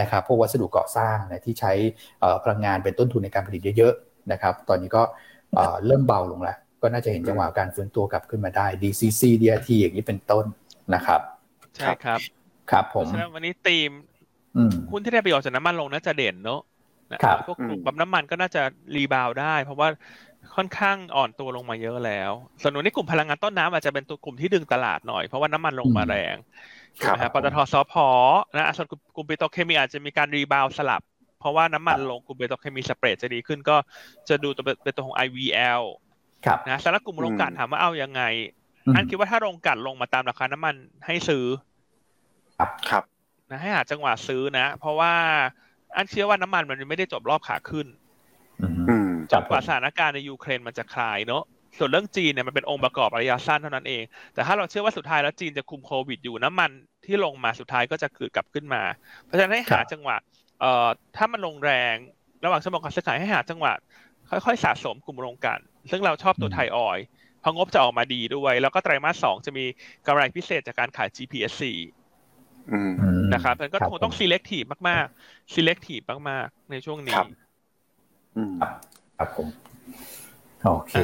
[0.00, 1.72] นะครับพวกวัสดุก่อสร้างนะที่ใช้
[2.20, 5.02] เอ่อพลังงานเป็นต้นทุนในการผลิตเยอะๆนะครับตอนนี้ก็
[5.54, 10.44] เอ่อเริ่มเบาลงแล้ว ก็น่าจะเห็นจังหวะการฟื้นตัวกลับขึ้นมาได้ DCC DRT อย่างนี้เป็นต้น
[10.94, 11.20] นะครับ
[11.76, 12.18] ใช่ครับ
[12.70, 13.90] ครับผมฉะนั้นวันนี้ธีม
[14.56, 16.60] อืมหุ้นที่ได้ประโยชน์จากน้ำมันลงน่าจะเด่นเนอะ
[17.12, 18.62] นะครับพวกกลุ่มปั๊มน้ำมันก็น่าจะ
[18.94, 19.88] rebound ได้ เพราะว่า
[20.56, 26.36] ค่อนข้างอ่อนตัวลงมาเยอะแล้ว ส่วนวันนี้กลุ่มพลังงานต้นน้ำอาจจะเป็นตัวกลุ่มที่ดึงตลาดหน่อย เพราะว่าน้ำมันลงมาแรง
[27.02, 27.94] ครับนะฮะปตท.สผ.
[28.56, 31.02] นะส่วนกลุ่มปิโตรเคมีอาจจะมีการ rebound สลับ
[31.40, 33.76] เพราะว่าน้ำมันลงกลุ่มปิโตรเคมีสเปรดจะดีขึ้นก็
[34.28, 35.82] จะดูตัวเป็นตัวของ IVL
[36.46, 38.61] ครับนะสำหรับกลุ่มโรงกลั่นถามว่าเอายังไงม
[38.96, 40.74] อันคิดว่าถ้าโรงกลั่นลงมาตามราคาน้ำมัน
[41.06, 41.44] ให้ซื้อ
[42.90, 43.04] ครับ
[43.50, 45.12] นะให้หาจังหวะซื้อนะ เพราะว่า
[45.96, 47.86] อันเชื่อว่าน้ำมันมันไม่ได้จบรอบขาขึ้น
[48.62, 51.42] อืมอืมครับกว่าสถานการณ์ในยูเครนมันจะคลายเนอะ
[51.78, 54.02] ส่วนเรื่องจีนเนี่ยมันเป็นองค์ประกอบระยะสั้นเท่านั้นเอง
[54.34, 56.70] แต่ถ้าเราเชื่อว่าสุดท้ายแล้วจีนจะคุมโควิดอยู่น้ำมัน
[57.04, 58.82] ที่ลงมาสุดท้ายก็จะคืนกลับขึ้นมา
[59.24, 60.16] เพราะฉะนั้นให้หาจังหวะ
[60.60, 61.94] เอ่อถ้ามันลงแรง
[62.44, 63.72] ระหว่างชั่วโมงการซื้อขายให้หาจังหวะ
[64.30, 65.60] ค่อยๆสะสมกลุ่มโรงกลั่น
[65.90, 67.04] ซึ่งเราชอบตัวไทยออยล์
[67.42, 69.64] เพราะงบจะออกมาดีด้วย แล้วก็ไตรมาสสองจะมี
[70.06, 71.62] กำไรพิเศษจากการขาย GPSC
[72.72, 77.28] อืมอืมนะครับมันก็คงต้องผม selective มากๆ selective มากๆ ในช่วงนี้ครับ
[78.36, 78.54] อืม
[79.18, 79.46] ครับผม
[80.64, 80.94] โอเค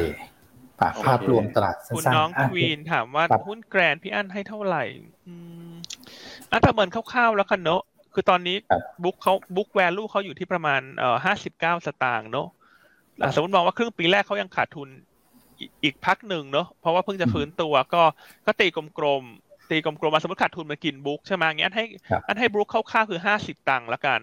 [0.80, 4.84] ฝากโอเคภาพรวมตลาดสั้นคุณๆน้องอะควีนถามว่าครับหุ้นแกรนพี่อั้นให้เท่าไหร่
[5.26, 5.34] อื
[5.70, 5.72] ม
[6.50, 7.82] อะประเมินคร่าวๆแล้วกันเนอะ
[8.14, 12.48] คือตอนนี้ครับบุ๊กเขาบุ๊กแวลูเขาอยู่ที่ประมาณเอ่อห้าสิบเก้าสตางค์เนอะ
[13.22, 14.88] อะสมมติมองว่าครึ่งปีแรกเขายังขาดทุน
[15.58, 18.02] อีกอีกพักหนึ่งเนอะเพราะว่าเพิ่งจะฟื้นตัวก็
[18.46, 18.66] ก็ตี
[18.98, 24.20] กลมๆตีกลมๆมาสมมติขาดทุนมากินบุ๊กใช่ไหมงั้นให้ครับอันให้บุ๊กคร่าวๆคือห้าสิบตังค์ละกัน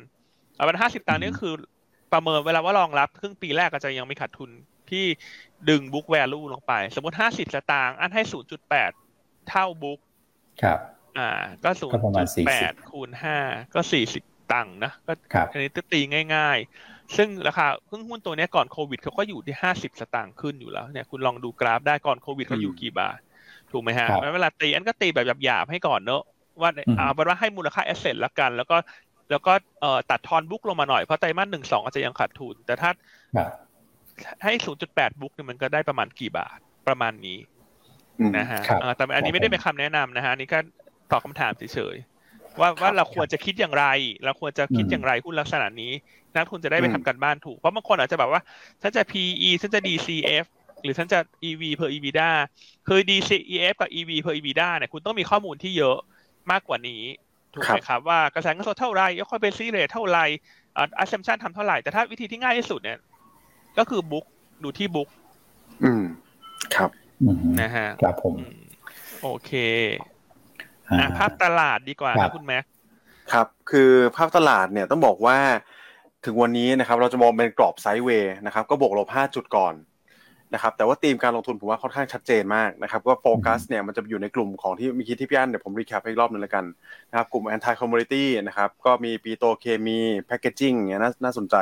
[0.56, 1.54] เอาเป็นห้าสิบตังค์นี่ก็คือ
[2.14, 4.50] ประเมินเวลาว่ารองรับ ครึ่งปีแรกก็จะยังไม่ขาดทุน
[4.90, 5.06] ที่
[5.70, 8.92] ดึงบุ๊กแวลูลงไป สมมติห้าสิบสตางค์อันให้ศูนย์จุดแปด
[9.50, 10.00] เท่าบุ๊ก
[10.64, 10.80] ครับ
[11.18, 11.30] อ่า
[11.64, 13.38] ก็ศูนก็ย์ประมาณจุดแปด40คูณห้า
[13.74, 14.24] ก็สี่สิบ
[14.54, 16.02] ตังค์นะก็ครับอันนี้ตี
[16.36, 23.20] ง่าย ๆ ซึ่งราคาเพิ่งหุ้นตัวเนี้ยก่อนโควิดเขาก็อยู่ที่ห้าสิบสตางค์ขึ้นอยู่แล้วเนี่ยคุณลองดูกราฟได้ก่อนโควิดเขาอยู่กี่บาท
[23.72, 26.22] ถูกไหมฮะครับแล้วเวลาตีอันก็ตีแบบหยาบๆให้ก่อนเนอะ
[26.62, 28.78] ว่าอืมเอาเป็นว่าให้มูลค่าแอสเซทละกัน แล้วก็
[29.32, 32.90] แล้วก็เอ่อตัดทอนบุ๊กลงมาหน่อย เพราะไตรมาสหนึ่งสองอาจจะยังขาดทุน แต่ถ้า
[33.36, 33.50] ครับ
[34.44, 37.38] ให้ศูนย์จุดแปด book เนี่ยมันก็ได้ประมาณกี่บาทประมาณนี้
[38.20, 40.60] อืมนะฮะครับเอ่อแต่อันนี้ไม่ได้เป็นคำแนะนำนะฮะอันนี้ก็
[41.12, 42.15] ตอบคำถามเฉยๆ
[42.60, 43.86] ว่าว่าเราควรจะคิดอย่างไร
[44.24, 45.92] เราควรจะคิดอืมอย่างไรหุ้นลักษณะนี้
[46.36, 48.42] นักลงทุนจะได้ไปอืมทำการบ้านถูก เพราะบางคนอาจจะแบบว่า
[48.82, 50.46] ฉันจะ PE ฉันจะ DCF
[50.84, 52.30] หรือฉันจะ EV per EBITDA
[52.88, 55.98] คือ DCF กับ EV per EBITDA เนี่ยคุณต้องมีข้อมูลที่เยอะ
[56.52, 57.02] มากกว่านี้
[57.56, 60.26] ถูกไหมครับว่ากระแสเงินสดเท่าไหร่ยกคอยเป็นซีเรทเท่าไหร่
[60.76, 62.98] อ่า assumption ทำเท่าไหร่ แต่ถ้าวิธีที่ง่ายที่สุดเนี่ย
[63.78, 64.26] ก็คือ book
[64.64, 65.10] ดูที่ book
[65.84, 66.04] อืม
[66.76, 66.90] ครับ
[67.24, 68.60] อืมนะฮะครับผมอืม
[69.22, 69.52] โอเค
[70.00, 70.15] อ่าอะ
[71.18, 72.64] ภาพตลาดดีกว่านะครับคุณแม็ก
[73.34, 75.38] ครับ คือภาพตลาดเนี่ยต้องบอกว่า
[76.26, 79.76] ถึงวันนี้นะครับเราจะมองเป็นกรอบ sideway นะครับก็บวกลบ5จุดก่อน
[80.54, 86.66] นะครับแต่ว่าธีมการลงทุนผมว่าค่อนข้างชัดเจนมากนะครับว่าโฟกัสเนี่ยมันจะอยู่ในกลุ่มของที่เมื่อกี้ที่พี่อันเดี๋ยวผม recap ให้อีกรอบหนึ่งแล้วกัน
[87.10, 91.56] นะครับกลุ่ม anti commodity นะครับก็มีปีโตเคมีแพคเกจิ้งเนี่ยน่าน่าสนใจ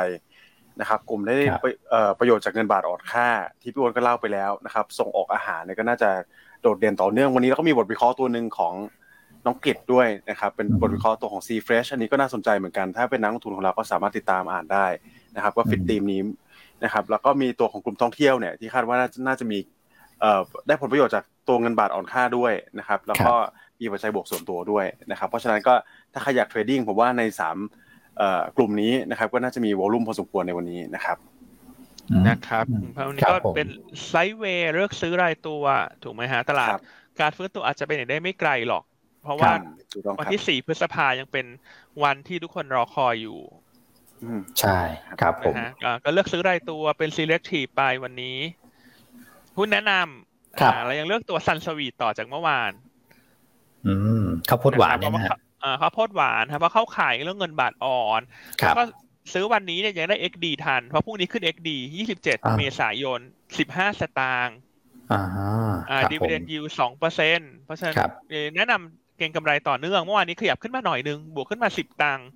[0.80, 3.28] นะครับกลุ่มได้ครับประเอ่อประโยชน์จากเงินบาทอ่อนค่า
[3.60, 6.10] ที่พี่อ้วนก็เล่าไปแล้วนะครับส่งออกอาหารเนี่ยก็น่าจะ
[6.62, 8.74] โดดเด่นต่อเนื่องวันนี้เราก็มีบทวิเคราะห์ตัวหนึ่งของ
[9.44, 14.86] น้องกฤษด้วยนะครับ เป็นอืมบทวิเคราะห์ตัวของ C Fresh อันนี้ก็น่าสนใจเหมือนกัน ถ้าเป็นนักลงทุนของเราก็สามารถติดตามอ่านได้
[15.36, 16.20] นะครับ ก็ฟิตอืมทีมนี้
[16.84, 19.58] นะครับ แล้วก็มีตัวของกลุ่มท่องเที่ยวเนี่ยที่คาดว่าน่าจะน่าจะมี
[20.20, 23.34] เอ่อได้ผลประโยชน์จากตัวเงินบาทอ่อนค่าด้วยนะครับ แล้วก็
[23.80, 25.74] มีปัจจัยบวกส่วนตัวด้วยนะครับ เพราะฉะนั้นก็
[26.12, 27.56] ถ้าใครอยากเทรดดิ้งผมว่าในสาม
[28.18, 31.18] เอ่อกลุ่มนี้นะครับ ก็น่าจะมีวอลลุ่มพอสมควรในวันนี้นะครับ
[32.10, 33.68] อืมนะครับอืมเพราะวันนี้ครัก็บผมเป็น
[34.06, 35.62] ไซด์เวย์เลือกซื้อรายตัว
[36.02, 36.82] ถูกไหมฮะตลาดครับ
[37.20, 38.84] การฟื้นตัวอาจจะเป็นอย่างได้ไม่ไกลหรอก
[39.24, 39.60] เพราะคว่ารับ
[39.92, 41.46] ถูกต้องวันครับที่สี่พฤษภายังเป็น
[42.02, 43.40] วันที่ทุกคนรอคอยอยู่
[44.24, 44.78] อืมใช่
[45.20, 48.38] ครับผมนะฮะอ่าก็เลือกซื้อรายตัวเป็น selective ไปวันนี้
[49.56, 52.72] หุ้นแนะนำครับอ่าเรายังเลือกตัวซันสวีทต่อจากเมื่อวาน
[53.86, 58.20] อืมข้าวโพดหวานเนี่ยะนะครับฮะอ่าข้าวโพดหวานครับเพราะเข้าขายเรื่องเงินบาทอ่อน
[58.60, 58.84] ครับแล้วก็
[59.32, 61.68] ซื้อวันนี้เนี่ยยังได้ XD ทัน เพราะพรุ่งนี้ขึ้น XD
[62.06, 63.20] 27อ่าเมษายน
[63.60, 64.56] 15 สตางค์
[65.12, 65.50] อ่าฮะ
[65.90, 72.28] อ่าครับดีผเวมเดนยิวสองเปอร์เซ็นเพราะฉะนั้นครับเอ่อแนะนำ เก็งกำไรต่อเนื่องเมื่อวานนี้ขยับขึ้นมาหน่อยนึง บวกขึ้นมา10ตังค์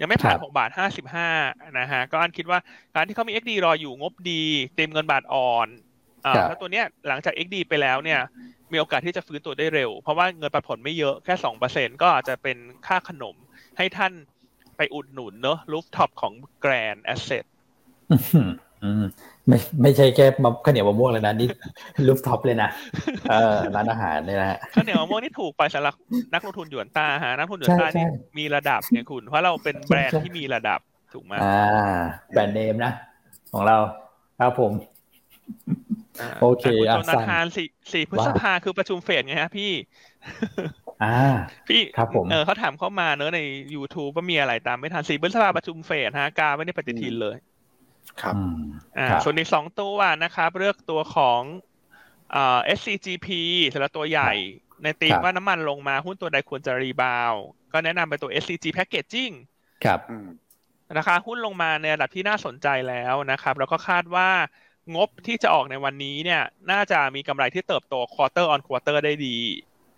[0.00, 0.70] ยังไม่ผ่านครับ6บาท
[1.20, 2.58] 55นะฮะก็อันคิดว่า
[2.94, 4.42] การที่เขามี XD รออยู่งบดี
[4.76, 5.68] เต็มเงินบาทอ่อน
[6.24, 8.20] อ่าครับถ้าตัวเนี้ยหลังจาก XD ไปแล้วเนี่ย
[8.72, 12.56] มีโอกาสที่จะฟื้นตัวได้เร็ว เพราะว่าเงินปันผลไม่เยอะแค่สองเปอร์เซ็นต์ก็อาจจะเป็น
[12.86, 13.36] ค่าขนม
[13.76, 14.12] ให้ท่าน
[14.76, 17.44] ไปอุดหนุนเนอะ rooftop ของ Grande Asset
[18.10, 18.50] อื้อหืออืม
[19.48, 21.48] ไม่ไม่ใช่แค่มะข้าวเหนียวมะม่วงเลยนะนี่
[22.06, 22.68] rooftop เลยนะ
[23.30, 25.94] เออร้านอาหารเนี่ยนะฮะข้าวเหนียวมะม่วงนี่ถูกไปสำหรับ
[26.34, 30.80] นักลงทุนหยวนต้าฮะนักลงทุนหยวนต้าใช่นี่ใช่มีระดับเนี่ยคุณ เพราะเราเป็นแบรนด์ที่มีระดับ
[31.12, 32.00] ถูกไหมอ่า
[32.32, 32.92] แบรนด์เนมนะ
[33.52, 33.76] ของเรา
[34.40, 39.72] ครับผมาโอเคคุณอะโจนาธานสี่สี่พฤษว่าภาคือประชุมเฟดไงฮะพี่
[41.04, 41.18] อ่า
[41.68, 43.40] พี่ครับผมเออเขาถามเข้ามาเนอะใน
[43.74, 47.36] YouTube ว่ามีอะไรตามไม่ทันสี่พฤษภาประชุมเฟดฮะกาไม่ได้ปฏิทินเลย
[48.22, 48.58] ครับอืม
[48.98, 51.42] อ่าครับส่วนอีกสองตัวนะครับ เลือกตัวของ
[52.34, 53.28] อ่า SCGP
[53.72, 54.32] สำหรับตัวใหญ่
[54.82, 59.34] ในตีมครับว่าน้ำมันลงมาหุ้นตัวใดควรจะ rebound ก็แนะนำไปตัว SCG Packaging
[59.84, 60.28] ครับอืม
[60.96, 64.30] ราคาหุ้นลงมาในระดับที่น่าสนใจแล้วนะครับ แล้วก็คาดว่า
[64.94, 69.36] งบที่จะออกในวันนี้เนี่ย น่าจะมีกำไรที่เติบโต quarter on quarter ได้ดี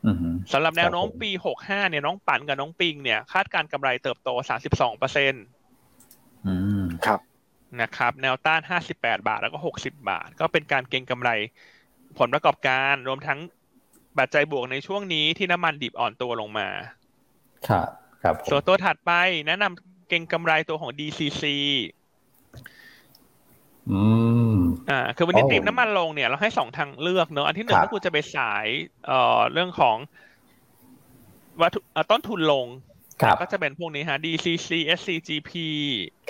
[0.06, 0.16] อืม
[0.52, 1.30] สำหรับแนวโน้มครับผมปี
[1.60, 4.30] 65 เนี่ยน้องปั่นกับน้องปิงเนี่ย คาดการณ์กำไรเติบโต
[4.64, 5.38] 32เปอร์เซ็นต์
[6.46, 7.20] อืมครับ
[7.82, 8.60] นะครับ แนวต้าน
[8.94, 11.30] 58 บาทแล้วก็ 60 บาท ก็เป็นการเก็งกำไร
[12.18, 13.38] ผลประกอบการรวมทั้ง
[14.18, 16.68] ปัจจัยบวกในช่วงนี้ที่น้ำมันดิบอ่อนตัวลงมา
[17.68, 17.88] ครับ
[18.22, 19.12] ครับผมส่วนตัวถัดไป
[19.46, 21.44] แนะนำเก็งกำไรตัวของ DCC
[23.90, 24.02] อื
[24.54, 24.56] ม
[24.90, 28.66] อ่า คือวันนี้โอ้ตีมน้ำมันลงเนี่ย เราให้สองทางเลือกเนอะอันที่หนึ่งครับถ้าคุณจะไปสาย
[29.06, 29.96] เอ่อเรื่องของ
[31.60, 32.66] วัตถุเอ่อต้นทุนลง
[33.22, 35.52] ครับก็จะเป็นพวกนี้ฮะ DCC SCGP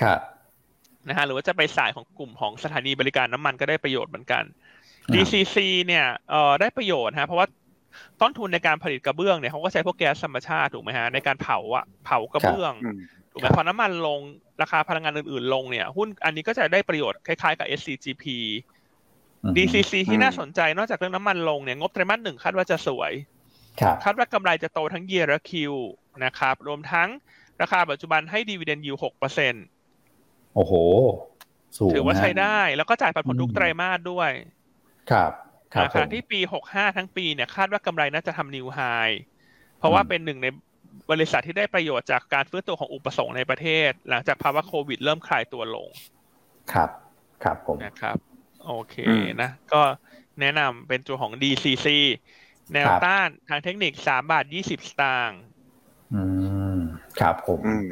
[0.03, 0.21] ครับ
[1.09, 4.45] นะฮะหรือว่าจะไปสายของกลุ่มของสถานีบริการน้ำมันก็ได้ประโยชน์เหมือนกัน
[5.09, 7.47] อ่า DCC เนี่ยเอ่อได้ประโยชน์ฮะเพราะว่า
[8.21, 12.99] ต้นทุนในการผลิตกระเบื้องเนี่ยเขาก็ใช้พวกแก๊สธรรมชาติถูกไหมฮะในการเผาอะเผากระเบื้องอืม
[13.33, 14.21] ถูกไหมพอน้ำมันลง
[14.63, 18.25] ราคาพลังงานอื่นๆ ลงเนี่ยหุ้นอันนี้ก็จะได้ประโยชน์คล้ายๆกับ SCGP
[19.45, 23.13] อืม DCC ที่อืมน่าสนใจนอกจากเรื่องน้ำมันลงเนี่ยงบไตรมาสหนึ่งคาดว่าจะสวย
[23.81, 25.53] ครับคาดว่ากำไรจะโตทั้ง year และ Q
[26.25, 27.09] นะครับรวมทั้ง
[27.63, 29.55] ราคาปัจจุบันให้ดีเวเดนยิวหกเปอร์เซ็น
[30.57, 30.75] โอ้โห
[31.79, 34.31] สูงถือว่านะใช้ได้ แล้วก็จ่ายปันผลอืมทุกไตรมาสด้วย
[35.11, 35.33] ครับ
[35.75, 38.81] ครับนะผขณะมที่ปี65ทั้งปีเนี่ยคาดว่ากำไรน่าจะทำนิวไฮ
[39.79, 40.47] เพราะว่าอืมเป็นหนึ่งใน
[41.11, 45.89] บริษัทที่ได้ประโยชน์จากการฟื้นตัวของอุปสงค์ในประเทศ หลังจากภาวะโควิดเริ่มคลายตัวลง
[46.73, 46.91] ครับ
[47.45, 48.17] ครับผมนะครับ
[48.67, 49.83] โอเคอืมนะ ก็
[50.41, 51.87] แนะนำเป็นตัวของ DCC
[52.73, 55.41] แนวต้านทางเทคนิคสามบาทยี่สิบสตางค์
[56.15, 56.23] อื
[56.77, 56.79] ม
[57.21, 57.91] ครับผมอืม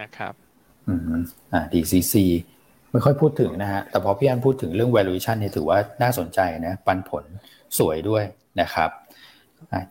[0.00, 0.34] นะครับ
[0.88, 1.00] อืม
[1.52, 2.14] อ่า DCC
[2.90, 7.24] ไม่ค่อยพูดถึงนะฮะ แต่พอพี่อันพูดถึงเรื่อง valuation เนี่ยถือว่าน่าสนใจนะ ปันผล
[7.78, 8.24] สวยด้วย
[8.60, 8.90] นะครับ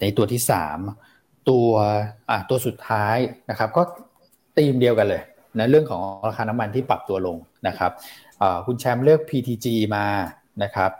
[0.01, 0.79] ในตัวที่สาม
[1.49, 1.69] ตัว
[2.29, 3.17] อ่าตัวสุดท้าย
[3.49, 3.81] นะครับ ก็
[4.57, 5.21] ตีมเดียวกันเลย
[5.57, 7.37] นะเรื่องของราคาน้ำมันที่ปรับตัวลง
[7.67, 7.91] นะครับ
[8.65, 10.05] คุณแชมป์เลือก PTG มา
[10.63, 10.91] นะครับ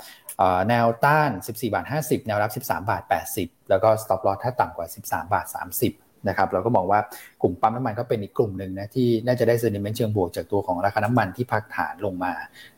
[0.70, 3.04] แนวต้าน 14 บาท 50 แนวรับ 13 บาท
[3.36, 5.46] 80 แล้วก็ stop loss ถ้าต่ำกว่า 13 บาท
[5.80, 7.00] 30 นะครับเราก็มองว่า
[7.42, 12.34] กลุ่มปั๊มน้ำมันก็เป็นอีกกลุ่มหนึ่งนะที่น่าจะได้เซนิเมนต์เชิงบวกจากตัวของราคาน้ำมันที่พักฐานลงมา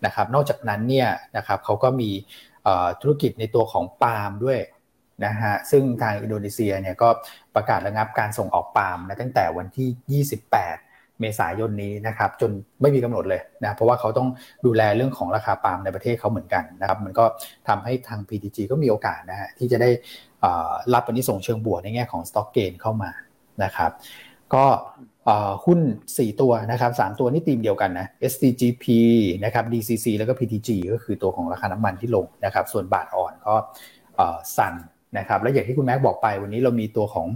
[0.06, 2.10] นะครับนอกจากนั้นเนี่ยนะครับเขาก็มี
[3.02, 4.60] ธุรกิจในตัวของปาล์มด้วย
[5.26, 7.10] นะฮะซึ่งทางอินโดนีเซียเนี่ยก็
[7.56, 14.28] ประกาศระงับการส่งออกปาล์มนะตั้งแต่วันที่ 28เมษายนนี้นะครับจนไม่มีกำหนดเลยนะเพราะว่าเขาต้อง
[14.66, 17.26] ดูแลเรื่องของราคาปาล์มในประเทศเขาเหมือนกันนะครับมันก็
[17.68, 19.90] ทำให้ทาง PTG ก็มีโอกาสนะฮะที่จะได้
[20.94, 23.12] รับอันนี้ส่งเชิงบวกในแง่ของ stock gain เข้ามา
[23.64, 23.92] นะครับ
[24.54, 24.66] ก็
[25.66, 25.80] หุ้น
[26.10, 28.86] 4 ตัวนะครับ3ตัวนี่ตีมเดียวกันนะ SCGP
[29.44, 33.56] นะครับ DCC แล้วก็ PTG ก็คือตัวของราคาน้ำมันที่ลงนะครับ ส่วนบาทอ่อนก็
[34.58, 34.74] สั่น
[35.18, 37.28] นะครับ แล้วอย่างที่คุณแม็กบอกไปวันนี้เรามีตัวของ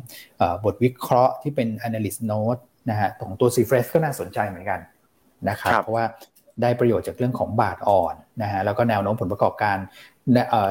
[0.65, 4.79] บทวิเคราะห์ที่เป็น analyst note นะฮะของตัว c f r e s ก็น่าสนใจเหมือนกัน
[5.49, 6.05] นะครับ เพราะว่า
[6.61, 9.77] ได้ประโยชน์จากเรื่องของบาทอ่อนนะฮะแล้วก็แนวโน้มผลประกอบการ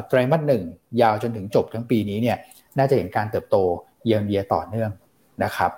[0.09, 0.62] ไตรมาสหนึ่ง
[1.03, 2.36] ยาวจนถึงจบทั้งปีนี้เนี่ย
[2.78, 3.57] น่าจะเห็นการเติบโต
[4.05, 4.90] เยียร์เยียต่อเนื่อง
[5.45, 5.70] นะครับ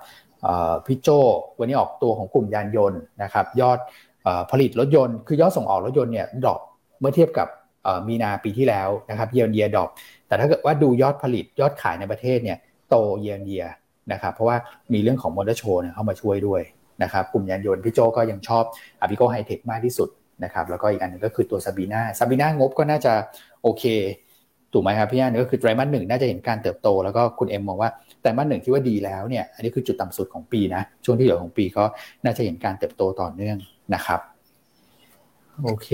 [0.85, 1.09] พี่โจ
[1.59, 3.79] วันนี้ออกตัวของกลุ่มยานยนต์นะครับยอด
[4.51, 6.59] ผลิตรถยนต์คือยอดส่งออกรถยนต์เนี่ย drop
[6.99, 7.47] เมื่อเทียบกับ
[8.07, 9.89] มีนาปีที่แล้วนะครับ year on year drop
[10.27, 12.57] แต่ถ้าเกิดว่าดูยอดผลิตยอดขายในประเทศเนี่ย
[12.89, 13.65] โตเยียร์เยีย
[14.11, 14.57] นะครับเพราะว่า
[14.93, 16.61] มีเรื่องของมอเตอร์โชว์เข้ามาช่วยด้วย
[17.03, 18.63] นะครับกลุ่มยานยนต์พี่โจก็ยังชอบ
[19.01, 20.09] อ p ิโกไฮเทคมากที่สุด
[20.43, 23.13] นะครับแล้วก็อีกอันนึงก็คือตัวซาบีนาซาบีนางบก็น่าจะ
[23.63, 23.83] โอเค
[24.73, 27.89] ถูกไหมครับพี่อันก็คือไตรมาสหนึ่งน่าจะเห็นการเติบโต แล้วก็คุณเอ็มมองว่า
[28.21, 31.83] ไตรมาสหนึ่งที่ว่าดีแล้วเนี่ยอันนี้คือจุดต่ำสุดของปีนะ ช่วงที่เหลือของปีก็
[32.23, 33.57] น่าจะเห็นการเติบโตต่อเนื่อง
[33.95, 34.19] นะครับ
[35.63, 35.89] โอเค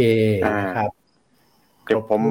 [0.60, 0.90] นะครับ
[1.86, 2.22] เดี๋ยวผม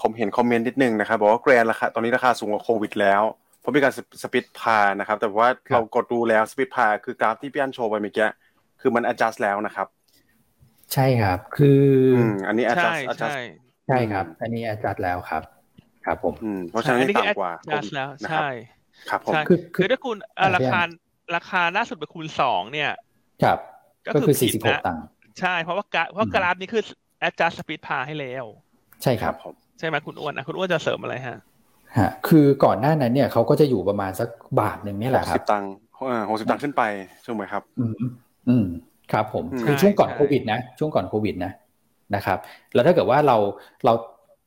[0.00, 3.22] ผมเห็นคอมเมนต์นิดนึงนะครับบอกว่าแกรนราคาตอนนี้ราคาสูงกว่าโควิดแล้ว
[3.60, 3.92] เพราะมีการ
[4.22, 8.28] สปิดพานะครับ แต่ว่าเรากดดูแล้วสปิดพาคือกราฟที่พี่อันโชว์ไปเมื่อกี้
[8.80, 9.86] คือมัน adjust แล้วนะครับ
[10.92, 11.84] ใช่ครับ คือ
[12.46, 13.36] อันนี้ adjust ใช่
[13.88, 15.42] ใช่ครับ อันนี้ adjust แล้วครับ
[16.06, 16.34] ครับผม
[16.70, 18.48] เพราะฉะนั้นต่ำกว่า adjust แล้วใช่
[19.10, 20.16] ครับผมคือคือถ้าคุณ
[20.56, 20.80] ราคา
[21.36, 22.90] ราคาล่าสุดไปคูณสองเนี่ย
[23.42, 23.58] ครับ
[24.06, 25.04] ก็คือสี่สิบหกตังค์
[25.40, 26.82] ใช่เพราะว่ากราฟเพราะกราฟนี้คือ
[27.26, 28.44] adjust สปีดพาให้แล้ว
[29.02, 31.38] ใช่ครับผมใช่ไหมคุณอ้วนนะคุณอ้วนจะเสริมอะไรฮะ
[31.98, 34.28] ฮะคือก่อนหน้านั้นเนี่ยเขาก็จะอยู่ประมาณสัก
[34.60, 35.72] บาทหนึ่งนี่แหละครับสิบตังค์
[36.28, 36.82] หกสิบตังค์ขึ้นไป
[37.22, 38.02] ใช่ไหมครับ อืม
[38.48, 38.66] อืม
[39.12, 41.52] ครับผมคือช่วงก่อนโควิดนะช่วงก่อนโควิดนะ
[42.14, 42.38] นะครับ
[42.74, 43.36] แล้วถ้าเกิดว่าเรา
[43.84, 43.92] เรา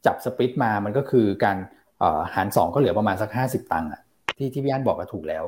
[0.06, 1.58] จับสปิทมามันก็คือการ
[2.34, 4.02] หารสองก็เหลือประมาณสักห้าสิบตังค์อะ
[4.40, 5.44] ที่ที่พี่อันบอกก็ถูกแล้ว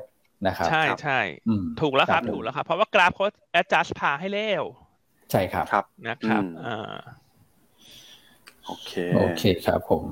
[0.47, 1.19] นะครับ ใช่ใช่
[1.81, 3.25] ถูกแล้วครับถูกแล้วครับ เพราะว่ากราฟเขา
[3.59, 4.63] adjust พาให้แล้ว
[5.31, 6.95] ใช่ครับครับนะครับอ่า
[8.65, 10.03] โอเคโอเคครับผม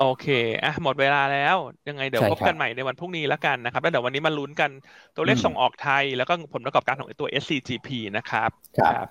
[0.00, 0.26] โอเค
[0.64, 1.56] อะหมดเวลาแล้ว
[1.88, 4.70] ยังไงเดี๋ยวพบกันใหม่ในวันพรุ่งนี้แล้วกันนะครับ แล้วเดี๋ยววันนี้มาลุ้นกัน
[5.16, 9.06] ตัวเลขส่งออกไทย แล้วก็ผลประกอบการของตัว SCGP นะครับ ครับ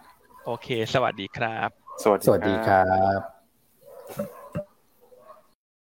[0.46, 1.70] โอเค สวัสดีครับ
[2.04, 2.84] สวัสดีครั
[3.18, 4.37] บ